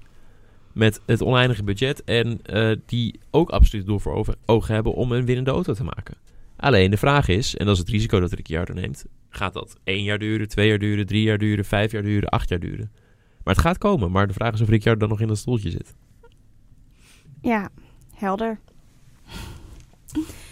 Met 0.72 1.00
het 1.06 1.22
oneindige 1.22 1.64
budget 1.64 2.04
en 2.04 2.40
eh, 2.42 2.70
die 2.86 3.20
ook 3.30 3.50
absoluut 3.50 3.82
het 3.82 3.90
doel 3.90 3.98
voor 3.98 4.12
over, 4.14 4.34
ogen 4.46 4.74
hebben 4.74 4.94
om 4.94 5.12
een 5.12 5.24
winnende 5.24 5.50
auto 5.50 5.72
te 5.72 5.84
maken. 5.84 6.16
Alleen 6.56 6.90
de 6.90 6.96
vraag 6.96 7.28
is, 7.28 7.56
en 7.56 7.64
dat 7.66 7.74
is 7.74 7.80
het 7.80 7.90
risico 7.90 8.20
dat 8.20 8.32
Ricciardo 8.32 8.72
neemt, 8.72 9.04
gaat 9.30 9.52
dat 9.52 9.76
één 9.84 10.02
jaar 10.02 10.18
duren, 10.18 10.48
twee 10.48 10.68
jaar 10.68 10.78
duren, 10.78 11.06
drie 11.06 11.22
jaar 11.22 11.38
duren, 11.38 11.64
vijf 11.64 11.92
jaar 11.92 12.02
duren, 12.02 12.28
acht 12.28 12.48
jaar 12.48 12.60
duren? 12.60 12.90
Maar 13.48 13.56
het 13.56 13.66
gaat 13.66 13.78
komen, 13.78 14.10
maar 14.10 14.26
de 14.26 14.32
vraag 14.32 14.52
is 14.52 14.60
of 14.60 14.68
Ricciardo 14.68 15.00
dan 15.00 15.08
nog 15.08 15.20
in 15.20 15.28
dat 15.28 15.38
stoeltje 15.38 15.70
zit. 15.70 15.94
Ja, 17.40 17.68
helder. 18.14 18.58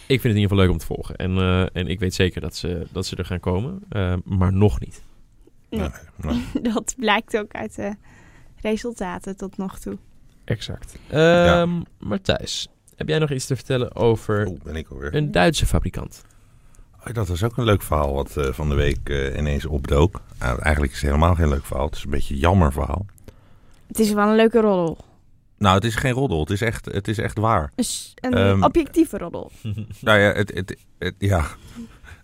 Ik 0.07 0.21
vind 0.21 0.23
het 0.23 0.23
in 0.23 0.27
ieder 0.29 0.41
geval 0.41 0.57
leuk 0.57 0.69
om 0.69 0.77
te 0.77 0.85
volgen. 0.85 1.15
En, 1.15 1.37
eh, 1.37 1.75
en 1.75 1.87
ik 1.87 1.99
weet 1.99 2.13
zeker 2.13 2.41
dat 2.41 2.55
ze, 2.55 2.87
dat 2.91 3.05
ze 3.05 3.15
er 3.15 3.25
gaan 3.25 3.39
komen, 3.39 3.79
eh, 3.89 4.13
maar 4.23 4.53
nog 4.53 4.79
niet. 4.79 5.03
Nee. 5.69 5.89
Nee, 6.15 6.43
Dat 6.73 6.95
blijkt 6.97 7.37
ook 7.37 7.51
uit 7.51 7.75
de 7.75 7.95
resultaten 8.61 9.37
tot 9.37 9.57
nog 9.57 9.79
toe. 9.79 9.97
Exact. 10.43 10.97
Ehm 11.07 11.81
Matthijs, 11.99 12.69
heb 12.95 13.07
jij 13.07 13.19
nog 13.19 13.31
iets 13.31 13.45
te 13.45 13.55
vertellen 13.55 13.95
over 13.95 14.45
oh, 14.45 14.59
ben 14.63 14.75
ik 14.75 14.87
alweer. 14.87 15.15
een 15.15 15.31
Duitse 15.31 15.65
fabrikant? 15.65 16.25
Oh, 16.99 17.13
dat 17.13 17.27
was 17.27 17.43
ook 17.43 17.57
een 17.57 17.63
leuk 17.63 17.81
verhaal 17.81 18.13
wat 18.13 18.37
eh, 18.37 18.53
van 18.53 18.69
de 18.69 18.75
week 18.75 19.09
eh, 19.09 19.37
ineens 19.37 19.65
opdook. 19.65 20.21
Nou, 20.39 20.59
eigenlijk 20.61 20.93
is 20.93 21.01
het 21.01 21.09
helemaal 21.09 21.35
geen 21.35 21.49
leuk 21.49 21.65
verhaal. 21.65 21.85
Het 21.85 21.95
is 21.95 22.03
een 22.03 22.09
beetje 22.09 22.33
een 22.33 22.39
jammer 22.39 22.71
verhaal. 22.71 23.05
Het 23.87 23.99
is 23.99 24.13
wel 24.13 24.27
een 24.29 24.35
leuke 24.35 24.61
roddel. 24.61 24.97
Nou, 25.57 25.75
het 25.75 25.83
is 25.83 25.95
geen 25.95 26.11
roddel. 26.13 26.39
Het 26.39 26.49
is 26.49 26.61
echt, 26.61 26.85
het 26.85 27.07
is 27.07 27.17
echt 27.17 27.37
waar. 27.37 27.71
Een, 28.15 28.33
Ehm, 28.33 28.63
objectieve 28.63 29.17
roddel. 29.17 29.51
Nou 30.01 30.19
ja, 30.19 30.31
het, 30.33 30.53
het, 30.53 30.77
het- 30.99 31.15
ja 31.17 31.45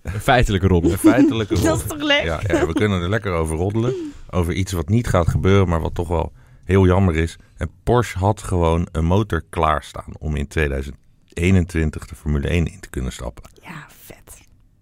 Een 0.01 0.11
feitelijke 0.11 0.67
roddel. 0.67 0.91
een 0.91 0.97
feitelijke 0.97 1.53
Dat 1.55 1.63
roddel. 1.63 1.83
is 1.85 1.91
toch 1.91 2.01
leuk? 2.07 2.23
Ja, 2.23 2.39
ja, 2.47 2.67
we 2.67 2.73
kunnen 2.73 3.01
er 3.01 3.09
lekker 3.09 3.31
over 3.31 3.55
roddelen. 3.57 3.93
Over 4.29 4.53
iets 4.53 4.71
wat 4.71 4.89
niet 4.89 5.07
gaat 5.07 5.27
gebeuren, 5.27 5.67
maar 5.67 5.81
wat 5.81 5.95
toch 5.95 6.07
wel 6.07 6.31
heel 6.63 6.85
jammer 6.85 7.15
is. 7.15 7.35
En 7.57 7.69
Porsche 7.83 8.17
had 8.17 8.41
gewoon 8.41 8.87
een 8.91 9.05
motor 9.05 9.43
klaarstaan 9.49 10.13
om 10.19 10.35
in 10.35 10.47
2021 10.47 12.05
de 12.07 12.15
Formule 12.15 12.47
1 12.47 12.67
in 12.71 12.79
te 12.79 12.89
kunnen 12.89 13.11
stappen. 13.11 13.43
Ja, 13.61 13.85
vet. 13.87 14.22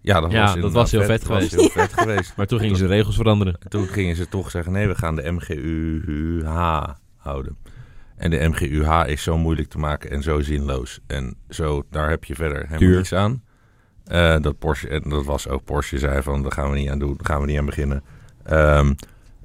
Ja, 0.01 0.21
dat 0.21 0.31
Ja, 0.31 0.45
was, 0.45 0.59
dat 0.61 0.71
was 0.71 0.91
heel 0.91 1.03
vet 1.03 1.25
geweest. 1.25 1.51
heel 1.55 1.69
vet 1.69 1.93
geweest. 1.99 2.33
Maar 2.35 2.45
toen 2.47 2.59
gingen 2.59 2.75
ze 2.75 2.83
de 2.87 2.89
regels 2.89 3.15
veranderen. 3.15 3.55
En 3.59 3.69
toen 3.69 3.87
gingen 3.87 4.15
ze 4.15 4.27
toch 4.29 4.51
zeggen, 4.51 4.71
nee, 4.71 4.87
we 4.87 4.95
gaan 4.95 5.15
de 5.15 5.31
MGUH 5.31 6.87
houden. 7.17 7.57
En 8.15 8.29
de 8.29 8.47
MGUH 8.49 9.03
is 9.07 9.23
zo 9.23 9.37
moeilijk 9.37 9.69
te 9.69 9.77
maken 9.77 10.09
en 10.11 10.21
zo 10.23 10.41
zinloos. 10.41 10.99
En 11.07 11.35
zo, 11.49 11.83
daar 11.89 12.09
heb 12.09 12.23
je 12.23 12.35
verder 12.35 12.57
helemaal 12.57 12.79
Duur. 12.79 12.95
niets 12.97 13.13
aan. 13.13 13.43
Eh, 14.05 14.35
dat 14.39 14.59
Porsche, 14.59 14.87
en 14.87 15.09
dat 15.09 15.25
was 15.25 15.47
ook 15.47 15.63
Porsche, 15.63 15.99
zei 15.99 16.21
van, 16.21 16.41
daar 16.41 16.51
gaan 16.51 16.69
we 16.71 16.77
niet 16.77 16.89
aan 16.89 16.99
doen, 16.99 17.13
daar 17.17 17.25
gaan 17.25 17.41
we 17.41 17.47
niet 17.47 17.57
aan 17.59 17.65
beginnen. 17.65 18.03
Ehm, 18.43 18.93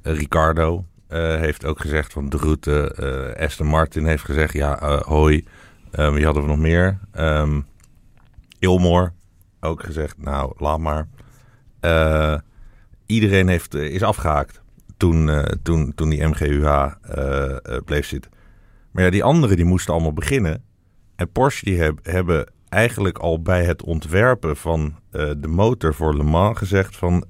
Ricardo 0.03 0.85
eh, 1.09 1.19
heeft 1.37 1.65
ook 1.65 1.81
gezegd 1.81 2.13
van 2.13 2.29
de 2.29 2.37
route. 2.37 2.95
eh 3.37 3.45
Aston 3.45 3.67
Martin 3.67 4.07
heeft 4.07 4.25
gezegd, 4.25 4.53
ja, 4.53 5.03
hoi. 5.07 5.45
Eh, 5.91 6.13
wie 6.13 6.25
hadden 6.25 6.43
we 6.43 6.49
nog 6.49 6.59
meer? 6.59 6.99
Ehm 7.13 7.61
Ilmore 8.59 9.13
ook 9.67 9.83
gezegd, 9.85 10.19
nou, 10.19 10.53
laat 10.57 10.79
maar. 10.79 11.09
Eh, 11.81 12.39
iedereen 13.07 13.49
heeft, 13.49 13.75
eh, 13.75 13.83
is 13.95 14.03
afgehaakt 14.03 14.63
toen, 14.97 15.29
eh, 15.31 15.43
toen, 15.63 15.93
toen 15.95 16.09
die 16.11 16.25
MGUH 16.27 16.93
eh, 17.03 17.57
bleef 17.85 18.07
zitten. 18.07 18.31
Maar 18.91 19.05
ja, 19.05 19.11
die 19.11 19.25
anderen 19.25 19.57
die 19.57 19.65
moesten 19.65 19.93
allemaal 19.95 20.13
beginnen. 20.13 20.63
En 21.17 21.31
Porsche 21.33 21.65
die 21.65 21.81
heb- 21.81 21.99
hebben 22.03 22.47
eigenlijk 22.69 23.19
al 23.19 23.43
bij 23.43 23.65
het 23.65 23.83
ontwerpen 23.83 24.57
van 24.57 24.95
de 25.39 25.49
motor 25.49 25.95
voor 25.95 26.17
Le 26.17 26.23
Mans 26.23 26.59
gezegd 26.59 26.97
van... 26.97 27.25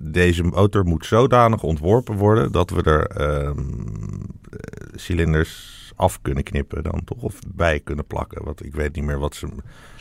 deze 0.00 0.42
motor 0.42 0.84
moet 0.84 1.06
zodanig 1.06 1.62
ontworpen 1.62 2.16
worden 2.16 2.52
dat 2.52 2.70
we 2.70 2.82
er 2.82 3.06
ehm, 3.06 3.58
eh, 3.58 4.88
cilinders 4.94 5.79
af 6.00 6.22
kunnen 6.22 6.44
knippen 6.44 6.82
dan 6.82 7.00
toch? 7.04 7.22
Of 7.22 7.38
bij 7.54 7.80
kunnen 7.80 8.06
plakken. 8.06 8.44
Want 8.44 8.64
ik 8.64 8.74
weet 8.74 8.94
niet 8.94 9.04
meer 9.04 9.18
wat 9.18 9.34
ze... 9.34 9.48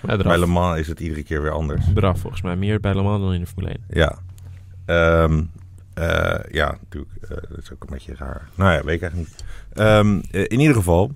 Bij 0.06 0.40
Le. 0.40 0.46
Mans 0.46 0.80
is 0.80 0.88
het 0.88 1.00
iedere 1.00 1.24
keer 1.24 1.42
weer 1.42 1.52
anders. 1.52 1.86
Eraf, 1.96 2.20
volgens 2.20 2.42
mij. 2.42 2.56
Meer 2.56 2.80
bij 2.80 2.94
Le 2.96 3.02
Mans 3.02 3.22
dan 3.22 3.34
in 3.34 3.40
de 3.40 3.46
Formule 3.48 3.70
1. 3.70 3.84
Ja. 3.90 4.20
Ehm, 4.86 5.44
eh, 5.94 6.52
ja, 6.52 6.78
natuurlijk. 6.82 7.12
eh, 7.22 7.30
dat 7.30 7.58
is 7.58 7.72
ook 7.74 7.84
een 7.84 7.90
beetje 7.90 8.16
raar. 8.16 8.50
Nou 8.56 8.72
ja, 8.72 8.84
weet 8.84 8.96
ik 8.96 9.02
eigenlijk 9.02 9.32
niet. 9.32 9.44
Ehm, 9.74 10.20
eh, 10.32 10.42
in 10.42 10.60
ieder 10.60 10.76
geval. 10.76 11.12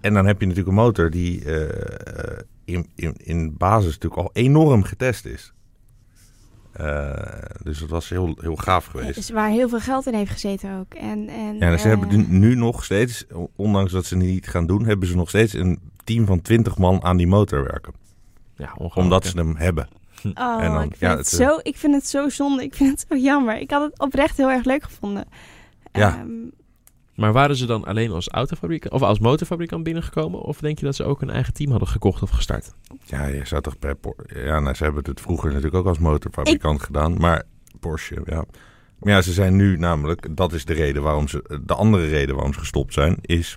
en 0.00 0.14
dan 0.14 0.26
heb 0.26 0.40
je 0.40 0.46
natuurlijk 0.46 0.68
een 0.68 0.82
motor 0.82 1.10
die 1.10 1.44
in, 2.64 2.86
in, 2.94 3.14
in 3.16 3.56
basis 3.56 3.92
natuurlijk 3.92 4.22
al 4.22 4.30
enorm 4.32 4.82
getest 4.82 5.24
is. 5.24 5.52
Eh, 6.78 7.42
dus 7.62 7.78
dat 7.78 7.88
was 7.88 8.08
heel, 8.08 8.36
heel 8.40 8.56
gaaf 8.56 8.86
geweest. 8.86 9.14
Dus 9.14 9.30
waar 9.30 9.48
heel 9.50 9.68
veel 9.68 9.80
geld 9.80 10.06
in 10.06 10.14
heeft 10.14 10.30
gezeten 10.30 10.78
ook. 10.78 10.94
En, 10.94 11.28
en, 11.28 11.54
Ja, 11.58 11.70
en 11.70 11.78
ze 11.78 11.88
eh, 11.90 11.98
hebben 11.98 12.08
nu- 12.08 12.38
nu 12.38 12.54
nog 12.54 12.84
steeds, 12.84 13.24
ondanks 13.56 13.92
dat 13.92 14.04
ze 14.04 14.14
het 14.16 14.24
niet 14.24 14.48
gaan 14.48 14.66
doen, 14.66 14.84
hebben 14.84 15.08
ze 15.08 15.16
nog 15.16 15.28
steeds 15.28 15.52
een 15.52 15.78
team 16.04 16.26
van 16.26 16.42
20 16.42 16.78
man 16.78 17.02
aan 17.02 17.16
die 17.16 17.26
motor 17.26 17.62
werken. 17.62 17.92
Ja, 18.56 18.64
ongelooflijk. 18.64 18.96
Omdat 18.96 19.26
ze 19.26 19.36
hem 19.36 19.56
hebben. 19.56 19.88
Oh, 20.34 20.62
En 20.64 20.72
dan- 20.72 20.82
ik, 20.82 20.88
vind 20.88 20.98
ja, 21.00 21.16
het 21.16 21.30
het, 21.30 21.40
eh, 21.40 21.46
zo, 21.48 21.58
ik 21.62 21.76
vind 21.76 21.94
het 21.94 22.06
zo 22.06 22.28
zonde. 22.28 22.62
Ik 22.62 22.74
vind 22.74 22.90
het 22.90 23.04
zo 23.08 23.16
jammer. 23.16 23.58
Ik 23.60 23.70
had 23.70 23.82
het 23.82 23.98
oprecht 23.98 24.36
heel 24.36 24.50
erg 24.50 24.64
leuk 24.64 24.82
gevonden. 24.82 25.24
Ja. 25.92 26.16
Ehm, 26.18 26.28
Maar 27.18 27.32
waren 27.32 27.56
ze 27.56 27.66
dan 27.66 27.84
alleen 27.84 28.10
als 28.10 28.28
autofabrikant 28.28 28.94
of 28.94 29.02
als 29.02 29.18
motorfabrikant 29.18 29.82
binnengekomen? 29.84 30.40
Of 30.40 30.58
denk 30.60 30.78
je 30.78 30.84
dat 30.84 30.94
ze 30.94 31.04
ook 31.04 31.22
een 31.22 31.30
eigen 31.30 31.52
team 31.52 31.70
hadden 31.70 31.88
gekocht 31.88 32.22
of 32.22 32.30
gestart? 32.30 32.74
Ja, 33.04 33.26
je 33.26 33.46
zou 33.46 33.62
toch 33.62 33.78
bij 33.78 33.94
Ja, 34.34 34.60
nou, 34.60 34.74
ze 34.74 34.84
hebben 34.84 35.04
het 35.04 35.20
vroeger 35.20 35.48
natuurlijk 35.48 35.74
ook 35.74 35.86
als 35.86 35.98
motorfabrikant 35.98 36.82
gedaan. 36.82 37.16
Maar 37.20 37.42
Porsche, 37.80 38.22
ja. 38.24 38.44
Maar 38.98 39.12
ja, 39.12 39.22
ze 39.22 39.32
zijn 39.32 39.56
nu 39.56 39.76
namelijk, 39.76 40.36
dat 40.36 40.52
is 40.52 40.64
de 40.64 40.72
reden 40.72 41.02
waarom 41.02 41.28
ze, 41.28 41.60
de 41.64 41.74
andere 41.74 42.06
reden 42.08 42.34
waarom 42.34 42.52
ze 42.52 42.58
gestopt 42.58 42.92
zijn, 42.92 43.16
is 43.20 43.56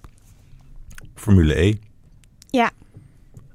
Formule 1.15 1.61
E. 1.61 1.75
Ja. 2.49 2.71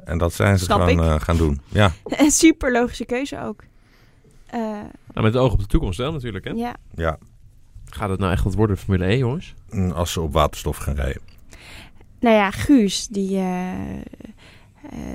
En 0.05 0.19
dat 0.19 0.33
zijn 0.33 0.59
ze 0.59 0.65
Snap 0.65 0.79
gaan, 0.81 0.89
ik. 0.89 1.01
eh, 1.01 1.21
gaan 1.21 1.37
doen. 1.37 1.61
Ja, 1.69 1.93
Een 2.05 2.31
super 2.31 2.73
logische 2.73 3.05
keuze 3.05 3.41
ook. 3.43 3.63
Eh, 4.47 4.61
Nou, 4.61 4.85
met 5.15 5.25
het 5.25 5.37
oog 5.37 5.53
op 5.53 5.59
de 5.61 5.67
toekomst 5.67 5.99
wel 5.99 6.13
natuurlijk. 6.13 6.45
Hè? 6.45 6.51
ja. 6.51 6.77
ja. 6.95 7.19
Gaat 7.91 8.11
het 8.11 8.19
nou 8.21 8.33
echt 8.33 8.45
wat 8.45 8.55
worden, 8.55 8.79
Formule 8.79 9.07
E, 9.07 9.17
jongens? 9.17 9.55
Mm, 9.71 9.91
Als 9.91 10.13
ze 10.13 10.21
op 10.21 10.33
waterstof 10.33 10.77
gaan 10.77 10.95
rijden. 10.95 11.23
Nou 12.21 12.37
ja, 12.37 12.51
Guus, 12.51 13.07
die, 13.09 13.37
eh, 13.37 13.73
eh, 13.73 14.01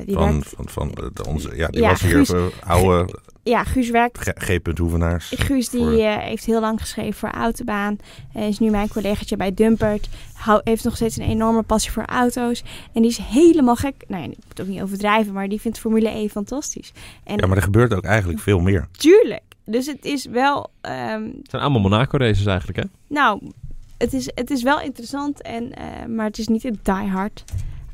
die 0.06 0.16
Van, 0.16 0.32
werkt... 0.32 0.54
van, 0.56 0.70
van 0.70 0.92
de, 0.94 1.12
de- 1.14 1.26
onze, 1.28 1.56
ja, 1.56 1.68
die 1.68 1.82
Ja, 1.82 1.90
was 1.90 2.02
hier 2.02 2.12
Guus- 2.12 2.28
voor 2.30 2.52
oude 2.66 3.20
Ja, 3.44 3.64
Guus 3.64 3.90
werkt... 3.90 4.34
G. 4.38 4.58
Hoevenaars. 4.78 5.32
Guus 5.36 5.70
die 5.70 5.82
Voor- 5.82 5.92
eh, 6.00 6.18
heeft 6.18 6.46
heel 6.46 6.60
lang 6.60 6.80
geschreven 6.80 7.14
voor 7.14 7.30
Autobaan. 7.30 7.98
Hij 8.32 8.48
is 8.48 8.60
nu 8.60 8.70
mijn 8.70 8.88
collegaatje 8.90 9.38
bij 9.38 9.54
Dumpert. 9.54 10.10
Hou, 10.34 10.62
heeft 10.64 10.84
nog 10.84 10.96
steeds 10.96 11.18
een 11.18 11.26
enorme 11.30 11.62
passie 11.62 11.92
voor 11.92 12.06
auto's. 12.06 12.64
En 12.94 13.02
die 13.02 13.12
is 13.12 13.18
helemaal 13.18 13.76
gek. 13.76 13.94
Nou 14.08 14.22
ja, 14.24 14.30
ik 14.30 14.36
moet 14.36 14.46
het 14.50 14.62
ook 14.62 14.68
niet 14.68 14.82
overdrijven, 14.82 15.34
maar 15.34 15.48
die 15.50 15.62
vindt 15.62 15.80
Formule 15.80 16.10
E 16.10 16.30
fantastisch. 16.30 16.92
En 17.24 17.38
Ja, 17.38 17.48
maar 17.48 17.58
er 17.58 17.64
gebeurt 17.64 17.94
ook 17.94 18.04
eigenlijk 18.04 18.40
veel 18.40 18.60
meer. 18.60 18.88
tuurlijk. 18.92 19.42
Dus 19.72 19.86
het 19.86 20.06
is 20.06 20.26
wel... 20.26 20.70
ehm, 20.82 21.24
Het 21.24 21.50
zijn 21.50 21.62
allemaal 21.62 21.82
Monaco-races 21.82 22.46
eigenlijk, 22.46 22.78
hè? 22.78 22.84
nou, 23.08 23.52
het 23.98 24.14
is, 24.14 24.30
het 24.36 24.50
is 24.50 24.64
wel 24.64 24.82
interessant. 24.82 25.42
En, 25.42 25.74
eh, 25.74 26.06
maar 26.08 26.26
het 26.26 26.38
is 26.38 26.48
niet 26.48 26.64
een 26.64 26.80
die-hard 26.84 27.44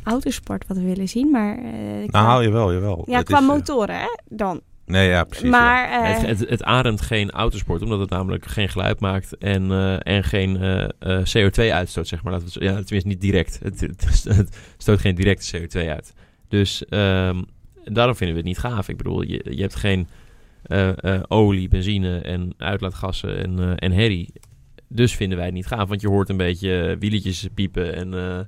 autosport 0.03 0.67
wat 0.67 0.77
we 0.77 0.83
willen 0.83 1.07
zien. 1.09 1.31
Maar 1.31 1.57
eh, 1.57 2.07
qua, 2.07 2.21
Nou, 2.21 2.43
jawel, 2.43 2.73
jawel. 2.73 3.03
ja, 3.05 3.17
Het 3.17 3.25
qua 3.27 3.37
is, 3.37 3.43
eh, 3.43 3.49
motoren, 3.49 3.95
hè, 3.99 4.07
dan. 4.29 4.61
Nee, 4.85 5.09
ja, 5.09 5.23
precies. 5.23 5.43
ja. 5.43 5.49
maar 5.49 6.05
het, 6.07 6.21
het, 6.39 6.49
het 6.49 6.63
ademt 6.63 7.01
geen 7.01 7.31
autosport, 7.31 7.81
omdat 7.81 7.99
het 7.99 8.09
namelijk 8.09 8.45
geen 8.45 8.69
geluid 8.69 8.99
maakt 8.99 9.37
en, 9.37 9.71
eh, 9.71 10.15
en 10.15 10.23
geen 10.23 10.57
eh, 10.57 10.83
eh, 10.83 11.25
CO2 11.25 11.71
uitstoot, 11.73 12.07
zeg 12.07 12.23
maar. 12.23 12.33
Laten 12.33 12.47
we 12.47 12.53
het 12.53 12.63
ja, 12.63 12.69
tenminste 12.73 13.07
niet 13.09 13.21
direct. 13.21 13.59
Het, 13.63 13.79
het, 13.81 14.23
het 14.27 14.57
stoot 14.77 14.99
geen 14.99 15.15
directe 15.15 15.59
CO2 15.67 15.87
uit. 15.89 16.13
Dus 16.47 16.85
ehm, 16.85 17.41
daarom 17.83 18.15
vinden 18.15 18.35
we 18.35 18.41
het 18.41 18.49
niet 18.49 18.57
gaaf. 18.59 18.89
Ik 18.89 18.97
bedoel, 18.97 19.21
je, 19.21 19.45
je 19.49 19.61
hebt 19.61 19.75
geen 19.75 20.07
eh, 20.63 21.03
eh, 21.15 21.23
olie, 21.27 21.67
benzine 21.67 22.19
en 22.19 22.53
uitlaatgassen 22.57 23.37
en, 23.37 23.59
eh, 23.59 23.71
en 23.75 23.91
herrie. 23.91 24.33
Dus 24.87 25.15
vinden 25.15 25.37
wij 25.37 25.45
het 25.45 25.55
niet 25.55 25.65
gaaf, 25.67 25.89
want 25.89 26.01
je 26.01 26.07
hoort 26.07 26.29
een 26.29 26.37
beetje 26.37 26.95
wieltjes 26.99 27.47
piepen 27.53 27.95
en, 27.95 28.13
eh, 28.13 28.39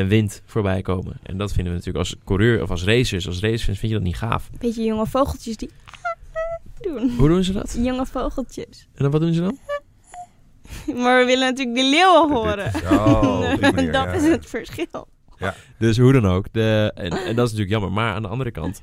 en 0.00 0.08
wind 0.08 0.42
voorbij 0.44 0.82
komen. 0.82 1.18
En 1.22 1.36
dat 1.38 1.52
vinden 1.52 1.72
we 1.72 1.78
natuurlijk 1.78 2.04
als 2.04 2.16
coureur 2.24 2.62
of 2.62 2.70
als 2.70 2.84
racers, 2.84 3.26
als 3.26 3.40
racefans 3.40 3.78
vind 3.78 3.92
je 3.92 3.98
dat 3.98 4.06
niet 4.06 4.16
gaaf. 4.16 4.50
beetje 4.58 4.84
jonge 4.84 5.06
vogeltjes 5.06 5.56
die 5.56 5.70
doen. 6.80 7.10
Hoe 7.18 7.28
doen 7.28 7.44
ze 7.44 7.52
dat? 7.52 7.76
Jonge 7.82 8.06
vogeltjes. 8.06 8.88
En 8.94 9.02
dan 9.02 9.10
wat 9.10 9.20
doen 9.20 9.34
ze 9.34 9.40
dan? 9.40 9.58
Maar 11.02 11.18
we 11.20 11.24
willen 11.24 11.46
natuurlijk 11.54 11.76
de 11.76 11.88
leeuwen 11.90 12.32
horen. 12.32 12.66
Is- 12.66 12.82
oh, 12.82 13.40
manier, 13.60 13.92
dat 13.92 14.04
ja, 14.04 14.12
is 14.12 14.22
ja. 14.22 14.30
het 14.30 14.46
verschil. 14.46 15.08
Dus 15.78 15.98
hoe 15.98 16.12
dan 16.12 16.26
ook. 16.26 16.46
De, 16.52 16.92
en, 16.94 17.10
en 17.10 17.36
dat 17.36 17.46
is 17.46 17.52
natuurlijk 17.52 17.70
jammer. 17.70 17.92
Maar 17.92 18.14
aan 18.14 18.22
de 18.22 18.28
andere 18.28 18.50
kant, 18.50 18.80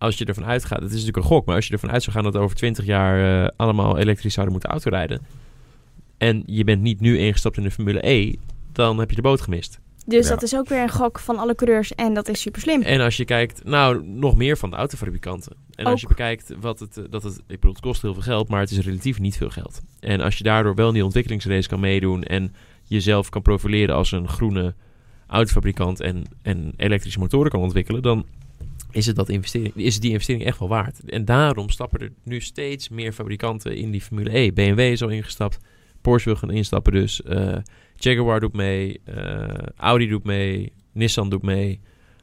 als 0.00 0.18
je 0.18 0.24
ervan 0.24 0.44
uitgaat, 0.44 0.78
het 0.78 0.88
is 0.88 0.90
natuurlijk 0.90 1.16
een 1.16 1.30
gok, 1.30 1.46
maar 1.46 1.54
als 1.54 1.66
je 1.66 1.72
ervan 1.72 1.90
uit 1.90 2.02
zou 2.02 2.16
gaan 2.16 2.24
dat 2.24 2.36
over 2.36 2.56
20 2.56 2.84
jaar 2.84 3.44
eh, 3.44 3.50
allemaal 3.56 3.98
elektrisch 3.98 4.32
zouden 4.34 4.52
moeten 4.52 4.70
autorijden. 4.70 5.20
En 6.18 6.42
je 6.46 6.64
bent 6.64 6.82
niet 6.82 7.00
nu 7.00 7.18
ingestapt 7.18 7.56
in 7.56 7.62
de 7.62 7.70
Formule 7.70 8.08
E, 8.08 8.34
dan 8.72 8.98
heb 8.98 9.10
je 9.10 9.16
de 9.16 9.22
boot 9.22 9.40
gemist. 9.40 9.80
Dus 10.06 10.24
Ja. 10.28 10.34
dat 10.34 10.42
is 10.42 10.54
ook 10.54 10.68
weer 10.68 10.82
een 10.82 10.90
gok 10.90 11.18
van 11.18 11.38
alle 11.38 11.54
coureurs 11.54 11.94
en 11.94 12.14
dat 12.14 12.28
is 12.28 12.40
super 12.40 12.60
slim. 12.60 12.82
En 12.82 13.00
als 13.00 13.16
je 13.16 13.24
kijkt, 13.24 13.64
nou, 13.64 14.04
nog 14.06 14.36
meer 14.36 14.56
van 14.58 14.70
de 14.70 14.76
autofabrikanten. 14.76 15.56
En 15.74 15.86
als 15.86 16.00
je 16.00 16.06
bekijkt 16.06 16.52
wat 16.60 16.78
het, 16.80 16.96
eh, 16.96 17.04
dat 17.10 17.22
het, 17.22 17.36
ik 17.36 17.42
bedoel, 17.46 17.72
het 17.72 17.80
kost 17.80 18.02
heel 18.02 18.12
veel 18.14 18.22
geld, 18.22 18.48
maar 18.48 18.60
het 18.60 18.70
is 18.70 18.78
relatief 18.78 19.18
niet 19.18 19.36
veel 19.36 19.50
geld. 19.50 19.80
En 20.00 20.20
als 20.20 20.38
je 20.38 20.44
daardoor 20.44 20.74
wel 20.74 20.88
in 20.88 20.94
die 20.94 21.04
ontwikkelingsrace 21.04 21.68
kan 21.68 21.80
meedoen 21.80 22.22
en 22.22 22.54
jezelf 22.84 23.28
kan 23.28 23.42
profileren 23.42 23.94
als 23.94 24.12
een 24.12 24.28
groene 24.28 24.74
autofabrikant 25.26 26.00
en, 26.00 26.24
en 26.42 26.72
elektrische 26.76 27.18
motoren 27.18 27.50
kan 27.50 27.60
ontwikkelen, 27.60 28.02
dan 28.02 28.26
is 28.92 29.06
het, 29.06 29.16
dat 29.16 29.28
investering, 29.28 29.74
is 29.74 29.92
het 29.92 30.02
die 30.02 30.10
investering 30.10 30.44
echt 30.44 30.58
wel 30.58 30.68
waard. 30.68 31.10
En 31.10 31.24
daarom 31.24 31.70
stappen 31.70 32.00
er 32.00 32.12
nu 32.24 32.40
steeds 32.40 32.88
meer 32.88 33.12
fabrikanten 33.12 33.76
in 33.76 33.90
die 33.90 34.00
Formule 34.00 34.38
E. 34.38 34.52
BMW 34.52 34.78
is 34.80 35.02
al 35.02 35.08
ingestapt, 35.08 35.58
Porsche 36.00 36.28
wil 36.28 36.38
gaan 36.38 36.50
instappen 36.50 36.92
dus, 36.92 37.22
eh, 37.22 37.56
Jaguar 37.96 38.40
doet 38.40 38.52
mee, 38.52 39.00
eh, 39.04 39.48
Audi 39.76 40.08
doet 40.08 40.24
mee, 40.24 40.72
Nissan 40.92 41.30
doet 41.30 41.42
mee, 41.42 41.80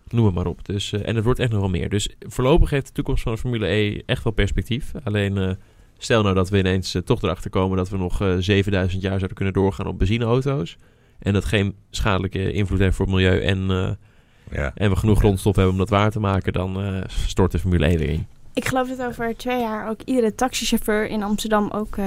noem 0.08 0.26
het 0.26 0.34
maar 0.34 0.46
op. 0.46 0.66
Dus, 0.66 0.94
eh, 0.94 1.08
en 1.08 1.16
het 1.16 1.24
wordt 1.24 1.40
echt 1.40 1.52
nog 1.52 1.60
wel 1.60 1.70
meer. 1.70 1.90
Dus 1.90 2.10
voorlopig 2.20 2.70
heeft 2.70 2.88
de 2.88 2.92
toekomst 2.92 3.24
van 3.24 3.32
de 3.32 3.38
Formule 3.38 3.68
E 3.68 4.02
echt 4.06 4.24
wel 4.24 4.34
perspectief. 4.34 4.92
Alleen 5.04 5.58
stel 5.98 6.24
nou 6.24 6.36
dat 6.36 6.50
we 6.50 6.58
ineens 6.58 6.98
toch 7.04 7.22
erachter 7.22 7.50
komen 7.50 7.78
dat 7.78 7.90
we 7.90 7.98
nog 7.98 8.22
eh 8.22 8.36
7000 8.40 9.02
jaar 9.02 9.18
zouden 9.18 9.36
kunnen 9.36 9.54
doorgaan 9.54 9.88
op 9.88 9.98
benzineauto's. 9.98 10.78
En 11.20 11.34
dat 11.34 11.46
geen 11.46 11.76
schadelijke 11.90 12.52
invloed 12.52 12.80
heeft 12.80 12.96
voor 12.96 13.06
het 13.06 13.16
milieu 13.16 13.42
en, 13.42 13.98
Ja. 14.52 14.72
en 14.76 14.90
we 14.90 14.96
genoeg 14.96 15.20
grondstof 15.20 15.56
hebben 15.56 15.74
om 15.74 15.80
dat 15.80 15.90
waar 15.90 16.12
te 16.12 16.20
maken, 16.20 16.54
dan 16.54 16.82
eh, 16.84 17.02
stort 17.08 17.52
de 17.52 17.60
Formule 17.60 17.88
E 17.88 17.98
weer 17.98 18.10
in. 18.10 18.28
Ik 18.54 18.68
geloof 18.68 18.88
dat 18.90 19.08
over 19.08 19.38
twee 19.38 19.60
jaar 19.60 19.90
ook 19.90 20.00
iedere 20.06 20.36
taxichauffeur 20.36 21.08
in 21.10 21.24
Amsterdam 21.24 21.70
ook 21.72 21.98
eh, 21.98 22.06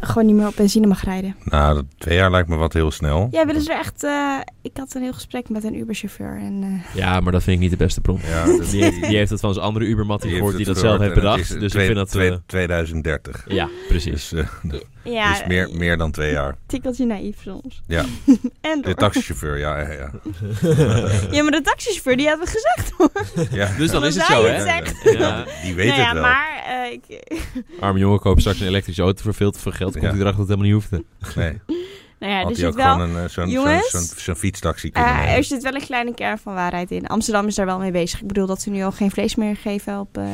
gewoon 0.00 0.26
niet 0.26 0.36
meer 0.36 0.46
op 0.46 0.56
benzine 0.56 0.86
mag 0.86 1.04
rijden. 1.04 1.34
Nou, 1.44 1.82
twee 1.98 2.16
jaar 2.16 2.30
lijkt 2.30 2.48
me 2.48 2.56
wat 2.56 2.72
heel 2.72 2.90
snel. 2.90 3.28
Ja, 3.30 3.46
willen 3.46 3.62
ze 3.62 3.72
er 3.72 3.78
echt... 3.78 4.04
eh, 4.04 4.38
ik 4.62 4.70
had 4.76 4.94
een 4.94 5.02
heel 5.02 5.12
gesprek 5.12 5.48
met 5.48 5.64
een 5.64 5.74
Uber-chauffeur 5.78 6.36
en... 6.38 6.62
eh, 6.62 6.94
Ja, 6.96 7.20
maar 7.20 7.32
dat 7.32 7.42
vind 7.42 7.56
ik 7.56 7.62
niet 7.62 7.70
de 7.70 7.84
beste 7.84 8.00
bron. 8.00 8.20
Ja, 8.24 8.44
Die 8.44 8.82
heeft, 8.84 9.00
die 9.08 9.16
heeft 9.16 9.30
het 9.30 9.40
van 9.40 9.52
zijn 9.54 9.64
andere 9.66 9.84
Ubermattie 9.86 10.28
die 10.28 10.36
gehoord 10.38 10.56
die 10.56 10.66
dat 10.66 10.78
zelf 10.78 10.98
heeft 11.00 11.14
bedacht. 11.14 11.40
is 11.40 11.48
Dus 11.48 11.74
ik 11.74 11.80
vind 11.80 11.94
dat... 11.94 12.10
twee- 12.10 12.30
eh, 12.30 12.36
2030. 12.46 13.44
ja, 13.48 13.68
precies. 13.88 14.28
Dus, 14.28 14.82
ja, 15.10 15.32
dus 15.32 15.46
meer, 15.46 15.68
meer 15.72 15.96
dan 15.96 16.10
twee 16.10 16.32
jaar. 16.32 16.56
tikkeltje 16.66 17.06
naïef 17.06 17.36
soms. 17.42 17.82
Ja. 17.86 18.04
en 18.60 18.80
De 18.82 18.94
taxichauffeur, 18.94 19.58
ja, 19.58 19.78
ja, 19.80 19.92
ja. 19.92 20.10
Ja, 21.30 21.42
maar 21.42 21.52
de 21.52 21.60
taxichauffeur, 21.62 22.16
die 22.16 22.28
had 22.28 22.40
het 22.40 22.48
gezegd 22.48 22.92
hoor. 22.96 23.10
ja. 23.58 23.66
Dus 23.78 23.90
dan 23.90 24.00
Dan 24.00 24.10
is 24.10 24.14
het 24.16 24.24
zo, 24.26 24.44
hè? 24.44 24.62
Ja. 25.10 25.44
Die 25.62 25.74
weet 25.74 25.86
nou 25.88 25.98
ja, 26.00 26.04
het 26.04 26.12
wel. 26.12 26.22
maar 26.22 26.62
eh, 26.66 26.92
ik, 26.92 27.22
Arme 27.80 27.98
jongen 27.98 28.18
koopt 28.20 28.40
straks 28.40 28.60
een 28.60 28.66
elektrische 28.66 29.02
auto 29.02 29.22
voor 29.22 29.34
veel 29.34 29.50
te 29.50 29.58
veel 29.58 29.72
geld. 29.72 29.92
Komt 29.92 30.04
Ja. 30.04 30.10
hij 30.10 30.18
erachter 30.20 30.46
dat 30.46 30.48
het 30.48 30.58
helemaal 30.58 30.82
niet 30.90 31.04
hoefde. 31.22 31.34
Nee, 31.40 31.60
nou 32.18 32.32
ja, 32.32 32.42
had 32.42 32.56
hij 32.56 32.66
ook 32.66 32.74
wel... 32.74 32.92
gewoon 32.92 33.08
een, 33.10 33.14
eh, 33.16 33.20
zo'n, 33.20 33.28
zo'n, 33.28 33.48
Jongens, 33.50 33.90
zo'n, 33.90 34.02
zo'n 34.16 34.34
fietstaxi 34.34 34.90
kunnen 34.90 35.12
Eh, 35.12 35.36
er 35.36 35.44
zit 35.44 35.62
wel 35.62 35.74
een 35.74 35.80
kleine 35.80 36.14
kern 36.14 36.38
van 36.38 36.54
waarheid 36.54 36.90
in. 36.90 37.06
Amsterdam 37.06 37.46
is 37.46 37.54
daar 37.54 37.66
wel 37.66 37.78
mee 37.78 37.90
bezig. 37.90 38.20
Ik 38.20 38.26
bedoel 38.26 38.46
dat 38.46 38.62
ze 38.62 38.70
nu 38.70 38.82
al 38.82 38.92
geen 38.92 39.10
vlees 39.10 39.34
meer 39.34 39.56
geven 39.56 39.98
op 40.00 40.16
eh, 40.18 40.24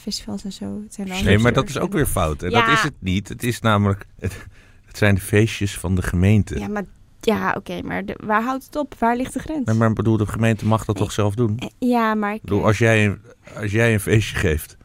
festivals 0.00 0.44
en 0.44 0.52
zo. 0.52 0.80
Het 0.84 0.94
zijn 0.94 1.08
wel 1.08 1.22
Nee, 1.22 1.38
maar 1.38 1.52
dat 1.52 1.68
is 1.68 1.78
ook 1.78 1.92
weer 1.92 2.06
fout. 2.06 2.42
En 2.42 2.50
Ja. 2.50 2.60
dat 2.66 2.74
is 2.76 2.82
het 2.82 2.94
niet. 2.98 3.28
Het 3.28 3.42
is 3.42 3.60
namelijk... 3.60 4.06
Het, 4.18 4.46
het 4.86 4.98
zijn 4.98 5.14
de 5.14 5.20
feestjes 5.20 5.78
van 5.78 5.94
de 5.94 6.02
gemeente. 6.02 6.58
Ja, 6.58 6.68
maar 6.68 6.84
ja, 7.20 7.54
oké, 7.56 7.82
maar 7.82 8.04
de- 8.04 8.18
waar 8.24 8.42
houdt 8.42 8.64
het 8.64 8.76
op? 8.76 8.94
Waar 8.98 9.16
ligt 9.16 9.32
de 9.32 9.38
grens? 9.38 9.64
Nee, 9.64 9.76
maar 9.76 9.88
ik 9.88 9.94
bedoel, 9.94 10.16
de 10.16 10.26
gemeente 10.26 10.66
mag 10.66 10.84
dat 10.84 10.94
Nee. 10.94 11.04
toch 11.04 11.12
zelf 11.12 11.34
doen? 11.34 11.58
Ja, 11.78 12.14
maar 12.14 12.30
ik, 12.30 12.36
Ik 12.36 12.42
bedoel, 12.42 12.64
als 12.64 12.78
jij, 12.78 13.16
als 13.60 13.70
jij 13.70 13.92
een 13.92 14.00
feestje 14.00 14.36
geeft... 14.36 14.76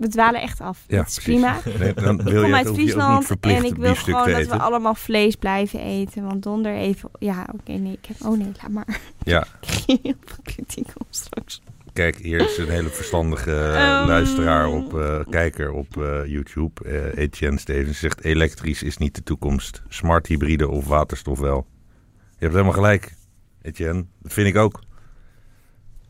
we 0.00 0.08
dwalen 0.08 0.40
echt 0.40 0.60
af. 0.60 0.84
Ja, 0.86 0.96
dat 0.96 1.06
is 1.06 1.14
precies. 1.14 1.40
prima. 1.40 1.60
Nee, 1.78 1.94
dan 1.94 2.20
Ik 2.20 2.26
wil 2.26 2.40
kom 2.40 2.50
je, 2.50 2.56
uit 2.56 2.68
Friesland 2.68 3.30
en 3.40 3.64
ik 3.64 3.76
wil 3.76 3.94
gewoon 3.94 4.30
dat 4.30 4.46
we 4.46 4.58
allemaal 4.58 4.94
vlees 4.94 5.36
blijven 5.36 5.80
eten. 5.80 6.22
Want 6.24 6.42
donder 6.42 6.74
even... 6.74 7.10
Ja, 7.18 7.48
oké, 7.52 7.72
nee. 7.72 7.92
Ik 7.92 8.06
heb, 8.06 8.16
oh 8.26 8.38
nee, 8.38 8.52
laat 8.62 8.70
maar. 8.70 9.00
Ja. 9.22 9.46
Ik 9.60 9.68
krijg 9.68 9.86
heel 10.02 10.14
veel 10.24 10.42
kritiek 10.42 10.88
op 10.96 11.06
straks. 11.10 11.62
Kijk, 11.92 12.16
hier 12.16 12.40
is 12.40 12.58
een 12.58 12.68
hele 12.68 12.88
verstandige 12.88 13.50
eh, 13.50 13.98
Ehm. 13.98 14.06
luisteraar 14.06 14.68
op, 14.68 14.98
eh, 14.98 15.20
kijker 15.30 15.72
op 15.72 15.96
eh, 15.96 16.26
YouTube. 16.26 17.12
Etienne 17.14 17.58
Stevens 17.58 17.98
zegt, 17.98 18.24
elektrisch 18.24 18.82
is 18.82 18.96
niet 18.96 19.14
de 19.14 19.22
toekomst. 19.22 19.82
Smart 19.88 20.26
hybride 20.26 20.68
of 20.68 20.86
waterstof 20.86 21.38
wel. 21.38 21.66
Je 22.16 22.36
hebt 22.38 22.52
helemaal 22.52 22.72
gelijk, 22.72 23.14
Etienne. 23.62 24.04
Dat 24.22 24.32
vind 24.32 24.46
ik 24.48 24.56
ook. 24.56 24.80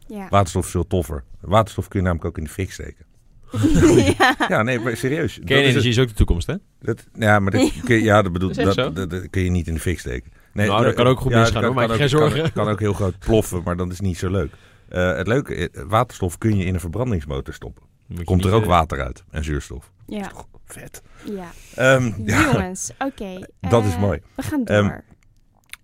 Ja. 0.07 0.29
Waterstof 0.29 0.65
is 0.65 0.71
veel 0.71 0.87
toffer. 0.87 1.25
Waterstof 1.41 1.89
kun 1.89 1.99
je 1.99 2.05
namelijk 2.05 2.29
ook 2.29 2.39
in 2.39 2.45
de 2.45 2.51
fik 2.51 2.73
steken. 2.73 3.05
ja. 4.19 4.37
Ja, 4.49 4.63
nee, 4.63 4.79
maar 4.81 4.97
serieus. 4.97 5.35
Dat 5.35 5.43
is 5.43 5.49
Kernenergie 5.49 5.77
het. 5.89 5.97
is 5.97 5.99
ook 5.99 6.09
de 6.09 6.15
toekomst, 6.15 6.47
hè? 6.47 6.55
Dat, 6.81 7.07
ja, 7.15 7.39
maar 7.41 7.51
dat, 7.51 7.73
kun 7.85 7.97
je, 7.97 8.03
ja, 8.03 8.23
dat, 8.23 8.33
bedoel, 8.33 8.51
Is 8.51 8.57
dat, 8.57 8.75
dat, 8.97 9.11
dat 9.11 9.31
kun 9.31 9.43
je 9.43 9.51
niet 9.51 9.67
in 9.69 9.75
de 9.75 9.81
fik 9.81 9.99
steken. 9.99 10.33
Nee, 10.53 10.67
Nou, 10.69 10.85
dat 10.85 10.95
kan 10.95 11.07
ook 11.07 11.21
goed 11.21 11.33
misgaan, 11.33 11.65
hoor, 11.65 11.75
kan- 11.75 11.83
je 11.83 11.89
kan 11.89 11.97
geen 11.97 12.05
ook- 12.05 12.11
zorgen. 12.11 12.41
Kan, 12.43 12.51
kan 12.65 12.69
ook 12.69 12.81
heel 12.81 12.93
groot 12.93 13.19
ploffen, 13.19 13.63
maar 13.65 13.77
dat 13.77 13.93
is 13.93 14.01
niet 14.01 14.19
zo 14.19 14.31
leuk. 14.31 14.53
Eh, 14.89 15.17
het 15.17 15.27
leuke, 15.27 15.55
is, 15.55 15.69
waterstof 15.87 16.39
kun 16.39 16.57
je 16.57 16.65
in 16.65 16.75
een 16.75 16.81
verbrandingsmotor 16.81 17.55
stoppen. 17.55 17.83
Komt 18.25 18.45
er 18.45 18.53
ook 18.53 18.63
eh, 18.63 18.69
water 18.69 19.01
uit 19.05 19.25
en 19.31 19.45
zuurstof. 19.45 19.91
ja. 20.07 20.31
Vet. 20.67 21.03
ja. 21.25 21.51
Ehm, 21.75 22.13
ja, 22.25 22.53
Jongens, 22.53 22.91
oké. 22.99 23.47
Dat 23.71 23.83
eh, 23.83 23.89
is 23.89 23.99
mooi. 23.99 24.21
We 24.35 24.43
gaan 24.43 24.65
door. 24.65 24.77
Ehm, 24.77 24.99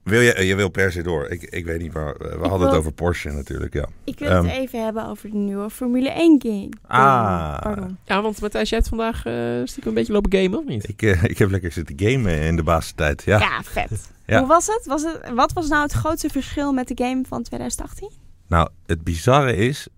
wil 0.07 0.21
je, 0.21 0.47
je 0.47 0.55
wil 0.55 0.69
per 0.69 0.93
se 0.93 1.03
door. 1.03 1.29
Ik, 1.29 1.43
ik 1.43 1.65
weet 1.65 1.81
niet, 1.81 1.93
maar 1.93 2.15
eh, 2.15 2.19
we 2.19 2.27
hadden 2.41 2.59
wil- 2.59 2.69
het 2.69 2.77
over 2.77 2.93
Porsche 2.93 3.31
natuurlijk, 3.31 3.75
ja. 3.75 3.87
ik 4.05 4.19
wil 4.19 4.29
ehm, 4.29 4.45
het 4.45 4.57
even 4.57 4.85
hebben 4.85 5.07
over 5.07 5.31
de 5.31 5.37
nieuwe 5.37 5.71
Formule 5.71 6.11
1 6.11 6.41
game. 6.43 6.71
Ah. 6.87 7.59
Pardon. 7.61 7.99
Ja, 8.05 8.23
want 8.23 8.41
Matthijs, 8.41 8.69
jij 8.69 8.79
hebt 8.79 8.91
vandaag 8.91 9.27
eh, 9.27 9.35
stiekem 9.65 9.89
een 9.89 9.95
beetje 9.95 10.13
lopen 10.13 10.33
gamen, 10.33 10.59
of 10.59 10.65
niet? 10.65 10.89
Ik, 10.89 11.03
eh, 11.03 11.23
ik 11.23 11.39
heb 11.39 11.51
lekker 11.51 11.73
zitten 11.73 11.99
gamen 11.99 12.41
in 12.41 12.57
de 12.57 12.63
basistijd, 12.63 13.23
ja. 13.23 13.39
Ja, 13.39 13.63
vet. 13.63 13.91
Ja. 14.27 14.39
Hoe 14.39 14.49
was 14.49 14.67
het? 14.67 14.87
was 14.87 15.03
het? 15.03 15.35
Wat 15.35 15.53
was 15.53 15.69
nou 15.69 15.83
het 15.83 15.93
grootste 15.93 16.29
verschil 16.29 16.73
met 16.73 16.89
de 16.89 17.05
game 17.05 17.23
van 17.29 17.43
2018? 17.43 18.11
Nou, 18.47 18.69
het 18.87 19.05
bizarre 19.05 19.57
is 19.57 19.89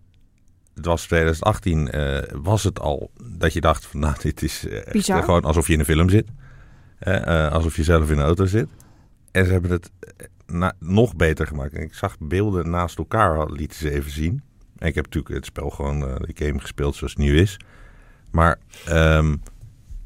het 0.79 0.87
was 0.87 1.07
2018, 1.07 1.91
eh, 1.91 2.19
was 2.43 2.65
het 2.65 2.81
al 2.81 3.11
dat 3.23 3.53
je 3.53 3.61
dacht 3.61 3.87
van 3.87 4.01
nou, 4.01 4.15
dit 4.23 4.43
is 4.43 4.67
echt, 4.69 5.25
gewoon 5.25 5.43
alsof 5.43 5.67
je 5.67 5.73
in 5.73 5.79
een 5.79 5.85
film 5.85 6.09
zit. 6.09 6.27
Hè, 6.99 7.13
eh, 7.13 7.53
alsof 7.53 7.77
je 7.77 7.83
zelf 7.83 8.11
in 8.11 8.19
een 8.19 8.25
auto 8.25 8.47
zit. 8.47 8.69
En 9.39 9.47
ze 9.47 9.53
hebben 9.53 9.71
het 9.71 9.91
eh, 10.01 10.27
na- 10.47 10.73
nog 10.79 11.17
beter 11.17 11.47
gemaakt. 11.47 11.73
En 11.75 11.83
ik 11.83 11.95
zag 11.95 12.17
beelden 12.19 12.71
naast 12.71 12.99
elkaar, 12.99 13.51
lieten 13.51 13.77
ze 13.79 13.91
even 13.91 14.11
zien. 14.11 14.43
En 14.79 14.87
ik 14.89 14.95
heb 14.95 15.05
natuurlijk 15.05 15.35
het 15.35 15.45
spel 15.45 15.71
gewoon, 15.71 16.09
eh, 16.09 16.15
de 16.17 16.47
game 16.47 16.61
gespeeld 16.61 16.95
zoals 16.97 17.13
het 17.13 17.23
nu 17.23 17.39
is. 17.39 17.57
Maar 18.31 18.59
ehm, 18.87 19.37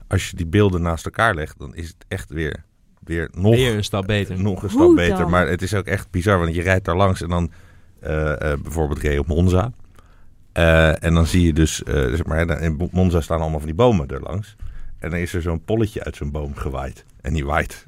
als 0.08 0.30
je 0.30 0.36
die 0.36 0.46
beelden 0.46 0.82
naast 0.82 1.04
elkaar 1.04 1.34
legt, 1.34 1.58
dan 1.58 1.74
is 1.74 1.86
het 1.86 2.04
echt 2.08 2.30
weer, 2.30 2.64
weer 3.04 3.28
nog 3.32 3.54
Weer 3.54 3.74
een 3.76 3.84
stap 3.84 4.06
beter. 4.06 4.40
nog 4.42 4.62
een 4.62 4.70
Hoe 4.70 4.80
stap 4.84 4.94
beter. 4.96 5.16
dan? 5.16 5.30
Maar 5.30 5.48
het 5.48 5.62
is 5.62 5.74
ook 5.74 5.86
echt 5.86 6.10
bizar, 6.10 6.38
want 6.38 6.54
je 6.54 6.62
rijdt 6.62 6.84
daar 6.84 6.96
langs 6.96 7.22
en 7.22 7.28
dan 7.28 7.50
eh, 8.00 8.52
eh, 8.52 8.60
bijvoorbeeld 8.60 8.98
reed 9.00 9.12
je 9.12 9.18
op 9.20 9.26
Monza. 9.26 9.72
Eh, 10.52 11.02
en 11.04 11.14
dan 11.14 11.26
zie 11.26 11.46
je 11.46 11.52
dus, 11.52 11.82
eh, 11.82 11.94
zeg 11.94 12.24
maar, 12.24 12.60
in 12.60 12.88
Monza 12.92 13.20
staan 13.20 13.40
allemaal 13.40 13.58
van 13.58 13.68
die 13.68 13.76
bomen 13.76 14.08
er 14.08 14.20
langs. 14.20 14.56
En 14.98 15.10
dan 15.10 15.18
is 15.18 15.34
er 15.34 15.42
zo'n 15.42 15.64
polletje 15.64 16.04
uit 16.04 16.16
zo'n 16.16 16.30
boom 16.30 16.54
gewaaid. 16.56 17.04
En 17.20 17.32
die 17.32 17.44
waait. 17.44 17.86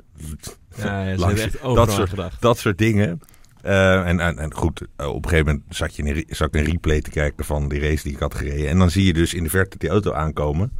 Ja, 0.76 1.16
ze 1.36 1.42
echt 1.42 1.62
dat 1.62 1.90
soort- 1.92 2.08
gedacht. 2.08 2.40
Dat 2.42 2.58
soort 2.58 2.78
dingen. 2.78 3.20
Eh, 3.62 4.06
en, 4.08 4.20
en, 4.20 4.38
en 4.38 4.54
goed, 4.54 4.80
eh, 4.96 5.06
op 5.06 5.22
een 5.24 5.28
gegeven 5.30 5.46
moment 5.54 5.76
zat, 5.76 5.96
je 5.96 6.02
in 6.02 6.24
zat 6.28 6.48
ik 6.48 6.54
een 6.54 6.64
replay 6.70 7.00
te 7.00 7.10
kijken 7.10 7.44
van 7.44 7.68
die 7.68 7.80
race 7.80 8.02
die 8.02 8.12
ik 8.12 8.18
had 8.18 8.34
gereden. 8.34 8.68
En 8.68 8.78
dan 8.78 8.90
zie 8.90 9.04
je 9.06 9.12
dus 9.12 9.34
in 9.34 9.42
de 9.42 9.50
verte 9.50 9.78
die 9.78 9.88
auto 9.88 10.12
aankomen. 10.12 10.72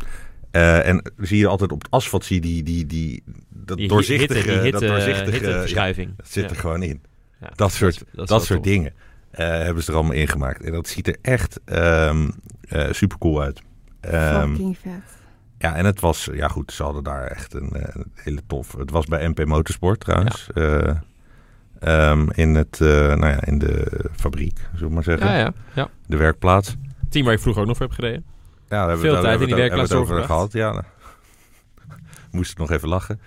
Eh, 0.50 0.88
en 0.88 1.12
zie 1.16 1.38
je 1.38 1.46
altijd 1.46 1.72
op 1.72 1.82
het 1.82 1.90
asfalt 1.90 2.24
zie 2.24 2.36
je 2.36 2.42
die, 2.42 2.62
die, 2.62 2.86
die, 2.86 3.22
dat 3.48 3.76
Die 3.76 3.88
doorzichtige, 3.88 4.32
hitte, 4.40 4.52
die 4.52 4.60
hitte, 4.62 4.78
dat 4.80 4.88
doorzichtige 4.88 5.30
hitteverschuiving. 5.30 6.08
ja, 6.08 6.14
dat 6.16 6.28
zit 6.28 6.44
er 6.44 6.54
Ja. 6.54 6.60
gewoon 6.60 6.82
in. 6.82 7.02
Ja, 7.40 7.50
Dat 7.54 7.72
soort, 7.72 8.04
dat 8.12 8.28
soort 8.28 8.46
tof. 8.46 8.60
dingen 8.72 8.92
eh, 9.30 9.46
hebben 9.48 9.82
ze 9.82 9.90
er 9.90 9.96
allemaal 9.96 10.16
ingemaakt. 10.16 10.62
En 10.64 10.72
dat 10.72 10.88
ziet 10.88 11.06
er 11.08 11.16
echt 11.22 11.60
ehm 11.64 12.30
super 12.90 13.18
cool 13.18 13.42
uit. 13.42 13.60
Ehm, 14.00 14.48
Fucking 14.50 14.78
vet. 14.78 14.92
Ja, 15.64 15.74
en 15.74 15.84
het 15.84 16.00
was, 16.00 16.28
ja 16.32 16.48
goed, 16.48 16.72
ze 16.72 16.82
hadden 16.82 17.04
daar 17.04 17.26
echt 17.26 17.54
een, 17.54 17.70
eh, 17.70 17.94
een 17.94 18.12
hele 18.14 18.40
tof. 18.46 18.72
Het 18.72 18.90
was 18.90 19.06
bij 19.06 19.28
MP 19.28 19.44
Motorsport 19.44 20.00
trouwens. 20.00 20.48
Eh, 20.54 20.96
ehm, 21.78 22.28
in, 22.30 22.54
het, 22.54 22.80
eh, 22.80 22.88
nou 22.88 23.26
ja, 23.26 23.44
in 23.44 23.58
de 23.58 24.04
fabriek, 24.16 24.58
zullen 24.72 24.88
we 24.88 24.94
maar 24.94 25.02
zeggen. 25.02 25.26
Ja, 25.26 25.36
ja, 25.36 25.52
ja. 25.74 25.88
De 26.06 26.16
werkplaats. 26.16 26.76
Team 27.08 27.24
waar 27.24 27.34
ik 27.34 27.40
vroeger 27.40 27.62
ook 27.62 27.68
nog 27.68 27.76
voor 27.76 27.86
heb 27.86 27.94
gereden. 27.94 28.24
Ja, 28.68 28.68
daar 28.68 28.88
hebben 28.88 28.98
Veel 28.98 29.16
we 29.16 29.22
tijd 29.22 29.40
in 29.40 29.46
die 29.46 29.54
werkplaats 29.54 29.92
over 29.92 30.24
gehad. 30.24 30.52
Ja, 30.52 30.84
moest 32.30 32.50
ik 32.50 32.58
nog 32.58 32.70
even 32.70 32.88
lachen. 32.88 33.20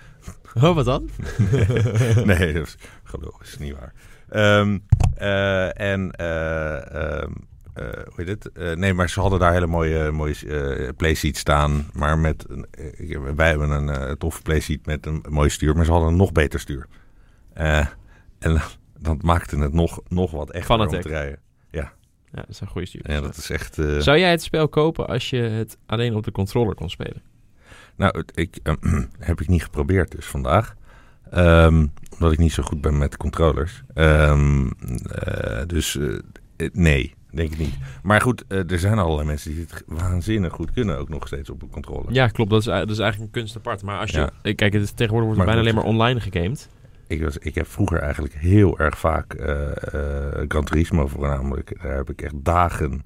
Oh, 0.54 0.74
wat 0.74 0.84
dan? 0.84 1.08
nee, 2.24 2.52
dat 2.52 2.66
is, 2.66 2.76
geloof 3.04 3.40
is 3.42 3.58
niet 3.58 3.74
waar. 3.78 3.92
Ehm, 4.28 4.78
eh, 5.14 5.80
en, 5.80 6.10
eh, 6.10 6.94
ehm, 6.94 7.22
eh, 7.22 7.28
hoe 8.04 8.12
heet 8.16 8.28
het? 8.28 8.52
Eh, 8.52 8.72
nee, 8.72 8.94
maar 8.94 9.08
ze 9.10 9.20
hadden 9.20 9.38
daar 9.38 9.52
hele 9.52 9.66
mooie, 9.66 10.10
mooie 10.10 10.34
eh, 10.46 10.88
playseats 10.96 11.40
staan. 11.40 11.86
Maar 11.92 12.18
met, 12.18 12.46
eh, 12.70 13.18
wij 13.36 13.48
hebben 13.48 13.70
een 13.70 13.88
eh, 13.88 14.12
toffe 14.12 14.42
playseat 14.42 14.86
met 14.86 15.06
een 15.06 15.24
mooi 15.28 15.48
stuur, 15.50 15.74
maar 15.76 15.84
ze 15.84 15.90
hadden 15.90 16.08
een 16.10 16.16
nog 16.16 16.32
beter 16.32 16.60
stuur. 16.60 16.86
Eh, 17.52 17.86
en 18.38 18.60
dat 19.00 19.22
maakte 19.22 19.58
het 19.58 19.72
nog, 19.72 20.00
nog 20.08 20.30
wat 20.30 20.50
echter 20.50 20.78
om 20.78 20.88
te 20.88 21.08
rijden. 21.08 21.38
Ja, 22.30 22.42
dat 22.44 22.48
is 22.48 22.60
een 22.60 22.66
goede 22.68 22.86
stuur. 22.86 23.10
Ja, 23.10 23.20
dat 23.20 23.36
is 23.36 23.50
echt... 23.50 23.78
eh, 23.78 23.98
Zou 23.98 24.18
jij 24.18 24.30
het 24.30 24.42
spel 24.42 24.68
kopen 24.68 25.06
als 25.06 25.30
je 25.30 25.36
het 25.36 25.76
alleen 25.86 26.14
op 26.14 26.24
de 26.24 26.32
controller 26.32 26.74
kon 26.74 26.90
spelen? 26.90 27.22
Nou, 27.96 28.24
ik, 28.34 28.58
eh, 28.62 28.74
heb 29.18 29.40
ik 29.40 29.48
niet 29.48 29.62
geprobeerd 29.62 30.10
dus 30.10 30.26
vandaag. 30.26 30.74
Ehm, 31.30 31.86
omdat 32.12 32.32
ik 32.32 32.38
niet 32.38 32.52
zo 32.52 32.62
goed 32.62 32.80
ben 32.80 32.98
met 32.98 33.16
controllers. 33.16 33.82
Eh, 33.94 34.38
dus 35.66 35.96
eh, 35.98 36.14
eh, 36.56 36.68
nee, 36.72 37.14
denk 37.30 37.52
ik 37.52 37.58
niet. 37.58 37.74
Maar 38.02 38.20
goed, 38.20 38.44
eh, 38.48 38.70
er 38.70 38.78
zijn 38.78 38.98
allerlei 38.98 39.26
mensen 39.26 39.50
die 39.50 39.60
het 39.60 39.82
waanzinnig 39.86 40.52
goed 40.52 40.72
kunnen. 40.72 40.98
Ook 40.98 41.08
nog 41.08 41.26
steeds 41.26 41.50
op 41.50 41.62
een 41.62 41.70
controller. 41.70 42.12
Ja, 42.12 42.28
klopt. 42.28 42.50
Dat 42.50 42.60
is, 42.60 42.66
dat 42.66 42.90
is 42.90 42.98
eigenlijk 42.98 43.34
een 43.34 43.40
kunst 43.40 43.56
apart. 43.56 43.82
Maar 43.82 43.98
als 43.98 44.10
je... 44.10 44.18
Ja. 44.18 44.30
eh, 44.42 44.54
Kijk, 44.54 44.72
het 44.72 44.82
is, 44.82 44.90
tegenwoordig 44.90 45.26
wordt 45.26 45.36
Maar 45.36 45.46
bijna 45.46 45.60
alleen 45.60 45.74
maar 45.74 45.94
online 45.94 46.20
gegamed. 46.20 46.68
Ik, 47.06 47.22
was, 47.22 47.38
ik 47.38 47.54
heb 47.54 47.66
vroeger 47.66 47.98
eigenlijk 47.98 48.34
heel 48.34 48.78
erg 48.78 48.98
vaak 48.98 49.34
eh 49.34 49.70
eh 49.94 50.44
Gran 50.48 50.64
Turismo 50.64 51.06
voornamelijk. 51.06 51.82
Daar 51.82 51.96
heb 51.96 52.10
ik 52.10 52.22
echt 52.22 52.44
dagen... 52.44 53.04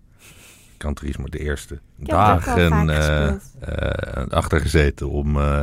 Gran 0.79 0.95
Turismo, 0.95 1.25
de 1.25 1.39
eerste. 1.39 1.81
Het 1.99 2.09
dagen 2.09 2.91
eh, 2.91 3.29
eh, 3.29 4.29
achter 4.29 4.61
gezeten 4.61 5.09
om 5.09 5.37
eh, 5.37 5.63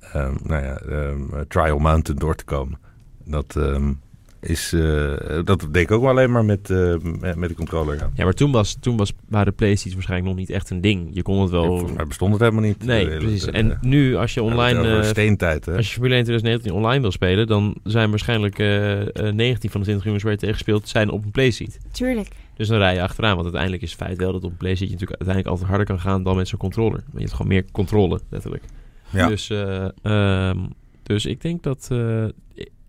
ehm, 0.00 0.34
nou 0.42 0.64
ja, 0.64 0.76
ehm, 0.76 1.22
Trial 1.48 1.78
Mountain 1.78 2.20
door 2.20 2.34
te 2.34 2.44
komen. 2.44 2.78
Dat 3.24 3.56
ehm, 3.56 3.92
is, 4.40 4.72
eh, 4.72 5.12
dat 5.44 5.60
deed 5.70 5.82
ik 5.82 5.90
ook 5.90 6.00
wel 6.00 6.10
alleen 6.10 6.30
maar 6.30 6.44
met, 6.44 6.70
eh, 6.70 6.94
met, 7.20 7.36
met 7.36 7.48
de 7.48 7.54
controller. 7.54 7.96
Ja. 7.96 8.10
Ja, 8.14 8.24
maar 8.24 8.32
toen, 8.34 8.52
was, 8.52 8.76
toen 8.80 8.96
was, 8.96 9.12
waren 9.28 9.46
de 9.46 9.52
PlayStations 9.52 9.94
waarschijnlijk 9.94 10.30
nog 10.30 10.38
niet 10.38 10.50
echt 10.50 10.70
een 10.70 10.80
ding. 10.80 11.08
Je 11.12 11.22
kon 11.22 11.40
het 11.40 11.50
wel... 11.50 11.64
Volgens 11.64 11.92
mij 11.92 12.06
bestond 12.06 12.32
het 12.32 12.40
helemaal 12.40 12.62
niet. 12.62 12.84
Nee, 12.84 13.06
precies. 13.18 13.44
En 13.44 13.68
de- 13.68 13.76
nu, 13.80 14.16
als 14.16 14.34
je 14.34 14.42
online... 14.42 14.96
eh, 14.98 15.02
steentijd, 15.02 15.64
hè? 15.66 15.76
Als 15.76 15.86
je 15.86 15.92
Formule 15.92 16.14
1 16.14 16.24
2019 16.24 16.72
online 16.72 17.00
wil 17.02 17.10
spelen, 17.10 17.46
dan 17.46 17.76
zijn 17.84 18.10
waarschijnlijk 18.10 18.58
eh, 18.58 19.00
eh, 19.28 19.34
19 19.34 19.70
van 19.70 19.80
de 19.80 19.86
20 19.86 20.04
jongens 20.04 20.22
waar 20.24 20.32
je 20.32 20.38
tegen 20.38 20.58
speelt, 20.58 20.88
zijn 20.88 21.10
op 21.10 21.24
een 21.24 21.30
playseat. 21.30 21.78
Tuurlijk. 21.92 22.28
Dus 22.56 22.68
dan 22.68 22.78
rij 22.78 22.94
je 22.94 23.02
achteraan, 23.02 23.32
want 23.32 23.42
uiteindelijk 23.42 23.82
is 23.82 23.90
het 23.92 24.00
feit 24.00 24.18
wel 24.18 24.32
dat 24.32 24.44
op 24.44 24.50
een 24.50 24.56
playseat 24.56 24.88
je 24.88 24.94
natuurlijk 24.94 25.22
uiteindelijk 25.22 25.48
altijd 25.48 25.68
harder 25.68 25.86
kan 25.86 26.00
gaan 26.00 26.22
dan 26.22 26.36
met 26.36 26.48
zo'n 26.48 26.58
controller. 26.58 26.98
Maar 27.04 27.12
je 27.12 27.18
hebt 27.20 27.32
gewoon 27.32 27.48
meer 27.48 27.64
controle, 27.72 28.20
letterlijk. 28.28 28.62
Ja. 29.10 29.28
Dus, 29.28 29.50
eh, 29.50 29.88
ehm, 30.02 30.58
dus 31.02 31.26
ik 31.26 31.40
denk 31.40 31.62
dat 31.62 31.88
eh, 31.92 32.24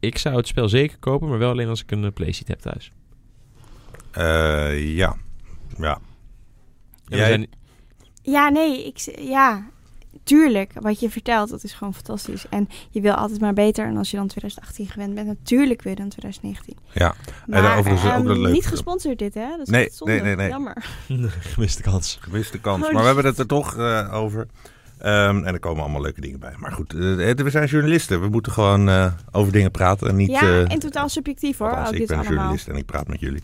ik- 0.02 0.18
zou 0.18 0.36
het 0.36 0.48
spel 0.48 0.70
zeker 0.70 0.98
kopen, 1.00 1.30
maar 1.30 1.38
wel 1.38 1.50
alleen 1.52 1.68
als 1.70 1.82
ik 1.82 1.92
een 1.92 2.04
eh, 2.06 2.12
playseat 2.14 2.48
heb 2.48 2.60
thuis. 2.60 2.92
Eh, 4.12 4.96
ja. 4.96 5.16
Ja. 5.78 6.00
En 7.10 7.18
Jij- 7.18 7.28
zijn- 7.28 7.50
Ja, 8.24 8.50
nee, 8.50 8.86
ik, 8.88 8.98
ja, 9.20 9.66
tuurlijk. 10.24 10.72
Wat 10.76 11.00
je 11.00 11.10
vertelt, 11.10 11.50
dat 11.50 11.64
is 11.64 11.74
gewoon 11.74 11.94
fantastisch. 11.94 12.46
En 12.50 12.70
je 12.90 13.02
wil 13.02 13.14
altijd 13.14 13.40
maar 13.42 13.54
beter. 13.54 13.86
En 13.86 13.98
als 13.98 14.12
je 14.12 14.18
dan 14.18 14.28
2018 14.28 14.88
gewend 14.88 15.14
bent, 15.16 15.28
natuurlijk 15.28 15.82
weer 15.82 15.96
dan 15.96 16.10
2019. 16.10 16.78
Ja. 16.94 17.16
Maar 17.48 17.78
overigens 17.78 18.12
ook 18.12 18.18
ehm, 18.18 18.26
dat 18.28 18.38
leuk- 18.38 18.54
niet 18.54 18.66
gesponsord 18.68 19.20
dit, 19.20 19.34
hè? 19.34 19.48
Dat 19.50 19.60
is 19.60 19.68
Nee, 19.68 19.90
nee, 20.00 20.22
nee, 20.22 20.36
nee. 20.36 20.50
Jammer. 20.50 20.86
gemiste 21.54 21.82
kans. 21.82 22.18
Gemiste 22.22 22.60
kans. 22.60 22.82
Holy 22.82 22.94
maar 22.94 23.02
we 23.02 23.08
hebben 23.08 23.26
het 23.26 23.40
er 23.40 23.48
toch 23.48 23.78
eh, 23.78 24.14
over. 24.14 24.48
Ehm, 25.02 25.44
en 25.44 25.54
er 25.54 25.60
komen 25.60 25.84
allemaal 25.84 26.02
leuke 26.02 26.22
dingen 26.22 26.40
bij. 26.40 26.54
Maar 26.58 26.72
goed, 26.72 26.94
eh, 26.94 27.00
we 27.36 27.50
zijn 27.50 27.68
journalisten. 27.68 28.22
We 28.22 28.28
moeten 28.28 28.52
gewoon 28.52 28.90
eh, 28.90 29.14
over 29.32 29.52
dingen 29.52 29.72
praten. 29.72 30.08
En 30.10 30.16
niet, 30.16 30.30
ja, 30.30 30.42
eh, 30.42 30.72
en 30.72 30.80
totaal 30.80 31.10
subjectief 31.10 31.58
hoor. 31.58 31.70
althans, 31.70 31.88
Ook 31.88 31.94
ik 31.94 32.00
dit 32.00 32.08
ben 32.08 32.18
allemaal. 32.18 32.34
journalist 32.36 32.68
en 32.68 32.76
ik 32.76 32.86
praat 32.86 33.08
met 33.08 33.20
jullie. 33.20 33.42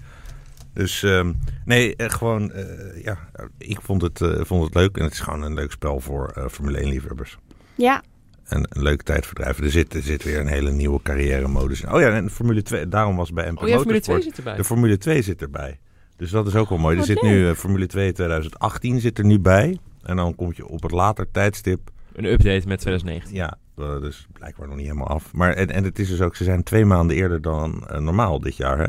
Dus 0.74 1.04
ehm, 1.04 1.34
nee, 1.66 1.96
eh, 1.96 2.10
gewoon, 2.10 2.52
eh, 2.52 3.04
ja, 3.04 3.18
ik 3.58 3.80
vond 3.82 4.02
het, 4.02 4.22
eh, 4.22 4.40
vond 4.44 4.64
het 4.66 4.74
leuk. 4.76 4.98
En 4.98 5.04
het 5.04 5.14
is 5.14 5.20
gewoon 5.20 5.42
een 5.42 5.54
leuk 5.54 5.72
spel 5.72 6.00
voor 6.00 6.30
eh, 6.36 6.46
Formule 6.48 6.82
1 6.82 6.90
liefhebbers. 6.90 7.38
Ja, 7.76 8.02
En 8.48 8.66
een 8.70 8.82
leuk 8.84 9.02
tijdverdrijf. 9.02 9.60
Er 9.60 9.72
zit, 9.72 9.94
er 9.94 10.02
zit 10.02 10.24
weer 10.24 10.40
een 10.40 10.48
hele 10.48 10.72
nieuwe 10.72 11.00
carrière 11.04 11.48
modus 11.48 11.82
in. 11.82 11.92
Oh 11.94 12.02
ja, 12.02 12.10
en 12.10 12.30
Formule 12.30 12.62
2, 12.62 12.88
daarom 12.88 13.16
was 13.16 13.32
bij 13.34 13.52
MP 13.52 13.62
Oh 13.62 13.68
ja, 13.68 13.76
Formule 13.78 14.00
2 14.02 14.16
Motorsport. 14.16 14.24
zit 14.24 14.38
erbij. 14.38 14.56
De 14.56 14.64
Formule 14.64 14.98
2 14.98 15.22
zit 15.22 15.42
erbij. 15.42 15.80
Dus 16.18 16.30
dat 16.32 16.48
is 16.48 16.56
ook 16.56 16.70
wel 16.70 16.78
mooi. 16.78 16.92
Er 16.94 16.98
Wat 16.98 17.08
zit 17.08 17.22
leuk. 17.22 17.32
nu 17.32 17.50
eh, 17.50 17.56
Formule 17.56 17.86
2 17.86 18.12
2018 18.12 19.00
zit 19.00 19.18
er 19.18 19.26
nu 19.26 19.40
bij. 19.40 19.78
En 20.08 20.16
dan 20.16 20.36
kom 20.36 20.52
je 20.56 20.68
op 20.68 20.82
het 20.82 20.92
later 20.92 21.32
tijdstip. 21.32 21.90
Een 22.14 22.26
update 22.26 22.68
met 22.68 22.80
2019. 22.80 23.36
Ja, 23.36 23.58
eh, 23.78 24.02
dus 24.02 24.28
blijkbaar 24.34 24.68
nog 24.68 24.76
niet 24.76 24.86
helemaal 24.86 25.08
af. 25.08 25.34
Maar 25.34 25.54
en, 25.54 25.70
en 25.72 25.84
het 25.84 26.00
is 26.00 26.10
dus 26.10 26.22
ook, 26.22 26.36
ze 26.36 26.44
zijn 26.44 26.64
twee 26.64 26.86
maanden 26.86 27.16
eerder 27.16 27.42
dan 27.42 27.88
eh, 27.88 28.00
normaal 28.00 28.40
dit 28.40 28.56
jaar. 28.56 28.78
Hè? 28.78 28.88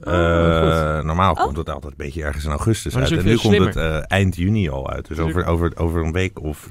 Oh, 0.00 0.98
Eh, 0.98 1.04
normaal 1.04 1.32
Oh. 1.32 1.42
komt 1.44 1.56
het 1.56 1.68
altijd 1.70 1.92
een 1.92 2.04
beetje 2.06 2.22
ergens 2.22 2.44
in 2.44 2.50
augustus 2.50 2.96
uit. 2.96 3.10
En 3.12 3.24
nu 3.24 3.36
komt 3.36 3.74
het 3.74 3.76
eind 4.06 4.36
juni 4.36 4.70
al 4.70 4.90
uit. 4.90 5.08
Dus 5.08 5.18
over, 5.18 5.46
over, 5.46 5.76
over 5.76 6.04
een 6.04 6.12
week 6.12 6.42
of 6.42 6.70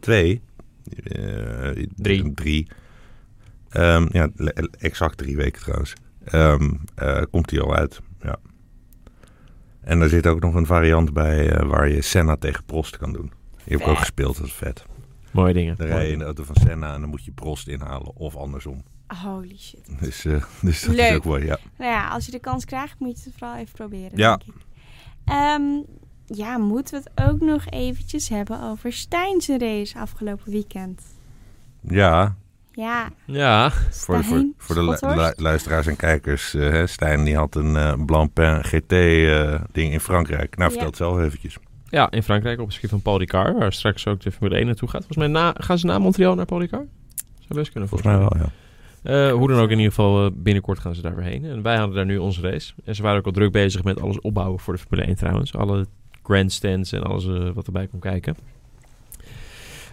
twee. 0.00 0.42
Drie. 1.96 2.32
Drie. 2.34 2.68
Ehm, 3.68 4.06
ja, 4.10 4.28
exact 4.78 5.18
drie 5.18 5.36
weken 5.36 5.60
trouwens. 5.60 5.94
Ehm, 6.24 6.70
eh, 6.94 7.22
komt 7.30 7.48
die 7.48 7.60
al 7.60 7.74
uit. 7.74 8.00
En 9.86 10.00
er 10.00 10.08
zit 10.08 10.26
ook 10.26 10.40
nog 10.40 10.54
een 10.54 10.66
variant 10.66 11.12
bij 11.12 11.50
eh, 11.50 11.66
waar 11.68 11.88
je 11.88 12.02
Senna 12.02 12.36
tegen 12.36 12.64
Prost 12.64 12.96
kan 12.96 13.12
doen. 13.12 13.32
Die 13.64 13.76
heb 13.76 13.80
ik 13.80 13.86
ook 13.86 13.98
gespeeld, 13.98 14.36
dat 14.36 14.46
is 14.46 14.52
vet. 14.52 14.84
Mooie 15.30 15.52
dingen. 15.52 15.76
Dan 15.76 15.86
rij 15.86 16.06
je 16.06 16.12
in 16.12 16.18
de 16.18 16.24
auto 16.24 16.44
van 16.44 16.56
Senna 16.56 16.94
en 16.94 17.00
dan 17.00 17.10
moet 17.10 17.24
je 17.24 17.32
Prost 17.32 17.68
inhalen 17.68 18.16
of 18.16 18.36
andersom. 18.36 18.82
holy 19.22 19.56
shit. 19.58 19.88
Dus, 20.00 20.24
eh, 20.24 20.42
dus 20.62 20.82
dat 20.84 20.94
Leuk. 20.94 21.10
is 21.10 21.16
ook 21.16 21.24
mooi, 21.24 21.44
ja. 21.44 21.58
Nou 21.78 21.90
ja, 21.90 22.08
als 22.08 22.24
je 22.26 22.30
de 22.32 22.38
kans 22.38 22.64
krijgt, 22.64 22.98
moet 22.98 23.18
je 23.18 23.24
het 23.30 23.38
vooral 23.38 23.56
even 23.56 23.72
proberen, 23.74 24.18
Ja. 24.18 24.36
denk 24.36 24.56
ik. 24.56 24.62
Ehm, 25.24 25.62
ja, 26.26 26.58
moeten 26.58 27.02
we 27.02 27.10
het 27.14 27.28
ook 27.30 27.40
nog 27.40 27.66
eventjes 27.66 28.28
hebben 28.28 28.62
over 28.62 28.92
Stijn's 28.92 29.48
race 29.48 29.98
afgelopen 29.98 30.50
weekend. 30.52 31.02
Ja, 31.80 32.36
Ja, 32.76 33.08
Ja, 33.24 33.70
voor, 33.90 34.24
voor, 34.56 34.74
de 34.74 34.82
lu- 34.84 35.32
luisteraars 35.42 35.86
en 35.86 35.96
kijkers. 35.96 36.54
eh, 36.54 36.68
hè, 36.70 36.86
Stijn 36.86 37.24
die 37.24 37.36
had 37.36 37.54
een 37.54 37.76
eh 37.76 38.04
Blancpain 38.06 38.64
GT-ding 38.64 39.92
in 39.92 40.00
Frankrijk. 40.00 40.56
Nou, 40.56 40.62
Ja. 40.62 40.68
vertel 40.70 40.86
het 40.86 40.96
zelf 40.96 41.18
eventjes. 41.20 41.56
Ja, 41.88 42.10
in 42.10 42.22
Frankrijk 42.22 42.58
op 42.58 42.64
het 42.64 42.72
circuit 42.72 42.92
van 42.92 43.02
Paul 43.02 43.18
Ricard, 43.18 43.58
waar 43.58 43.72
straks 43.72 44.06
ook 44.06 44.20
de 44.20 44.32
Formule 44.32 44.56
1 44.58 44.66
naartoe 44.66 44.88
gaat. 44.88 45.04
Volgens 45.04 45.18
mij 45.18 45.42
na, 45.42 45.54
gaan 45.58 45.78
ze 45.78 45.86
na 45.86 45.98
Montreal 45.98 46.34
naar 46.34 46.44
Paul 46.44 46.60
Ricard? 46.60 46.86
Zou 47.38 47.58
best 47.60 47.70
kunnen 47.70 47.88
Volgens 47.88 48.10
mij 48.10 48.18
wel, 48.18 48.32
ja. 48.36 48.50
Eh, 49.02 49.32
hoe 49.32 49.48
dan 49.48 49.58
ook, 49.58 49.70
in 49.70 49.76
ieder 49.76 49.92
geval 49.92 50.24
eh, 50.26 50.30
binnenkort 50.34 50.78
gaan 50.78 50.94
ze 50.94 51.02
daar 51.02 51.16
weer 51.16 51.24
heen. 51.24 51.44
En 51.44 51.62
wij 51.62 51.76
hadden 51.76 51.96
daar 51.96 52.04
nu 52.06 52.16
onze 52.18 52.40
race. 52.40 52.72
En 52.84 52.94
ze 52.94 53.02
waren 53.02 53.18
ook 53.18 53.26
al 53.26 53.32
druk 53.32 53.52
bezig 53.52 53.84
met 53.84 54.00
alles 54.00 54.20
opbouwen 54.20 54.58
voor 54.60 54.74
de 54.74 54.80
Formule 54.80 55.06
1 55.06 55.16
trouwens. 55.16 55.54
Alle 55.54 55.86
grandstands 56.22 56.92
en 56.92 57.02
alles 57.02 57.26
eh, 57.26 57.50
wat 57.54 57.66
erbij 57.66 57.86
kon 57.86 58.00
kijken. 58.00 58.36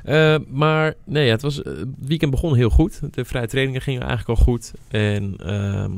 Eh, 0.04 0.36
maar 0.48 0.94
nee, 1.04 1.30
het, 1.30 1.42
was, 1.42 1.62
eh, 1.62 1.74
weekend 2.00 2.32
begon 2.32 2.56
heel 2.56 2.70
goed. 2.70 3.14
De 3.14 3.26
vrije 3.26 3.48
trainingen 3.48 3.82
gingen 3.82 4.02
eigenlijk 4.02 4.40
al 4.40 4.46
goed. 4.46 4.74
En 4.88 5.36
ehm, 5.38 5.92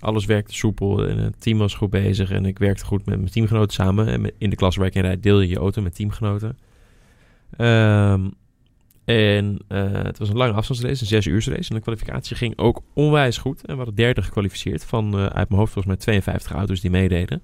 alles 0.00 0.24
werkte 0.24 0.54
soepel. 0.54 1.06
En 1.06 1.18
het 1.18 1.40
team 1.40 1.58
was 1.58 1.74
goed 1.74 1.90
bezig. 1.90 2.30
En 2.30 2.44
ik 2.44 2.58
werkte 2.58 2.84
goed 2.84 3.06
met 3.06 3.18
mijn 3.18 3.30
teamgenoten 3.30 3.72
samen. 3.72 4.08
En 4.08 4.32
in 4.38 4.50
de 4.50 4.56
klas 4.56 4.76
waar 4.76 4.86
ik 4.86 4.94
in 4.94 5.02
rijd 5.02 5.22
deel 5.22 5.40
je 5.40 5.48
je 5.48 5.58
auto 5.58 5.82
met 5.82 5.94
teamgenoten. 5.94 6.58
Ehm, 7.56 8.28
en 9.04 9.58
eh, 9.68 9.92
het 9.92 10.18
was 10.18 10.28
een 10.28 10.36
lange 10.36 10.52
afstandsrace, 10.52 11.00
een 11.00 11.06
zes 11.06 11.26
uur 11.26 11.44
race. 11.50 11.68
En 11.68 11.76
de 11.76 11.82
kwalificatie 11.82 12.36
ging 12.36 12.58
ook 12.58 12.82
onwijs 12.92 13.38
goed. 13.38 13.60
En 13.60 13.70
we 13.70 13.76
hadden 13.76 13.94
30 13.94 14.24
gekwalificeerd 14.24 14.84
van 14.84 15.16
uit 15.16 15.48
mijn 15.48 15.60
hoofd 15.60 15.72
volgens 15.72 15.86
mij 15.86 15.96
52 15.96 16.52
auto's 16.52 16.80
die 16.80 16.90
meededen. 16.90 17.42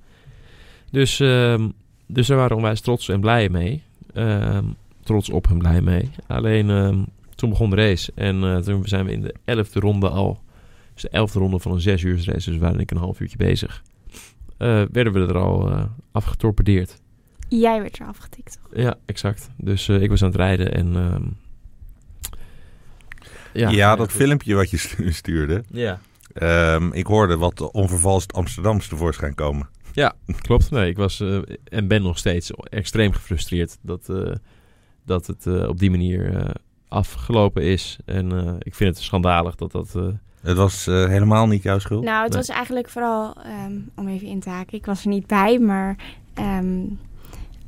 Dus, 0.91 1.21
ehm, 1.21 1.69
dus 2.07 2.27
daar 2.27 2.37
waren 2.37 2.53
we 2.53 2.63
onwijs 2.63 2.81
trots 2.81 3.09
en 3.09 3.21
blij 3.21 3.49
mee. 3.49 3.83
Ehm, 4.15 4.65
trots 5.05 5.31
op 5.31 5.47
en 5.47 5.59
blij 5.59 5.81
mee. 5.81 6.11
Alleen 6.27 6.71
ehm, 6.71 7.03
toen 7.35 7.51
begon 7.51 7.71
de 7.71 7.77
race. 7.77 8.13
En 8.15 8.45
eh, 8.45 8.57
toen 8.57 8.87
zijn 8.87 9.05
we 9.05 9.13
in 9.13 9.21
de 9.21 9.35
elfde 9.45 9.81
ronde 9.81 10.09
al. 10.09 10.43
Dus 10.93 11.03
de 11.03 11.09
elfde 11.09 11.39
ronde 11.39 11.59
van 11.59 11.73
een 11.73 11.81
zes 11.81 12.03
uur 12.03 12.15
race. 12.17 12.31
Dus 12.33 12.47
we 12.47 12.59
waren 12.59 12.81
ik 12.81 12.91
een 12.91 12.97
half 12.97 13.21
uurtje 13.21 13.37
bezig. 13.37 13.83
Eh, 14.59 14.83
werden 14.93 15.13
we 15.13 15.21
er 15.21 15.39
al 15.39 15.71
eh, 15.71 15.85
afgetorpedeerd. 16.13 17.01
Jij 17.49 17.81
werd 17.81 17.99
er 17.99 18.07
afgetikt. 18.07 18.59
toch? 18.63 18.83
Ja, 18.83 18.95
exact. 19.07 19.51
Dus 19.57 19.89
eh, 19.89 20.03
ik 20.03 20.09
was 20.11 20.23
aan 20.23 20.29
het 20.29 20.37
rijden 20.37 20.75
en... 20.75 20.97
ehm, 20.97 21.23
Ja, 23.75 23.97
dat 23.97 24.11
goed. 24.11 24.21
filmpje 24.21 24.55
wat 24.55 24.71
je 24.71 24.77
stu- 24.77 25.13
stuurde. 25.13 25.65
Ja, 25.71 26.01
Ehm, 26.35 26.93
ik 26.93 27.07
hoorde 27.07 27.37
wat 27.37 27.71
onvervalst 27.71 28.33
Amsterdams 28.33 28.89
tevoorschijn 28.89 29.35
komen. 29.35 29.69
klopt. 30.41 30.71
Nee, 30.71 30.89
ik 30.91 30.97
was 30.97 31.23
en 31.65 31.89
ben 31.89 32.03
nog 32.03 32.19
steeds 32.19 32.51
extreem 32.71 33.13
gefrustreerd 33.13 33.79
dat, 33.83 34.09
eh, 34.09 34.33
dat 35.05 35.27
het 35.27 35.47
eh, 35.47 35.69
op 35.69 35.79
die 35.79 35.91
manier 35.91 36.37
eh, 36.37 36.51
afgelopen 36.89 37.63
is. 37.63 37.99
En 38.05 38.33
eh, 38.47 38.53
ik 38.59 38.75
vind 38.75 38.95
het 38.95 39.05
schandalig 39.05 39.55
dat 39.55 39.73
dat... 39.73 39.95
eh, 39.97 40.03
Het 40.41 40.57
was 40.57 40.87
eh, 40.87 41.07
helemaal 41.07 41.47
niet 41.47 41.63
jouw 41.63 41.79
schuld. 41.79 42.05
Nou, 42.05 42.23
het 42.23 42.29
Nee. 42.33 42.39
was 42.39 42.49
eigenlijk 42.49 42.89
vooral, 42.89 43.35
ehm, 43.43 43.73
om 43.95 44.09
even 44.09 44.27
in 44.29 44.41
te 44.41 44.51
haken, 44.51 44.79
ik 44.79 44.87
was 44.87 45.03
er 45.03 45.09
niet 45.09 45.27
bij, 45.27 45.59
maar 45.59 45.97
ehm, 46.35 46.83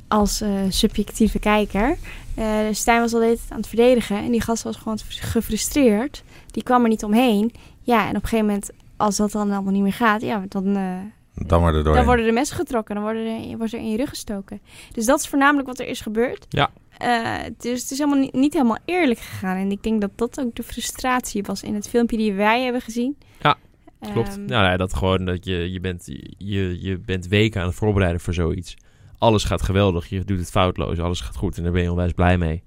als 0.07 0.41
eh, 0.41 0.49
subjectieve 0.69 1.39
kijker. 1.39 1.97
eh 2.35 2.59
Stijn 2.71 3.01
was 3.01 3.13
al 3.13 3.19
de 3.19 3.25
tijd 3.25 3.39
aan 3.49 3.57
het 3.57 3.67
verdedigen 3.67 4.17
en 4.17 4.31
die 4.31 4.41
gast 4.41 4.63
was 4.63 4.75
gewoon 4.75 4.97
gefrustreerd. 5.07 6.23
Die 6.51 6.63
kwam 6.63 6.83
er 6.83 6.89
niet 6.89 7.03
omheen. 7.03 7.51
Ja, 7.81 8.01
en 8.03 8.09
op 8.15 8.23
een 8.23 8.29
gegeven 8.29 8.45
moment, 8.45 8.69
als 8.97 9.15
dat 9.17 9.31
dan 9.31 9.51
allemaal 9.51 9.73
niet 9.73 9.81
meer 9.83 9.93
gaat, 9.93 10.21
ja, 10.21 10.43
dan, 10.49 10.75
eh, 10.75 10.97
Dan 11.45 11.61
maar 11.61 11.75
er 11.75 11.83
dan 11.83 12.05
worden 12.05 12.25
de 12.25 12.31
messen 12.31 12.57
getrokken, 12.57 12.95
dan 12.95 13.03
worden 13.03 13.49
er, 13.49 13.57
wordt 13.57 13.73
er 13.73 13.79
in 13.79 13.89
je 13.89 13.97
rug 13.97 14.09
gestoken. 14.09 14.61
Dus 14.91 15.05
dat 15.05 15.19
is 15.19 15.27
voornamelijk 15.27 15.67
wat 15.67 15.79
er 15.79 15.87
is 15.87 16.01
gebeurd. 16.01 16.45
Ja. 16.49 16.69
Eh, 16.97 17.51
dus 17.57 17.81
het 17.81 17.91
is 17.91 17.97
helemaal 17.97 18.19
niet, 18.19 18.33
niet 18.33 18.53
helemaal 18.53 18.77
eerlijk 18.85 19.19
gegaan. 19.19 19.57
En 19.57 19.71
ik 19.71 19.83
denk 19.83 20.01
dat 20.01 20.11
dat 20.15 20.39
ook 20.39 20.55
de 20.55 20.63
frustratie 20.63 21.43
was 21.43 21.63
in 21.63 21.75
het 21.75 21.89
filmpje 21.89 22.17
die 22.17 22.33
wij 22.33 22.63
hebben 22.63 22.81
gezien. 22.81 23.17
Ja, 23.41 23.57
Klopt. 23.99 24.29
Ehm, 24.29 24.45
nou 24.45 24.65
ja, 24.65 24.77
dat 24.77 24.93
gewoon 24.93 25.25
dat 25.25 25.45
je, 25.45 25.71
je, 25.71 25.79
bent, 25.79 26.05
je, 26.37 26.81
je 26.81 26.99
bent 26.99 27.27
weken 27.27 27.61
aan 27.61 27.67
het 27.67 27.75
voorbereiden 27.75 28.21
voor 28.21 28.33
zoiets. 28.33 28.75
Alles 29.17 29.43
gaat 29.43 29.61
geweldig, 29.61 30.09
je 30.09 30.23
doet 30.23 30.39
het 30.39 30.51
foutloos, 30.51 30.99
alles 30.99 31.21
gaat 31.21 31.35
goed 31.35 31.57
en 31.57 31.63
daar 31.63 31.71
ben 31.71 31.81
je 31.81 31.91
onwijs 31.91 32.11
blij 32.11 32.37
mee. 32.37 32.63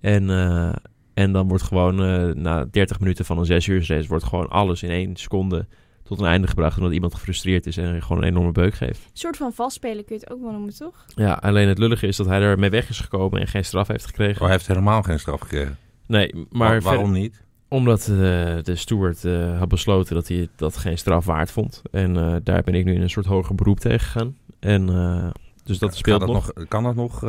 En, 0.00 0.30
eh, 0.30 0.72
en 1.14 1.32
dan 1.32 1.48
wordt 1.48 1.62
gewoon 1.62 2.02
eh, 2.02 2.34
na 2.34 2.64
30 2.70 3.00
minuten 3.00 3.24
van 3.24 3.38
een 3.38 3.44
6 3.44 3.66
uur 3.66 3.84
race, 3.86 4.08
wordt 4.08 4.24
gewoon 4.24 4.48
alles 4.48 4.82
in 4.82 4.90
één 4.90 5.16
seconde 5.16 5.66
tot 6.04 6.18
een 6.20 6.26
einde 6.26 6.46
gebracht. 6.46 6.76
Omdat 6.76 6.92
iemand 6.92 7.14
gefrustreerd 7.14 7.66
is 7.66 7.76
en 7.76 8.02
gewoon 8.02 8.22
een 8.22 8.28
enorme 8.28 8.52
beuk 8.52 8.74
geeft. 8.74 8.98
Een 9.04 9.10
soort 9.12 9.36
van 9.36 9.52
vastspelen 9.52 10.04
kun 10.04 10.14
je 10.16 10.20
het 10.20 10.30
ook 10.32 10.40
wel 10.42 10.50
noemen, 10.52 10.74
toch? 10.76 11.04
Ja, 11.14 11.32
alleen 11.32 11.68
het 11.68 11.78
lullige 11.78 12.06
is 12.06 12.16
dat 12.16 12.26
hij 12.26 12.40
er 12.40 12.58
mee 12.58 12.70
weg 12.70 12.88
is 12.88 13.00
gekomen 13.00 13.40
en 13.40 13.46
geen 13.46 13.64
straf 13.64 13.88
heeft 13.88 14.06
gekregen. 14.06 14.34
Oh, 14.36 14.42
hij 14.42 14.50
heeft 14.50 14.66
helemaal 14.66 15.02
geen 15.02 15.18
straf 15.20 15.40
gekregen. 15.40 15.76
Nee, 16.06 16.46
maar 16.50 16.80
waarom 16.80 17.12
niet? 17.12 17.42
Omdat 17.68 18.00
eh, 18.00 18.16
de 18.62 18.72
steward 18.74 19.24
eh, 19.24 19.58
had 19.58 19.68
besloten 19.68 20.14
dat 20.14 20.28
hij 20.28 20.48
dat 20.56 20.76
geen 20.76 20.98
straf 20.98 21.24
waard 21.24 21.50
vond. 21.50 21.82
En 21.90 22.16
eh, 22.16 22.36
daar 22.42 22.62
ben 22.62 22.74
ik 22.74 22.84
nu 22.84 22.94
in 22.94 23.02
een 23.02 23.10
soort 23.10 23.26
hoger 23.26 23.54
beroep 23.54 23.80
tegen 23.80 24.00
gegaan. 24.00 24.36
En 24.60 24.88
eh, 24.88 25.30
dus 25.64 25.78
dat 25.78 25.88
Kan 25.88 25.98
speelt 25.98 26.20
dat 26.20 26.28
nog. 26.28 26.52
Kan 26.68 26.82
dat 26.82 26.94
nog? 26.94 27.22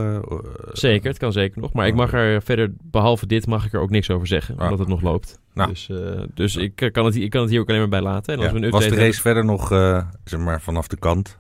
Zeker, 0.72 1.10
het 1.10 1.18
kan 1.18 1.32
zeker 1.32 1.62
nog. 1.62 1.74
Maar 1.74 1.88
ik 1.88 1.96
mag 1.96 2.14
er 2.14 2.42
verder, 2.42 2.74
behalve 2.84 3.26
dit, 3.28 3.48
mag 3.48 3.66
ik 3.66 3.74
er 3.74 3.80
ook 3.80 3.90
niks 3.90 4.10
over 4.10 4.28
zeggen. 4.28 4.58
Ah, 4.58 4.64
Omdat 4.64 4.80
het 4.80 4.88
nog 4.88 5.02
loopt. 5.02 5.40
Nou. 5.56 5.70
Dus, 5.70 5.90
eh, 5.90 6.22
dus 6.34 6.56
ik, 6.56 6.82
eh, 6.82 6.92
kan 6.92 7.06
het, 7.06 7.16
ik 7.16 7.30
kan 7.30 7.42
het 7.42 7.50
hier 7.50 7.60
ook 7.60 7.68
alleen 7.68 7.80
maar 7.80 7.90
bij 7.90 8.02
laten. 8.02 8.34
En 8.34 8.40
als 8.40 8.48
ja. 8.48 8.54
we 8.54 8.66
een 8.66 8.72
Was 8.72 8.88
de 8.88 8.96
race 8.96 9.22
verder 9.22 9.46
nog, 9.46 9.72
eh, 9.72 10.08
zeg 10.24 10.40
maar, 10.40 10.62
vanaf 10.62 10.88
de 10.88 10.98
kant 10.98 11.38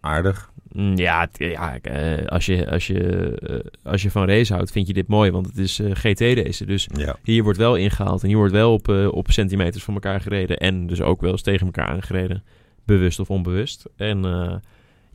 aardig? 0.00 0.50
Mm, 0.72 0.96
Ja, 0.96 1.28
ja 1.32 1.78
als, 2.26 2.46
je, 2.46 2.70
als, 2.70 2.86
je, 2.86 3.72
als 3.82 4.02
je 4.02 4.10
van 4.10 4.26
race 4.26 4.54
houdt, 4.54 4.70
vind 4.70 4.86
je 4.86 4.92
dit 4.92 5.08
mooi. 5.08 5.30
Want 5.30 5.46
het 5.46 5.58
is 5.58 5.80
GT-race. 5.92 6.66
Dus 6.66 6.88
Ja. 6.96 7.16
hier 7.22 7.42
wordt 7.42 7.58
wel 7.58 7.76
ingehaald. 7.76 8.22
En 8.22 8.28
hier 8.28 8.36
wordt 8.36 8.52
wel 8.52 8.72
op, 8.72 8.88
op 8.88 9.30
centimeters 9.30 9.84
van 9.84 9.94
elkaar 9.94 10.20
gereden. 10.20 10.58
En 10.58 10.86
dus 10.86 11.00
ook 11.00 11.20
wel 11.20 11.30
eens 11.30 11.42
tegen 11.42 11.66
elkaar 11.66 11.86
aangereden. 11.86 12.44
Bewust 12.84 13.20
of 13.20 13.30
onbewust. 13.30 13.86
En 13.96 14.22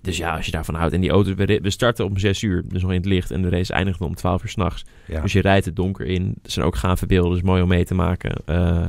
dus 0.02 0.18
ja, 0.18 0.36
als 0.36 0.45
je 0.45 0.52
daarvan 0.52 0.76
houdt. 0.76 0.93
En 0.93 1.02
die 1.02 1.10
auto, 1.10 1.36
we, 1.36 1.60
we 1.62 1.70
starten 1.70 2.06
om 2.06 2.18
6 2.18 2.41
uur, 2.41 2.64
dus 2.68 2.82
nog 2.82 2.91
in 2.91 2.97
het 2.97 3.06
licht. 3.06 3.32
En 3.32 3.41
de 3.41 3.50
race 3.50 3.74
eindigde 3.74 4.06
om 4.06 4.16
12 4.16 4.43
uur 4.43 4.50
s'nachts. 4.50 4.86
ja. 5.08 5.22
Dus 5.22 5.34
je 5.34 5.41
rijdt 5.41 5.66
het 5.66 5.76
donker 5.76 6.06
in. 6.06 6.36
Er 6.43 6.52
zijn 6.52 6.66
ook 6.66 6.76
gaanverbeelden, 6.76 7.32
dus 7.32 7.41
mooi 7.41 7.62
om 7.62 7.68
mee 7.68 7.86
te 7.86 7.93
maken. 7.93 8.36
Eh, 8.45 8.88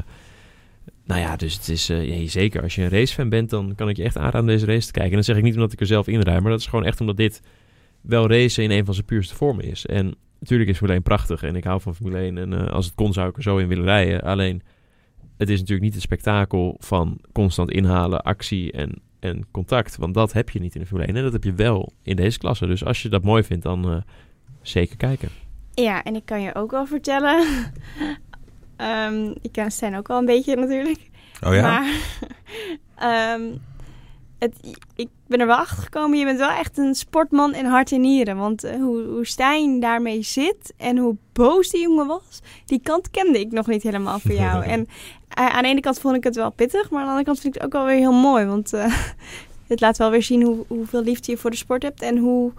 nou 1.05 1.21
ja, 1.21 1.37
dus 1.37 1.55
het 1.55 1.69
is 1.69 1.87
ja, 1.87 2.27
zeker. 2.27 2.63
Als 2.63 2.75
je 2.75 2.83
een 2.83 2.89
racefan 2.89 3.29
bent, 3.29 3.51
dan 3.51 3.75
kan 3.75 3.89
ik 3.89 3.97
je 3.97 4.03
echt 4.03 4.17
aanraden 4.17 4.47
deze 4.47 4.67
race 4.67 4.87
te 4.87 4.93
kijken. 4.93 5.11
En 5.11 5.17
dat 5.17 5.27
zeg 5.27 5.37
ik 5.37 5.43
niet 5.43 5.55
omdat 5.55 5.73
ik 5.73 5.81
er 5.81 5.87
zelf 5.87 6.07
in 6.07 6.21
rijd, 6.21 6.41
maar 6.41 6.51
dat 6.51 6.61
is 6.61 6.67
gewoon 6.67 6.85
echt 6.85 7.01
omdat 7.01 7.17
dit 7.17 7.43
wel 8.01 8.29
racen 8.29 8.65
in 8.65 8.71
een 8.71 8.85
van 8.85 8.95
zijn 8.95 9.07
puurste 9.07 9.35
vormen 9.35 9.65
is. 9.65 9.87
En 9.87 10.15
natuurlijk 10.39 10.71
is 10.71 10.77
Formule 10.77 10.99
1 10.99 11.03
prachtig 11.03 11.43
en 11.43 11.57
ik 11.57 11.65
hou 11.65 11.81
van 11.81 11.95
Formule 11.95 12.19
1. 12.19 12.39
En 12.39 12.53
eh, 12.53 12.73
als 12.73 12.85
het 12.85 12.95
kon 12.95 13.13
zou 13.13 13.29
ik 13.29 13.37
er 13.37 13.43
zo 13.43 13.57
in 13.57 13.69
willen 13.69 13.85
rijden. 13.85 14.23
Alleen, 14.23 14.63
het 15.37 15.49
is 15.49 15.59
natuurlijk 15.59 15.85
niet 15.85 15.95
het 15.95 16.03
spektakel 16.03 16.77
van 16.79 17.21
constant 17.33 17.71
inhalen, 17.71 18.23
actie 18.23 18.73
en, 18.73 19.03
en 19.21 19.47
contact. 19.51 19.97
Want 19.97 20.15
dat 20.15 20.33
heb 20.33 20.51
je 20.51 20.61
niet 20.61 20.75
in 20.75 20.81
de 20.81 20.87
Formule 20.87 21.09
1 21.09 21.17
en 21.17 21.23
dat 21.23 21.33
heb 21.33 21.45
je 21.45 21.53
wel 21.53 21.93
in 22.03 22.17
deze 22.17 22.39
klasse. 22.39 22.67
Dus 22.67 22.85
als 22.85 23.03
je 23.03 23.09
dat 23.09 23.23
mooi 23.23 23.43
vindt, 23.43 23.63
dan 23.63 23.91
eh, 23.91 23.97
zeker 24.63 24.97
kijken. 24.97 25.29
Ja, 25.75 26.03
en 26.03 26.15
ik 26.15 26.25
kan 26.25 26.43
je 26.43 26.55
ook 26.55 26.71
wel 26.71 26.87
vertellen. 26.87 27.45
Ehm, 28.77 29.35
ik 29.43 29.53
ken 29.53 29.71
Stijn 29.71 29.97
ook 29.97 30.09
wel 30.09 30.19
een 30.19 30.25
beetje 30.25 30.57
natuurlijk. 30.57 31.11
Oh 31.47 31.55
ja? 31.55 31.63
Maar 31.63 31.95
ehm, 33.37 33.43
het, 34.39 34.77
ik 34.97 35.09
ben 35.27 35.41
er 35.41 35.47
wel 35.47 35.57
achter 35.57 35.83
gekomen. 35.83 36.19
Je 36.19 36.25
bent 36.25 36.39
wel 36.39 36.51
echt 36.51 36.79
een 36.79 36.95
sportman 36.95 37.55
in 37.55 37.65
hart 37.65 37.93
en 37.93 38.01
nieren. 38.01 38.37
Want 38.37 38.65
eh, 38.65 38.75
hoe, 38.75 39.03
hoe 39.03 39.27
Stijn 39.27 39.81
daarmee 39.81 40.23
zit 40.23 40.73
en 40.77 40.99
hoe 40.99 41.17
boos 41.33 41.69
die 41.69 41.81
jongen 41.81 42.07
was, 42.07 42.41
die 42.65 42.81
kant 42.83 43.11
kende 43.11 43.41
ik 43.41 43.53
nog 43.53 43.67
niet 43.67 43.83
helemaal 43.83 44.19
voor 44.19 44.35
jou. 44.35 44.65
en 44.75 44.87
aan 45.35 45.63
de 45.63 45.69
ene 45.69 45.81
kant 45.81 45.99
vond 46.01 46.17
ik 46.17 46.25
het 46.25 46.37
wel 46.37 46.51
pittig, 46.51 46.91
maar 46.91 46.99
aan 47.01 47.05
de 47.05 47.11
andere 47.11 47.27
kant 47.27 47.41
vind 47.41 47.55
ik 47.55 47.61
het 47.63 47.71
ook 47.75 47.77
wel 47.79 47.87
weer 47.91 47.99
heel 47.99 48.13
mooi. 48.21 48.45
Want 48.45 48.73
eh, 48.73 48.95
het 49.69 49.81
laat 49.81 49.97
wel 49.99 50.11
weer 50.11 50.23
zien 50.23 50.43
hoe, 50.43 50.65
hoeveel 50.69 51.03
liefde 51.03 51.33
je 51.33 51.39
voor 51.39 51.51
de 51.51 51.57
sport 51.57 51.83
hebt 51.83 52.03
en 52.03 52.17
hoe, 52.19 52.53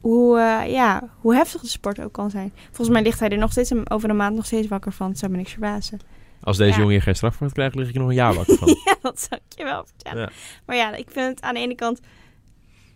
hoe, 0.00 0.38
eh, 0.38 0.72
ja, 0.72 1.08
hoe 1.20 1.34
heftig 1.34 1.60
de 1.60 1.68
sport 1.68 2.00
ook 2.00 2.12
kan 2.12 2.30
zijn. 2.30 2.52
Volgens 2.66 2.88
mij 2.88 3.02
ligt 3.02 3.20
hij 3.20 3.28
er 3.28 3.38
nog 3.38 3.50
steeds 3.50 3.72
over 3.88 4.10
een 4.10 4.16
maand 4.16 4.36
nog 4.36 4.46
steeds 4.46 4.68
wakker 4.68 4.92
van. 4.92 5.08
Het 5.08 5.18
zou 5.18 5.30
me 5.30 5.36
niks 5.36 5.50
verbazen. 5.52 6.00
Als 6.42 6.56
deze 6.56 6.70
Ja. 6.70 6.76
jongen 6.76 6.92
hier 6.92 7.02
geen 7.02 7.14
straf 7.14 7.34
voor 7.34 7.46
gaat 7.46 7.54
krijgen, 7.54 7.78
lig 7.78 7.88
ik 7.88 7.94
er 7.94 8.00
nog 8.00 8.08
een 8.08 8.14
jaar 8.14 8.34
wakker 8.34 8.56
van. 8.56 8.68
Ja, 8.84 8.94
dat 9.02 9.20
zou 9.20 9.40
ik 9.48 9.58
je 9.58 9.64
wel 9.64 9.84
vertellen. 9.86 10.20
Ja. 10.22 10.30
Maar 10.66 10.76
ja, 10.76 10.94
ik 10.94 11.10
vind 11.10 11.28
het 11.28 11.40
aan 11.40 11.54
de 11.54 11.60
ene 11.60 11.74
kant 11.74 12.00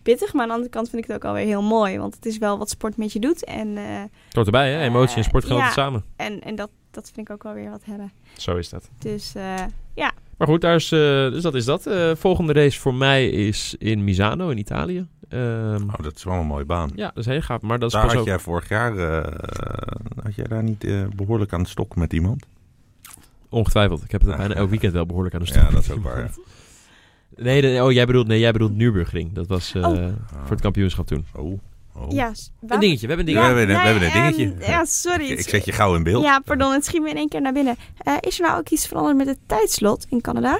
pittig, 0.03 0.33
maar 0.33 0.41
aan 0.41 0.47
de 0.47 0.53
andere 0.53 0.71
kant 0.71 0.89
vind 0.89 1.01
ik 1.03 1.07
het 1.07 1.17
ook 1.17 1.25
alweer 1.25 1.45
heel 1.45 1.61
mooi. 1.61 1.97
Want 1.97 2.15
het 2.15 2.25
is 2.25 2.37
wel 2.37 2.57
wat 2.57 2.69
sport 2.69 2.97
met 2.97 3.13
je 3.13 3.19
doet. 3.19 3.43
En, 3.45 3.77
eh, 3.77 3.83
Het 4.01 4.33
hoort 4.35 4.45
erbij, 4.45 4.71
hè? 4.73 4.81
Emotie 4.81 5.17
en 5.17 5.23
sport 5.23 5.45
gaan 5.45 5.57
ja. 5.57 5.63
altijd 5.63 5.85
samen. 5.85 6.03
en, 6.15 6.41
en 6.41 6.55
dat, 6.55 6.69
dat 6.95 7.11
vind 7.13 7.27
ik 7.29 7.33
ook 7.33 7.43
wel 7.43 7.53
weer 7.53 7.69
wat 7.69 7.85
hebben. 7.85 8.11
Zo 8.37 8.55
is 8.57 8.69
dat. 8.69 8.89
Dus 8.99 9.35
eh, 9.35 9.55
Maar 10.37 10.47
goed, 10.47 10.61
daar 10.61 10.75
is, 10.75 10.91
eh, 10.91 10.99
dus 10.99 11.41
dat 11.41 11.55
is 11.55 11.65
dat. 11.65 11.85
Eh, 11.87 12.11
volgende 12.15 12.53
race 12.53 12.79
voor 12.79 12.93
mij 12.93 13.29
is 13.29 13.75
in 13.79 14.03
Misano 14.03 14.49
in 14.49 14.57
Italië. 14.57 15.07
Ehm, 15.29 15.83
Oh, 15.83 16.01
dat 16.01 16.15
is 16.15 16.23
wel 16.23 16.33
een 16.33 16.45
mooie 16.45 16.65
baan. 16.65 16.91
ja, 16.95 17.07
dat 17.07 17.17
is 17.17 17.25
heel 17.25 17.41
gaaf. 17.41 17.61
Maar 17.61 17.79
dat 17.79 17.87
is 17.87 17.93
daar 17.93 18.03
pas 18.03 18.11
had 18.11 18.21
ook... 18.21 18.27
jij 18.27 18.39
vorig 18.39 18.69
jaar 18.69 18.97
eh, 18.97 19.33
had 20.23 20.35
jij 20.35 20.45
daar 20.47 20.63
niet 20.63 20.83
eh, 20.83 21.03
behoorlijk 21.15 21.53
aan 21.53 21.63
de 21.63 21.69
stok 21.69 21.95
met 21.95 22.13
iemand? 22.13 22.45
Ongetwijfeld. 23.49 24.03
Ik 24.03 24.11
heb 24.11 24.21
het 24.21 24.29
Ja. 24.29 24.37
bijna 24.37 24.53
elk 24.53 24.69
weekend 24.69 24.93
wel 24.93 25.05
behoorlijk 25.05 25.35
aan 25.35 25.41
de 25.41 25.47
stok. 25.47 25.61
Ja, 25.63 25.69
dat 25.69 25.83
is 25.83 25.91
ook 25.91 26.03
waar. 26.03 26.19
ja. 26.23 26.29
Nee, 27.43 27.83
oh, 27.83 27.91
jij 27.91 28.05
bedoelt, 28.05 28.27
nee, 28.27 28.39
jij 28.39 28.51
bedoelt 28.51 28.75
Nürburgring. 28.75 29.33
Dat 29.33 29.47
was 29.47 29.73
eh, 29.75 29.83
Oh. 29.83 30.07
voor 30.41 30.49
het 30.49 30.61
kampioenschap 30.61 31.07
toen. 31.07 31.25
Oh, 31.35 31.59
oh. 31.95 32.11
ja, 32.11 32.31
Een 32.67 32.79
dingetje, 32.79 33.07
we 33.07 33.13
hebben 33.13 33.27
een 33.35 33.41
Ja, 33.41 33.47
dingetje. 33.47 33.65
we 33.65 33.71
hebben- 33.73 33.75
we 33.77 33.89
hebben 33.89 34.03
een 34.03 34.23
ehm, 34.23 34.37
dingetje. 34.37 34.71
ja, 34.71 34.85
sorry. 34.85 35.25
Ik, 35.29 35.39
ik 35.39 35.49
zet 35.49 35.65
je 35.65 35.71
gauw 35.71 35.95
in 35.95 36.03
beeld. 36.03 36.23
Ja, 36.23 36.39
pardon, 36.39 36.71
het 36.73 36.85
schiet 36.85 37.01
me 37.01 37.09
in 37.09 37.15
één 37.17 37.29
keer 37.29 37.41
naar 37.41 37.53
binnen. 37.53 37.75
Eh, 37.97 38.13
is 38.19 38.39
er 38.39 38.45
nou 38.45 38.59
ook 38.59 38.69
iets 38.69 38.87
veranderd 38.87 39.17
met 39.17 39.27
het 39.27 39.39
tijdslot 39.45 40.05
in 40.09 40.21
Canada? 40.21 40.59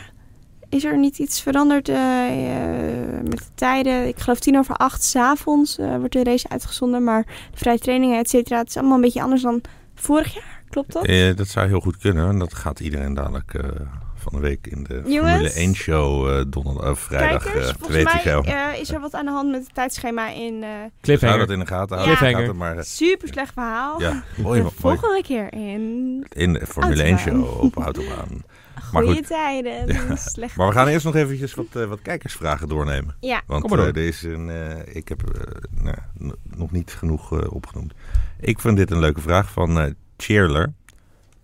Is 0.69 0.83
er 0.83 0.97
niet 0.97 1.17
iets 1.19 1.41
veranderd 1.41 1.89
eh, 1.89 1.95
eh, 1.97 3.23
met 3.23 3.37
de 3.37 3.43
tijden? 3.55 4.07
Ik 4.07 4.19
geloof 4.19 4.39
tien 4.39 4.57
over 4.57 4.75
acht 4.75 5.03
s'avonds 5.03 5.79
uh, 5.79 5.97
wordt 5.97 6.13
de 6.13 6.23
race 6.23 6.49
uitgezonden. 6.49 7.03
Maar 7.03 7.23
de 7.51 7.57
vrije 7.57 7.79
trainingen, 7.79 8.19
et 8.19 8.29
cetera, 8.29 8.57
het 8.57 8.67
is 8.69 8.77
allemaal 8.77 8.95
een 8.95 9.01
beetje 9.01 9.21
anders 9.21 9.41
dan 9.41 9.61
Vorig 9.95 10.33
jaar, 10.33 10.63
klopt 10.69 10.93
dat? 10.93 11.05
Eh, 11.05 11.35
dat 11.35 11.47
zou 11.47 11.67
heel 11.67 11.79
goed 11.79 11.97
kunnen. 11.97 12.29
En 12.29 12.39
dat 12.39 12.53
gaat 12.53 12.79
iedereen 12.79 13.13
dadelijk 13.13 13.53
eh, 13.53 13.63
van 14.31 14.41
de 14.41 14.47
week 14.47 14.67
in 14.67 14.83
de 14.83 15.01
Jongens. 15.05 15.31
Formule 15.31 15.53
1 15.53 15.75
show 15.75 16.29
eh 16.39 16.45
donderdag, 16.47 16.89
of 16.91 16.99
vrijdag 16.99 17.43
Kijkers, 17.43 17.67
eh, 17.67 17.73
volgens 17.77 17.95
weet 17.95 18.03
mij 18.03 18.13
ik 18.15 18.23
wel. 18.23 18.43
eh, 18.43 18.79
is 18.79 18.91
er 18.91 18.99
wat 18.99 19.13
aan 19.13 19.25
de 19.25 19.31
hand 19.31 19.51
met 19.51 19.63
het 19.63 19.73
tijdschema 19.73 20.29
in... 20.29 20.63
eh 20.63 20.69
houden 20.69 20.91
Cliffhanger. 21.01 21.39
het 21.39 21.49
in 21.49 21.59
de 21.59 21.65
gaten. 21.65 21.97
Ja. 21.97 22.03
houden 22.03 22.35
gaten, 22.37 22.57
Maar 22.57 22.83
super 22.83 23.27
slecht 23.27 23.53
verhaal. 23.53 24.01
ja, 24.01 24.11
mooi, 24.37 24.57
de 24.59 24.63
mooi. 24.63 24.75
volgende 24.79 25.21
keer 25.23 25.53
in 25.53 26.25
In 26.29 26.53
de 26.53 26.65
Formule 26.67 27.03
1 27.03 27.17
Autobaan. 27.17 27.43
show 27.45 27.63
op 27.63 27.75
Autobaan. 27.77 28.27
Maar 28.91 29.03
goede 29.03 29.17
goed. 29.17 29.27
tijden. 29.27 29.87
Ja. 29.93 30.15
Slecht. 30.15 30.55
Maar 30.55 30.67
we 30.67 30.73
gaan 30.73 30.87
eerst 30.87 31.05
nog 31.05 31.15
eventjes 31.15 31.53
wat, 31.53 31.65
wat 31.87 32.01
kijkersvragen 32.01 32.67
doornemen. 32.67 33.15
Ja, 33.19 33.41
Want 33.47 33.61
Kom 33.61 33.69
maar 33.77 33.93
door. 33.93 34.03
is 34.03 34.23
een, 34.23 34.49
eh, 34.49 34.95
ik 34.95 35.07
heb 35.07 35.21
nou, 35.81 35.95
nog 36.43 36.71
niet 36.71 36.91
genoeg 36.93 37.39
eh, 37.41 37.53
opgenoemd. 37.53 37.93
Ik 38.39 38.59
vind 38.59 38.77
dit 38.77 38.91
een 38.91 38.99
leuke 38.99 39.21
vraag 39.21 39.51
van 39.51 39.79
eh 39.79 39.91
Cheerler. 40.17 40.73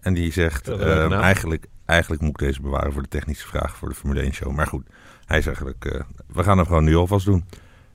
En 0.02 0.14
die 0.14 0.32
zegt, 0.32 0.66
Dat 0.66 0.76
is 0.80 0.82
een 0.84 0.88
leuke 0.90 1.04
eh, 1.04 1.10
naam. 1.10 1.22
eigenlijk, 1.22 1.68
eigenlijk 1.86 2.22
moet 2.22 2.32
ik 2.42 2.48
deze 2.48 2.62
bewaren 2.62 2.94
voor 2.94 3.02
de 3.02 3.08
technische 3.08 3.48
vraag 3.48 3.76
voor 3.78 3.90
de 3.90 3.96
Formule 3.96 4.22
1 4.22 4.34
show. 4.34 4.52
Maar 4.52 4.68
goed, 4.68 4.88
hij 5.26 5.38
is 5.38 5.46
eigenlijk, 5.46 5.86
eh, 5.86 6.02
we 6.28 6.44
gaan 6.44 6.58
hem 6.58 6.66
gewoon 6.68 6.84
nu 6.84 6.96
alvast 6.96 7.26
doen. 7.26 7.46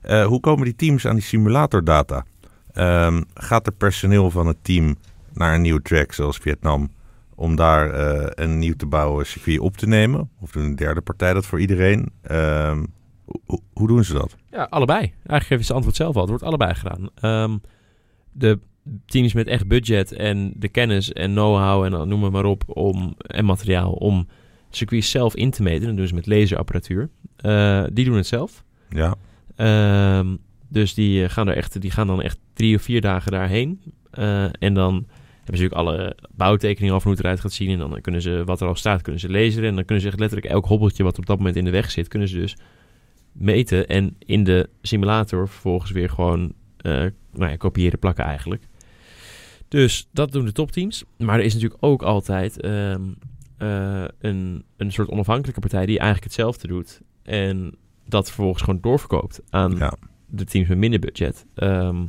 Eh, 0.01 0.27
hoe 0.27 0.41
komen 0.41 0.65
die 0.65 0.77
teams 0.77 1.07
aan 1.07 1.15
die 1.15 1.25
simulatordata? 1.25 2.25
Ehm, 2.73 3.23
gaat 3.35 3.67
er 3.67 3.73
personeel 3.73 4.31
van 4.31 4.47
het 4.47 4.57
team 4.63 4.97
naar 5.33 5.55
een 5.55 5.61
nieuwe 5.61 5.83
track 5.83 6.13
zoals 6.13 6.37
Vietnam 6.37 6.91
om 7.35 7.57
daar 7.57 7.91
eh, 7.91 8.45
een 8.45 8.59
nieuw 8.59 8.75
te 8.77 8.87
bouwen 8.87 9.27
circuit 9.27 9.59
op 9.59 9.77
te 9.77 9.87
nemen? 9.87 10.31
Of 10.41 10.51
doet 10.51 10.63
een 10.65 10.77
derde 10.77 11.01
partij 11.01 11.33
dat 11.35 11.47
voor 11.47 11.61
iedereen? 11.61 12.13
Ehm, 12.23 12.85
hoe- 13.75 13.87
doen 13.89 14.05
ze 14.05 14.13
dat? 14.13 14.37
Ja, 14.51 14.67
allebei. 14.71 14.99
Eigenlijk 14.99 15.43
geef 15.47 15.59
je 15.59 15.65
het 15.65 15.71
antwoord 15.71 15.97
zelf 15.97 16.15
al. 16.15 16.21
Het 16.21 16.31
wordt 16.31 16.45
allebei 16.45 16.75
gedaan. 16.75 17.09
Ehm, 17.15 17.57
de 18.33 18.59
teams 19.07 19.32
met 19.32 19.47
echt 19.47 19.66
budget 19.66 20.12
en 20.12 20.53
de 20.57 20.68
kennis 20.68 21.12
en 21.12 21.30
know-how 21.30 21.84
en 21.84 21.91
dan 21.91 22.09
noem 22.09 22.22
het 22.22 22.32
maar 22.32 22.45
op 22.45 22.62
om, 22.66 23.14
en 23.18 23.45
materiaal 23.45 23.93
om 23.93 24.28
circuits 24.70 25.11
zelf 25.11 25.34
in 25.34 25.51
te 25.51 25.62
meten. 25.62 25.87
Dat 25.87 25.97
doen 25.97 26.07
ze 26.07 26.14
met 26.14 26.26
laserapparatuur. 26.26 27.09
Eh, 27.37 27.84
die 27.93 28.05
doen 28.05 28.16
het 28.16 28.26
zelf. 28.26 28.64
Ja, 28.89 29.16
Ehm, 29.57 30.37
dus 30.68 30.95
die, 30.95 31.24
eh, 31.24 31.30
gaan 31.30 31.49
er 31.49 31.57
echt, 31.57 31.80
die 31.80 31.91
gaan 31.91 32.07
dan 32.07 32.22
echt 32.22 32.39
drie 32.53 32.76
of 32.76 32.82
vier 32.82 33.01
dagen 33.01 33.32
daarheen. 33.32 33.80
Eh, 34.11 34.45
en 34.45 34.74
dan 34.74 34.95
hebben 34.95 35.57
ze 35.57 35.62
natuurlijk 35.62 35.74
alle 35.74 36.16
bouwtekeningen 36.30 36.95
af 36.95 37.03
hoe 37.03 37.12
het 37.12 37.20
eruit 37.20 37.41
gaat 37.41 37.53
zien. 37.53 37.70
En 37.70 37.78
dan 37.78 38.01
kunnen 38.01 38.22
ze, 38.22 38.43
wat 38.45 38.61
er 38.61 38.68
al 38.68 38.74
staat, 38.74 39.03
kunnen 39.03 39.20
ze 39.20 39.28
lezen. 39.28 39.64
En 39.64 39.74
dan 39.74 39.84
kunnen 39.84 40.03
ze 40.03 40.09
echt 40.09 40.18
letterlijk 40.18 40.53
elk 40.53 40.66
hobbeltje 40.66 41.03
wat 41.03 41.18
op 41.18 41.26
dat 41.26 41.39
moment 41.39 41.57
in 41.57 41.64
de 41.64 41.70
weg 41.70 41.91
zit, 41.91 42.09
kunnen 42.09 42.28
ze 42.28 42.37
dus 42.37 42.57
meten. 43.32 43.87
En 43.89 44.16
in 44.18 44.45
de 44.45 44.68
simulator 44.82 45.49
vervolgens 45.49 45.91
weer 45.91 46.11
gewoon 46.11 46.53
nou 47.32 47.51
ja, 47.51 47.57
kopiëren, 47.57 47.99
plakken 47.99 48.24
eigenlijk. 48.24 48.62
Dus 49.77 50.09
dat 50.12 50.33
doen 50.33 50.45
de 50.45 50.53
topteams. 50.53 51.05
Maar 51.18 51.39
er 51.39 51.45
is 51.45 51.55
natuurlijk 51.55 51.85
ook 51.85 52.03
altijd 52.03 52.61
ehm, 52.61 53.03
eh, 53.59 54.05
een, 54.18 54.64
een 54.77 54.93
soort 54.93 55.09
onafhankelijke 55.09 55.61
partij 55.61 55.87
die 55.87 55.99
eigenlijk 55.99 56.24
hetzelfde 56.24 56.66
doet. 56.66 57.01
En 57.22 57.74
dat 58.05 58.27
vervolgens 58.27 58.62
gewoon 58.62 58.81
doorverkoopt 58.81 59.41
aan 59.51 59.77
ja. 59.77 59.97
de 60.27 60.45
teams 60.45 60.68
met 60.68 60.79
minder 60.79 61.01
budget. 61.01 61.47
Ehm, 61.55 62.05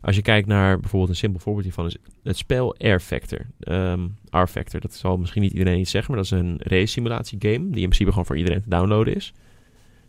als 0.00 0.16
je 0.16 0.22
kijkt 0.22 0.48
naar 0.48 0.80
bijvoorbeeld 0.80 1.10
een 1.10 1.16
simpel 1.16 1.40
voorbeeld 1.40 1.64
hiervan 1.64 1.86
is 1.86 1.96
het 2.22 2.36
spel 2.36 2.76
Air 2.76 3.00
Factor. 3.00 3.46
Ehm 3.60 4.06
R 4.30 4.46
Factor, 4.46 4.80
dat 4.80 4.94
zal 4.94 5.16
misschien 5.16 5.42
niet 5.42 5.52
iedereen 5.52 5.80
iets 5.80 5.90
zeggen, 5.90 6.14
maar 6.14 6.22
dat 6.22 6.32
is 6.32 6.38
een 6.38 6.58
race 6.58 6.86
simulatie 6.86 7.38
game 7.40 7.58
die 7.58 7.82
in 7.82 7.88
principe 7.88 8.10
gewoon 8.10 8.26
voor 8.26 8.38
iedereen 8.38 8.62
te 8.62 8.68
downloaden 8.68 9.14
is. 9.14 9.32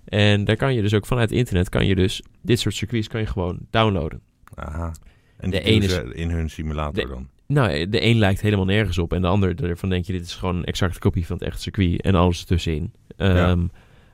En 0.05 0.43
daar 0.43 0.57
kan 0.57 0.73
je 0.73 0.81
dus 0.81 0.93
ook 0.93 1.05
vanuit 1.05 1.31
internet 1.31 1.69
kan 1.69 1.85
je 1.85 1.95
dus 1.95 2.23
dit 2.41 2.59
soort 2.59 2.75
circuits 2.75 3.07
kan 3.07 3.21
je 3.21 3.27
gewoon 3.27 3.59
downloaden. 3.69 4.21
Aha. 4.55 4.91
En 5.41 5.49
De 5.49 5.61
ene 5.61 5.87
ze 5.87 6.13
in 6.13 6.29
hun 6.29 6.49
simulator 6.49 7.03
de- 7.03 7.07
dan? 7.09 7.27
Nou, 7.45 7.89
de 7.89 8.03
een 8.05 8.17
lijkt 8.17 8.41
helemaal 8.41 8.65
nergens 8.65 8.97
op 8.97 9.13
en 9.13 9.21
de 9.21 9.27
ander 9.27 9.55
daarvan 9.55 9.89
denk 9.89 10.05
je 10.05 10.13
dit 10.13 10.25
is 10.25 10.35
gewoon 10.35 10.55
een 10.55 10.65
exacte 10.65 10.99
kopie 10.99 11.25
van 11.25 11.35
het 11.37 11.45
echte 11.45 11.61
circuit 11.61 12.01
en 12.01 12.15
alles 12.15 12.39
ertussenin. 12.39 12.91
Ehm, 13.17 13.65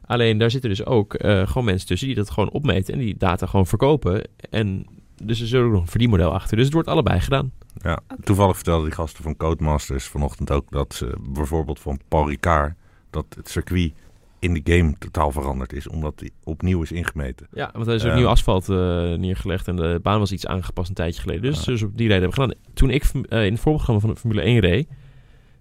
Alleen 0.05 0.37
daar 0.37 0.51
zitten 0.51 0.69
dus 0.69 0.85
ook 0.85 1.13
eh, 1.13 1.47
gewoon 1.47 1.65
mensen 1.65 1.87
tussen 1.87 2.07
die 2.07 2.15
dat 2.15 2.29
gewoon 2.29 2.49
opmeten 2.49 2.93
en 2.93 2.99
die 2.99 3.17
data 3.17 3.45
gewoon 3.45 3.67
verkopen. 3.67 4.27
En 4.49 4.85
dus 5.23 5.41
er 5.41 5.47
zit 5.47 5.61
ook 5.61 5.71
nog 5.71 5.81
een 5.81 5.87
verdienmodel 5.87 6.33
achter. 6.33 6.55
Dus 6.55 6.65
het 6.65 6.73
wordt 6.73 6.87
allebei 6.89 7.19
gedaan. 7.19 7.51
Ja. 7.81 7.99
Toevallig 8.23 8.55
vertelden 8.55 8.85
die 8.85 8.93
gasten 8.93 9.23
van 9.23 9.37
Codemasters 9.37 10.05
vanochtend 10.05 10.51
ook 10.51 10.71
dat 10.71 10.93
ze 10.93 11.13
bijvoorbeeld 11.29 11.79
van 11.79 11.99
Paul 12.07 12.29
Ricard, 12.29 12.73
dat 13.09 13.25
het 13.35 13.49
circuit 13.49 13.93
in 14.39 14.53
de 14.53 14.61
game 14.73 14.95
totaal 14.99 15.31
veranderd 15.31 15.73
is, 15.73 15.87
omdat 15.87 16.19
die 16.19 16.31
opnieuw 16.43 16.81
is 16.81 16.91
ingemeten. 16.91 17.47
Ja, 17.53 17.69
want 17.73 17.87
er 17.87 17.93
is 17.93 18.03
ook 18.03 18.09
Ja. 18.09 18.15
nieuw 18.15 18.27
asfalt 18.27 18.69
eh, 18.69 18.77
neergelegd 19.13 19.67
en 19.67 19.75
de 19.75 19.99
baan 20.03 20.19
was 20.19 20.31
iets 20.31 20.45
aangepast 20.47 20.89
een 20.89 20.95
tijdje 20.95 21.21
geleden. 21.21 21.41
Dus, 21.41 21.63
dus 21.63 21.81
op 21.83 21.97
die 21.97 22.07
reden 22.07 22.21
hebben 22.21 22.39
we 22.47 22.53
gedaan. 22.53 22.73
Toen 22.73 22.89
ik 22.89 23.03
eh, 23.29 23.45
in 23.45 23.51
het 23.51 23.61
voorprogramma 23.61 24.01
van 24.01 24.09
de 24.09 24.15
Formule 24.15 24.41
1 24.41 24.59
reed, 24.59 24.87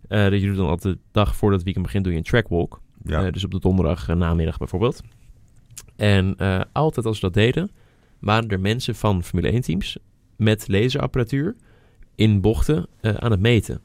eh 0.08 0.22
dat 0.30 0.40
je 0.40 0.46
doet 0.46 0.56
dan 0.56 0.68
altijd 0.68 0.94
de 0.94 1.00
dag 1.10 1.36
voordat 1.36 1.54
het 1.56 1.64
weekend 1.64 1.84
begint, 1.86 2.04
doe 2.04 2.12
je 2.12 2.18
een 2.18 2.24
trackwalk. 2.24 2.80
Ja, 3.04 3.24
Eh, 3.26 3.32
dus 3.32 3.44
op 3.44 3.50
de 3.50 3.60
donderdag 3.60 4.08
eh, 4.08 4.16
namiddag 4.16 4.58
bijvoorbeeld. 4.58 5.00
En 5.96 6.34
eh, 6.36 6.60
altijd 6.72 7.06
als 7.06 7.20
we 7.20 7.26
dat 7.26 7.34
deden, 7.34 7.70
waren 8.18 8.48
er 8.48 8.60
mensen 8.60 8.94
van 8.94 9.22
Formule 9.22 9.48
1 9.52 9.60
teams 9.60 9.98
met 10.36 10.68
laserapparatuur 10.68 11.56
in 12.14 12.40
bochten 12.40 12.86
eh, 13.00 13.14
aan 13.14 13.30
het 13.30 13.40
meten. 13.40 13.80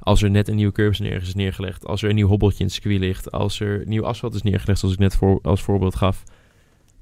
Als 0.00 0.22
er 0.22 0.30
net 0.30 0.48
een 0.48 0.56
nieuwe 0.56 0.72
curve 0.72 0.90
is 0.90 0.98
nergens 0.98 1.28
is 1.28 1.34
neergelegd, 1.34 1.86
als 1.86 2.02
er 2.02 2.08
een 2.08 2.14
nieuw 2.14 2.28
hobbeltje 2.28 2.58
in 2.58 2.64
het 2.64 2.74
circuit 2.74 2.98
ligt, 2.98 3.30
als 3.30 3.60
er 3.60 3.82
nieuw 3.86 4.04
asfalt 4.04 4.34
is 4.34 4.42
neergelegd, 4.42 4.78
zoals 4.78 4.94
ik 4.94 5.00
net 5.00 5.16
voor, 5.16 5.38
als 5.42 5.62
voorbeeld 5.62 5.94
gaf, 5.94 6.24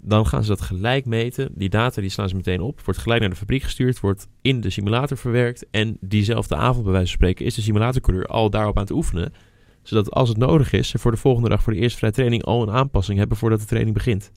dan 0.02 0.26
gaan 0.26 0.42
ze 0.42 0.48
dat 0.48 0.60
gelijk 0.60 1.04
meten. 1.04 1.50
Die 1.54 1.68
data 1.68 2.00
die 2.00 2.10
slaan 2.10 2.28
ze 2.28 2.36
meteen 2.36 2.60
op, 2.60 2.80
wordt 2.84 3.00
gelijk 3.00 3.20
naar 3.20 3.30
de 3.30 3.36
fabriek 3.36 3.62
gestuurd, 3.62 4.00
wordt 4.00 4.28
in 4.42 4.60
de 4.60 4.70
simulator 4.70 5.16
verwerkt 5.16 5.66
en 5.70 5.96
diezelfde 6.00 6.56
avond 6.56 6.84
bij 6.84 6.92
wijze 6.92 7.08
van 7.08 7.16
spreken 7.16 7.44
is 7.44 7.54
de 7.54 7.62
simulatorcoureur 7.62 8.26
al 8.26 8.50
daarop 8.50 8.76
aan 8.76 8.82
het 8.82 8.92
oefenen 8.92 9.32
zodat 9.88 10.10
als 10.10 10.28
het 10.28 10.38
nodig 10.38 10.72
is, 10.72 10.88
ze 10.88 10.98
voor 10.98 11.10
de 11.10 11.16
volgende 11.16 11.48
dag 11.48 11.62
voor 11.62 11.72
de 11.72 11.78
eerste 11.78 11.98
vrije 11.98 12.12
training 12.12 12.42
al 12.42 12.62
een 12.62 12.70
aanpassing 12.70 13.18
hebben 13.18 13.36
voordat 13.36 13.60
de 13.60 13.66
training 13.66 13.94
begint. 13.94 14.32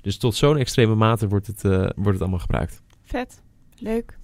Dus 0.00 0.18
tot 0.18 0.34
zo'n 0.34 0.56
extreme 0.56 0.94
mate 0.94 1.28
wordt 1.28 1.46
het, 1.46 1.64
eh, 1.64 1.70
wordt 1.70 2.12
het 2.12 2.20
allemaal 2.20 2.38
gebruikt. 2.38 2.82
vet. 3.02 3.42
Leuk. 3.78 4.18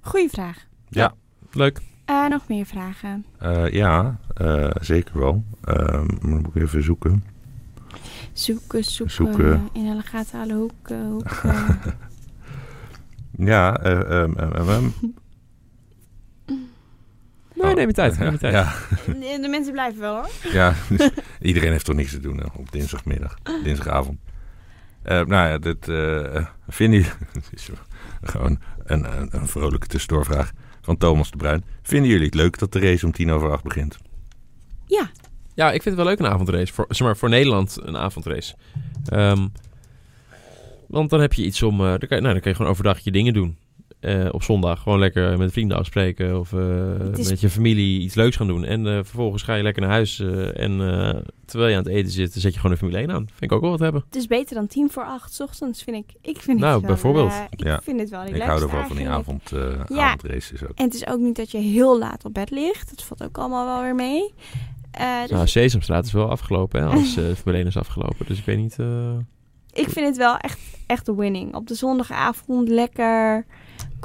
Goeie 0.00 0.28
vraag. 0.28 0.66
ja. 0.88 1.14
Leuk. 1.52 1.80
Eh, 2.04 2.28
nog 2.28 2.48
meer 2.48 2.66
vragen? 2.66 3.24
Eh, 3.38 3.72
ja 3.72 4.18
eh, 4.34 4.70
zeker 4.80 5.18
wel. 5.18 5.44
Ehm, 5.64 6.06
maar 6.06 6.18
dan 6.20 6.40
moet 6.42 6.56
ik 6.56 6.62
even 6.62 6.82
zoeken. 6.82 7.24
Zoeken, 8.32 8.84
zoeken. 8.84 9.14
Zoeken. 9.14 9.68
In 9.72 9.88
alle 9.88 10.02
gaten, 10.02 10.40
alle 10.40 10.54
hoeken. 10.54 11.10
hoeken. 11.10 11.78
Ja, 13.36 13.80
ehm. 13.80 14.88
Nee, 17.54 17.74
neem 17.74 17.86
je 17.88 17.92
tijd. 17.92 18.18
Neem 18.18 18.32
je 18.32 18.38
tijd. 18.48 18.52
Ja, 18.52 18.72
de, 19.40 19.48
mensen 19.50 19.72
blijven 19.72 20.00
wel 20.00 20.14
hoor. 20.14 20.28
ja 20.52 20.74
dus 20.88 21.10
iedereen 21.40 21.70
heeft 21.70 21.84
toch 21.84 21.94
niks 21.94 22.10
te 22.10 22.20
doen 22.20 22.36
hè, 22.36 22.44
op 22.56 22.72
dinsdagmiddag, 22.72 23.38
dinsdagavond. 23.62 24.18
Eh, 25.02 25.24
nou 25.24 25.48
ja, 25.48 25.58
dit 25.58 25.88
uh, 25.88 26.46
vinden 26.68 27.00
jullie... 27.00 27.12
gewoon 28.22 28.58
een, 28.84 29.20
een, 29.20 29.28
een 29.30 29.46
vrolijke 29.46 29.86
tussendoorvraag 29.86 30.52
van 30.84 30.96
Thomas 30.96 31.30
de 31.30 31.36
Bruin. 31.36 31.64
Vinden 31.82 32.10
jullie 32.10 32.26
het 32.26 32.34
leuk 32.34 32.58
dat 32.58 32.72
de 32.72 32.78
race 32.78 33.06
om 33.06 33.12
tien 33.12 33.30
over 33.30 33.50
acht 33.50 33.62
begint? 33.62 33.96
Ja. 34.86 35.10
Ja, 35.54 35.66
ik 35.72 35.82
vind 35.82 35.96
het 35.96 36.04
wel 36.04 36.04
leuk 36.04 36.18
een 36.18 36.32
avondrace. 36.32 36.72
Voor, 36.72 36.86
zeg 36.88 37.06
maar, 37.06 37.16
voor 37.16 37.28
Nederland 37.28 37.78
een 37.82 37.96
avondrace. 37.96 38.54
Ehm, 39.06 39.46
want 40.86 41.10
dan 41.10 41.20
heb 41.20 41.32
je 41.32 41.44
iets 41.44 41.62
om... 41.62 41.80
eh, 41.80 41.86
dan, 41.86 41.98
kan 41.98 42.16
je, 42.16 42.22
nou, 42.22 42.32
dan 42.32 42.40
kan 42.40 42.50
je 42.50 42.56
gewoon 42.56 42.70
overdag 42.72 42.98
je 42.98 43.10
dingen 43.10 43.32
doen. 43.32 43.56
Eh, 44.04 44.28
op 44.30 44.42
zondag 44.42 44.82
gewoon 44.82 44.98
lekker 44.98 45.38
met 45.38 45.52
vrienden 45.52 45.76
afspreken 45.78 46.38
of 46.38 46.52
eh, 46.52 47.16
is- 47.16 47.28
met 47.30 47.40
je 47.40 47.50
familie 47.50 48.00
iets 48.00 48.14
leuks 48.14 48.36
gaan 48.36 48.46
doen. 48.46 48.64
En 48.64 48.86
eh, 48.86 48.92
vervolgens 48.94 49.42
ga 49.42 49.54
je 49.54 49.62
lekker 49.62 49.82
naar 49.82 49.90
huis 49.90 50.20
eh, 50.20 50.60
en 50.60 50.80
eh, 50.80 51.20
terwijl 51.44 51.70
je 51.70 51.76
aan 51.76 51.82
het 51.84 51.92
eten 51.92 52.12
zit, 52.12 52.32
zet 52.32 52.52
je 52.52 52.56
gewoon 52.60 52.70
de 52.72 52.76
Formule 52.78 52.98
1 52.98 53.10
aan. 53.10 53.26
Vind 53.28 53.42
ik 53.42 53.52
ook 53.52 53.60
wel 53.60 53.70
wat 53.70 53.78
hebben. 53.80 54.02
Het 54.06 54.16
is 54.16 54.26
beter 54.26 54.54
dan 54.54 54.66
tien 54.66 54.90
voor 54.90 55.04
acht 55.04 55.32
's 55.34 55.40
ochtends, 55.40 55.82
vind 55.82 55.96
ik. 55.96 56.14
Ik 56.20 56.38
vind 56.40 56.58
Nou, 56.58 56.72
het 56.72 56.80
wel, 56.80 56.90
bijvoorbeeld. 56.90 57.32
ik 57.50 57.64
Ja. 57.64 57.80
vind 57.82 58.00
het 58.00 58.10
wel 58.10 58.24
ik 58.26 58.42
hou 58.42 58.62
ervan 58.62 58.86
van 58.86 58.96
die 58.96 59.08
avond, 59.08 59.52
eh 59.52 59.60
Ja. 59.88 60.02
avondraces 60.12 60.62
ook. 60.62 60.72
En 60.74 60.84
het 60.84 60.94
is 60.94 61.06
ook 61.06 61.18
niet 61.20 61.36
dat 61.36 61.50
je 61.50 61.58
heel 61.58 61.98
laat 61.98 62.24
op 62.24 62.34
bed 62.34 62.50
ligt. 62.50 62.90
Dat 62.90 63.02
valt 63.04 63.22
ook 63.22 63.38
allemaal 63.38 63.66
wel 63.66 63.82
weer 63.82 63.94
mee. 63.94 64.32
Eh, 64.90 65.20
dus 65.20 65.30
Nou, 65.30 65.46
Sesamstraat 65.46 66.04
is 66.06 66.12
wel 66.12 66.30
afgelopen 66.30 66.80
hè, 66.82 66.86
als 66.88 67.16
eh 67.18 67.24
Formule 67.24 67.58
1 67.58 67.66
is 67.66 67.76
afgelopen. 67.76 68.26
Dus 68.26 68.38
ik 68.38 68.44
weet 68.44 68.58
niet... 68.58 68.78
eh, 68.78 69.12
ik 69.72 69.88
vind 69.88 70.06
het 70.06 70.16
wel 70.16 70.36
echt, 70.36 70.58
echt 70.86 71.06
de 71.06 71.14
winning. 71.14 71.54
Op 71.54 71.66
de 71.66 71.74
zondagavond 71.74 72.68
lekker. 72.68 73.46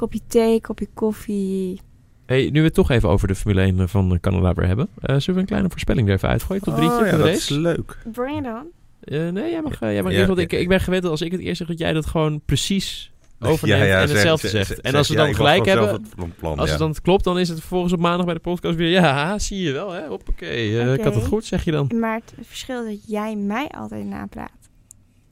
Kopje 0.00 0.20
thee, 0.26 0.60
kopje 0.60 0.86
koffie. 0.94 1.80
Hey, 2.26 2.50
nu 2.52 2.58
we 2.60 2.64
het 2.66 2.74
toch 2.74 2.90
even 2.90 3.08
over 3.08 3.28
de 3.28 3.34
Formule 3.34 3.60
1 3.62 3.88
van 3.88 4.18
Canada 4.20 4.54
weer 4.54 4.66
hebben. 4.66 4.88
eh, 5.00 5.08
zullen 5.16 5.34
we 5.34 5.40
een 5.40 5.46
kleine 5.46 5.68
voorspelling 5.70 6.08
er 6.08 6.14
even 6.14 6.28
uitgooien? 6.28 6.62
Tot 6.62 6.74
drietje 6.76 6.94
Oh, 6.98 7.04
ja, 7.04 7.08
voor 7.08 7.18
de 7.18 7.24
dat 7.24 7.34
is 7.34 7.48
leuk. 7.48 7.98
Bring 8.12 8.38
it 8.38 8.46
on. 8.46 8.70
Eh, 9.00 9.28
nee, 9.28 9.50
jij 9.50 9.62
mag, 9.62 9.80
eh, 9.80 9.92
jij 9.92 10.02
mag 10.02 10.10
Ja, 10.12 10.16
eerst, 10.16 10.28
want 10.28 10.40
ik, 10.40 10.50
ja. 10.50 10.58
ik 10.58 10.68
ben 10.68 10.80
gewend 10.80 11.02
dat 11.02 11.10
als 11.10 11.20
ik 11.20 11.32
het 11.32 11.40
eerst 11.40 11.56
zeg, 11.56 11.66
dat 11.68 11.78
jij 11.78 11.92
dat 11.92 12.06
gewoon 12.06 12.40
precies 12.44 13.12
overneemt 13.40 13.80
Ja, 13.80 13.86
ja, 13.86 14.02
en 14.02 14.08
hetzelfde 14.08 14.48
zeg- 14.48 14.66
zegt. 14.66 14.80
zeg- 14.82 14.92
en 14.92 14.94
als 14.98 15.08
we 15.08 15.14
ja, 15.14 15.24
dan 15.24 15.34
gelijk 15.34 15.64
hebben, 15.64 15.88
zelf 15.88 16.00
het 16.16 16.36
plan, 16.36 16.58
als 16.58 16.64
ja. 16.66 16.70
het 16.70 16.78
dan 16.78 16.94
klopt, 17.02 17.24
dan 17.24 17.38
is 17.38 17.48
het 17.48 17.58
vervolgens 17.58 17.92
op 17.92 18.00
maandag 18.00 18.24
bij 18.26 18.34
de 18.34 18.40
podcast 18.40 18.76
weer, 18.76 18.88
ja, 18.90 19.38
zie 19.38 19.62
je 19.62 19.72
wel, 19.72 19.90
hè, 19.92 20.06
hoppakee, 20.06 20.80
eh, 20.80 20.92
ik 20.94 21.04
had 21.04 21.14
het 21.14 21.26
goed, 21.26 21.44
zeg 21.44 21.64
je 21.64 21.70
dan. 21.70 21.90
Maar 22.00 22.14
het 22.14 22.46
verschil 22.46 22.86
is 22.86 23.00
dat 23.00 23.10
jij 23.10 23.36
mij 23.36 23.68
altijd 23.68 24.06
napraat. 24.06 24.50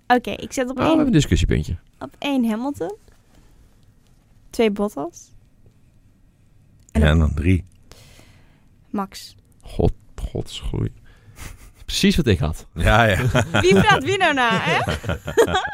Oké, 0.07 0.31
ik 0.31 0.53
zet 0.53 0.65
op 0.65 0.71
Oh, 0.71 0.77
we 0.77 0.81
hebben 0.83 0.97
één, 0.99 1.07
een 1.07 1.13
discussiepuntje. 1.13 1.77
op 1.99 2.11
één 2.19 2.49
Hamilton. 2.49 2.97
Twee 4.59 4.71
Bottas. 4.71 5.33
En 6.93 7.01
ja, 7.01 7.07
en 7.07 7.19
dan 7.19 7.35
drie. 7.35 7.65
Max. 8.91 9.37
God, 9.61 9.93
godsgroei. 10.17 10.93
Precies 11.85 12.17
wat 12.17 12.27
ik 12.27 12.39
had. 12.39 12.67
Ja, 12.75 13.05
ja. 13.05 13.17
Wie 13.63 13.75
praat 13.75 14.05
wie 14.05 14.19
nou 14.19 14.35
na, 14.35 14.51
hè? 14.53 14.81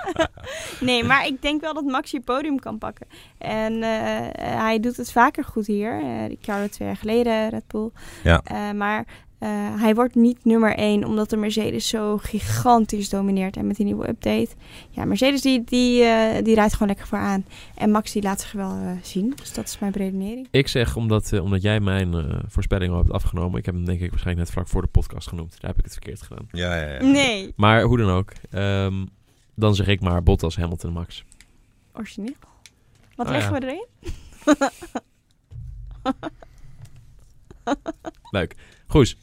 nee, 0.86 1.04
maar 1.04 1.26
ik 1.26 1.42
denk 1.42 1.60
wel 1.60 1.74
dat 1.74 1.84
Max 1.84 2.10
je 2.10 2.20
podium 2.20 2.58
kan 2.58 2.78
pakken. 2.78 3.06
En 3.38 3.82
eh, 3.82 4.58
hij 4.58 4.80
doet 4.80 4.96
het 4.96 5.12
vaker 5.12 5.44
goed 5.44 5.66
hier. 5.66 6.00
Uh, 6.00 6.26
Ricciardo 6.26 6.68
twee 6.68 6.88
jaar 6.88 6.96
geleden, 6.96 7.48
Red 7.48 7.66
Bull. 7.66 7.90
Ja. 8.22 8.42
Uh, 8.52 8.70
maar 8.70 9.06
hij 9.80 9.94
wordt 9.94 10.14
niet 10.14 10.44
nummer 10.44 10.74
1 10.76 11.04
omdat 11.04 11.30
de 11.30 11.36
Mercedes 11.36 11.88
zo 11.88 12.18
gigantisch 12.18 13.08
domineert. 13.08 13.56
En 13.56 13.66
met 13.66 13.76
die 13.76 13.84
nieuwe 13.84 14.08
update. 14.08 14.48
Ja, 14.90 15.04
Mercedes 15.04 15.40
die, 15.40 15.64
die, 15.64 16.02
uh, 16.02 16.34
die 16.42 16.54
rijdt 16.54 16.72
gewoon 16.72 16.88
lekker 16.88 17.06
vooraan. 17.06 17.44
En 17.74 17.90
Max 17.90 18.12
die 18.12 18.22
laat 18.22 18.40
zich 18.40 18.52
wel 18.52 18.76
uh, 18.76 18.90
zien. 19.02 19.32
Dus 19.36 19.52
dat 19.52 19.64
is 19.64 19.78
mijn 19.78 19.92
redenering. 19.92 20.48
Ik 20.50 20.68
zeg, 20.68 20.96
omdat, 20.96 21.40
omdat 21.40 21.62
jij 21.62 21.80
mijn 21.80 22.40
voorspelling 22.48 22.92
al 22.92 22.98
hebt 22.98 23.12
afgenomen. 23.12 23.58
Ik 23.58 23.66
heb 23.66 23.74
hem 23.74 23.84
denk 23.84 24.00
ik 24.00 24.10
waarschijnlijk 24.10 24.46
net 24.46 24.56
vlak 24.56 24.68
voor 24.68 24.82
de 24.82 24.88
podcast 24.88 25.28
genoemd. 25.28 25.60
Daar 25.60 25.70
heb 25.70 25.78
ik 25.78 25.84
het 25.84 25.92
verkeerd 25.92 26.22
gedaan. 26.22 26.48
Ja, 26.50 26.76
ja, 26.76 26.92
ja. 26.92 27.02
Nee. 27.02 27.52
Maar 27.56 27.82
hoe 27.82 27.98
dan 27.98 28.10
ook. 28.10 28.32
Um, 28.52 29.08
dan 29.54 29.74
zeg 29.74 29.86
ik 29.86 30.00
maar 30.00 30.22
Bottas, 30.22 30.56
Hamilton, 30.56 30.92
Max. 30.92 31.24
Origineel. 31.92 32.34
Wat 33.16 33.26
Oh, 33.26 33.32
leggen 33.32 33.52
ja. 33.52 33.60
we 33.60 33.66
erin? 33.66 33.86
Leuk. 38.30 38.54
Goed. 38.86 39.16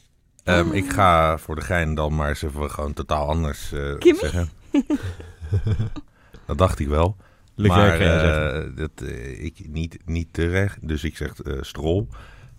Um, 0.44 0.72
ik 0.72 0.90
ga 0.92 1.38
voor 1.38 1.54
de 1.54 1.60
gein 1.60 1.94
dan 1.94 2.14
maar 2.14 2.28
eens 2.28 2.42
even 2.42 2.70
gewoon 2.70 2.92
totaal 2.92 3.28
anders 3.28 3.72
uh, 3.72 3.98
Kimmy? 3.98 4.20
zeggen. 4.20 4.48
dat 6.46 6.58
dacht 6.58 6.78
ik 6.78 6.88
wel. 6.88 7.16
Leclerc 7.54 7.98
maar 7.98 8.64
uh, 8.64 8.76
dat, 8.76 8.90
uh, 9.02 9.44
ik 9.44 9.68
niet, 9.68 9.98
niet 10.04 10.28
terecht, 10.32 10.88
dus 10.88 11.04
ik 11.04 11.16
zeg 11.16 11.34
Strol. 11.60 12.08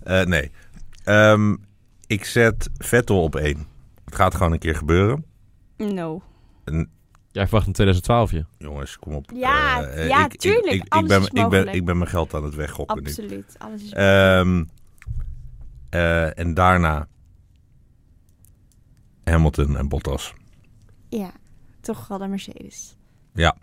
nee, 0.03 0.51
um, 1.05 1.65
ik 2.07 2.25
zet 2.25 2.69
Vettel 2.77 3.23
op 3.23 3.35
één. 3.35 3.67
Het 4.05 4.15
gaat 4.15 4.35
gewoon 4.35 4.51
een 4.51 4.59
keer 4.59 4.75
gebeuren. 4.75 5.25
No. 5.77 6.21
En, 6.63 6.89
Jij 7.33 7.43
verwacht 7.43 7.67
in 7.67 7.73
2012 7.73 8.31
je. 8.31 8.45
jongens, 8.57 8.99
kom 8.99 9.13
op. 9.13 9.31
Ja, 9.35 9.83
Eh, 9.83 10.07
ja, 10.07 10.25
ik, 10.25 10.35
tuurlijk. 10.35 10.65
Ik, 10.65 10.73
ik, 10.73 10.83
ik, 10.83 10.93
Alles 10.93 11.07
ben, 11.07 11.21
is 11.21 11.27
ik, 11.27 11.49
ben, 11.49 11.67
ik 11.67 11.85
ben 11.85 11.97
mijn 11.97 12.09
geld 12.09 12.33
aan 12.33 12.43
het 12.43 12.55
weggokken 12.55 13.03
nu. 13.03 13.09
Absoluut. 13.09 13.55
Alles 13.57 13.83
is 13.83 13.91
Ehm, 13.91 14.63
eh, 15.89 16.39
en 16.39 16.53
daarna 16.53 17.07
Hamilton 19.23 19.77
en 19.77 19.87
Bottas. 19.87 20.33
Ja, 21.09 21.31
toch 21.81 22.07
wel 22.07 22.17
de 22.17 22.27
Mercedes. 22.27 22.95
Ja. 23.33 23.55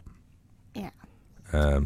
Ja. 0.73 0.91
Ehm, 1.51 1.85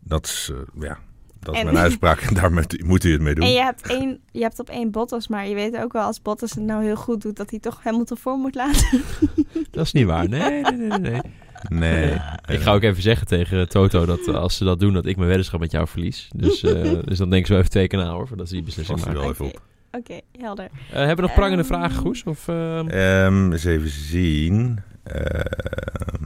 dat 0.00 0.26
is, 0.26 0.50
eh, 0.52 0.82
ja, 0.82 0.98
dat 1.40 1.54
is 1.54 1.60
En- 1.60 1.66
mijn 1.66 1.78
uitspraak 1.78 2.20
en 2.20 2.34
daar 2.34 2.52
moet, 2.52 2.84
moet 2.84 3.04
u 3.04 3.12
het 3.12 3.20
mee 3.20 3.34
doen. 3.34 3.44
En 3.44 3.52
je 3.52 3.62
hebt, 3.62 3.86
één, 3.86 4.20
je 4.30 4.40
hebt 4.42 4.58
op 4.58 4.68
één 4.68 4.90
Bottas, 4.90 5.28
maar 5.28 5.46
je 5.46 5.54
weet 5.54 5.76
ook 5.76 5.92
wel 5.92 6.02
als 6.02 6.22
Bottas 6.22 6.50
het 6.50 6.64
nou 6.64 6.84
heel 6.84 6.96
goed 6.96 7.22
doet, 7.22 7.36
dat 7.36 7.50
hij 7.50 7.58
toch 7.58 7.82
Hamilton 7.82 8.16
voor 8.16 8.36
moet 8.36 8.54
laten. 8.54 9.02
Dat 9.70 9.84
is 9.84 9.92
niet 9.92 10.06
waar. 10.06 10.28
Nee, 10.28 10.62
nee, 10.62 10.72
nee, 10.72 10.88
nee. 10.88 10.98
nee. 11.10 11.20
Nee. 11.68 12.12
Ik 12.46 12.60
ga 12.60 12.72
ook 12.72 12.82
even 12.82 13.02
zeggen 13.02 13.26
tegen 13.26 13.68
Toto 13.68 14.06
dat 14.06 14.26
eh, 14.26 14.34
als 14.34 14.56
ze 14.56 14.64
dat 14.64 14.80
doen, 14.80 14.92
dat 14.92 15.06
ik 15.06 15.16
mijn 15.16 15.28
weddenschap 15.28 15.60
met 15.60 15.70
jou 15.70 15.86
verlies. 15.88 16.28
Dus, 16.36 16.62
eh, 16.62 16.72
dus 17.08 17.18
dan 17.18 17.30
denken 17.30 17.46
ze 17.46 17.52
wel 17.52 17.58
even 17.58 17.70
twee 17.70 17.86
keer 17.86 17.98
na 17.98 18.10
hoor, 18.12 18.28
voordat 18.28 18.48
ze 18.48 18.54
die 18.54 18.62
beslissing 18.62 18.98
maken. 18.98 19.14
wel 19.20 19.30
even 19.30 19.44
op. 19.44 19.62
Oké, 19.92 20.20
helder. 20.38 20.64
Eh, 20.90 20.96
hebben 20.96 21.16
we 21.16 21.22
nog 21.22 21.34
prangende 21.34 21.62
Ehm, 21.62 21.66
vragen, 21.72 21.96
Goes? 21.96 22.22
Of, 22.24 22.48
ehm, 22.48 22.88
Ehm, 22.88 23.52
eens 23.52 23.64
even 23.64 23.88
zien. 23.90 24.80
Ehm, 25.02 26.22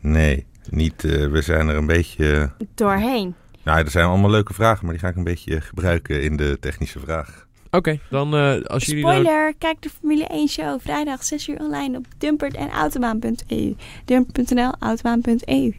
nee, 0.00 0.46
niet. 0.70 1.04
eh, 1.04 1.26
we 1.26 1.42
zijn 1.42 1.68
er 1.68 1.76
een 1.76 1.86
beetje. 1.86 2.50
Doorheen. 2.74 3.34
Nou, 3.62 3.78
er 3.84 3.90
zijn 3.90 4.06
allemaal 4.06 4.30
leuke 4.30 4.54
vragen, 4.54 4.84
maar 4.84 4.92
die 4.94 5.02
ga 5.02 5.08
ik 5.08 5.16
een 5.16 5.24
beetje 5.24 5.60
gebruiken 5.60 6.22
in 6.22 6.36
de 6.36 6.56
technische 6.60 6.98
vraag. 6.98 7.46
Oké, 7.70 7.98
dan 8.10 8.34
eh, 8.34 8.62
als 8.64 8.84
jullie 8.84 9.04
nou... 9.04 9.14
Spoiler, 9.20 9.54
kijk 9.58 9.82
de 9.82 9.90
Formule 9.90 10.24
1 10.26 10.48
show 10.48 10.80
vrijdag 10.80 11.24
6 11.24 11.48
uur 11.48 11.58
online 11.60 11.96
op 11.98 12.04
dumpert 12.18 12.54
en 12.54 12.70
autobaan.eu. 12.70 13.74
Dumper.nl, 14.04 14.72
autobaan.eu. 14.78 15.74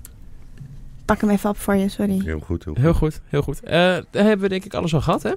Pak 1.05 1.21
hem 1.21 1.29
even 1.29 1.49
op 1.49 1.57
voor 1.57 1.75
je, 1.75 1.89
sorry. 1.89 2.21
Heel 2.23 2.39
goed. 2.39 2.63
Heel 2.65 2.73
goed. 2.73 2.81
Heel 2.83 2.93
goed, 2.93 3.21
heel 3.27 3.41
goed. 3.41 3.59
Eh 3.63 3.71
daar 4.11 4.23
hebben 4.23 4.39
we 4.39 4.49
denk 4.49 4.65
ik 4.65 4.73
alles 4.73 4.93
al 4.93 5.01
gehad, 5.01 5.23
hè? 5.23 5.31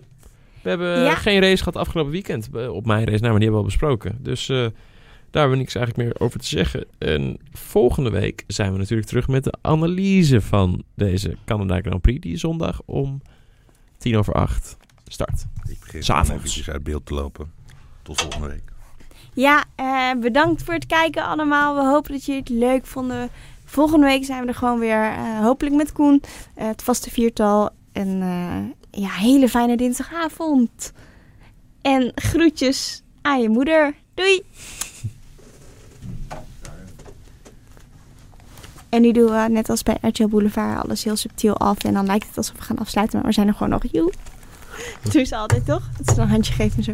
We 0.63 0.69
hebben 0.69 1.01
Ja. 1.03 1.15
geen 1.15 1.41
race 1.41 1.57
gehad 1.63 1.77
afgelopen 1.77 2.13
weekend 2.13 2.49
eh, 2.55 2.73
op 2.73 2.87
mijn 2.87 3.05
race. 3.05 3.19
Nou, 3.21 3.31
maar 3.31 3.41
die 3.41 3.49
hebben 3.49 3.51
we 3.51 3.57
al 3.57 3.65
besproken. 3.65 4.19
Dus 4.23 4.49
eh, 4.49 4.57
daar 4.57 5.41
hebben 5.43 5.51
we 5.51 5.57
niks 5.57 5.75
eigenlijk 5.75 6.07
meer 6.09 6.21
over 6.27 6.41
te 6.41 6.47
zeggen. 6.47 6.85
En 6.99 7.39
volgende 7.53 8.11
week 8.11 8.45
zijn 8.47 8.73
we 8.73 8.79
natuurlijk 8.79 9.09
terug 9.09 9.29
met 9.29 9.45
de 9.45 9.55
analyse 9.61 10.41
van 10.41 10.83
deze 10.95 11.37
Canada 11.45 11.81
Grand 11.81 12.01
Prix. 12.01 12.21
Die 12.21 12.37
zondag 12.37 12.81
om 12.85 13.23
tien 13.99 14.17
over 14.17 14.35
acht 14.35 14.77
start. 15.07 15.45
Ik 15.69 15.81
begin 15.81 16.03
S'avonds. 16.03 16.69
uit 16.71 16.83
beeld 16.83 17.07
te 17.07 17.15
lopen. 17.15 17.53
Tot 18.03 18.21
volgende 18.21 18.47
week. 18.49 18.63
Ja, 19.35 19.65
eh, 19.75 20.11
bedankt 20.21 20.63
voor 20.63 20.75
het 20.75 20.87
kijken 20.87 21.25
allemaal. 21.25 21.75
We 21.75 21.83
hopen 21.91 22.13
dat 22.13 22.25
jullie 22.25 22.41
het 22.41 22.49
leuk 22.49 22.87
vonden. 22.87 23.29
Volgende 23.65 24.07
week 24.07 24.25
zijn 24.25 24.43
we 24.43 24.49
er 24.49 24.55
gewoon 24.55 24.79
weer. 24.79 25.03
eh, 25.05 25.41
hopelijk 25.41 25.77
met 25.77 25.93
Koen. 25.93 26.23
eh, 26.55 26.67
het 26.67 26.83
vaste 26.83 27.11
viertal. 27.11 27.71
En 27.93 28.23
eh, 28.23 28.80
ja, 28.91 29.11
hele 29.11 29.49
fijne 29.49 29.77
dinsdagavond. 29.77 30.93
En 31.83 32.13
groetjes 32.15 33.03
aan 33.23 33.41
je 33.43 33.49
moeder. 33.49 33.95
Doei! 34.15 34.43
En 38.89 39.01
nu 39.03 39.13
doen 39.13 39.31
we 39.31 39.47
net 39.49 39.71
als 39.71 39.83
bij 39.83 39.97
RTL 40.01 40.27
Boulevard 40.27 40.85
alles 40.85 41.05
heel 41.05 41.17
subtiel 41.17 41.57
af. 41.57 41.85
En 41.85 41.93
dan 41.93 42.07
lijkt 42.07 42.27
het 42.27 42.37
alsof 42.37 42.57
we 42.57 42.63
gaan 42.63 42.79
afsluiten, 42.79 43.19
maar 43.19 43.27
we 43.27 43.33
zijn 43.33 43.47
er 43.49 43.53
gewoon 43.53 43.69
nog. 43.69 43.83
Joe. 43.93 44.13
Doe 45.13 45.25
ze 45.25 45.37
altijd 45.37 45.67
toch? 45.67 45.91
Dat 45.99 46.15
ze 46.15 46.21
een 46.21 46.29
handje 46.29 46.53
geeft 46.53 46.77
en 46.77 46.83
zo. 46.83 46.89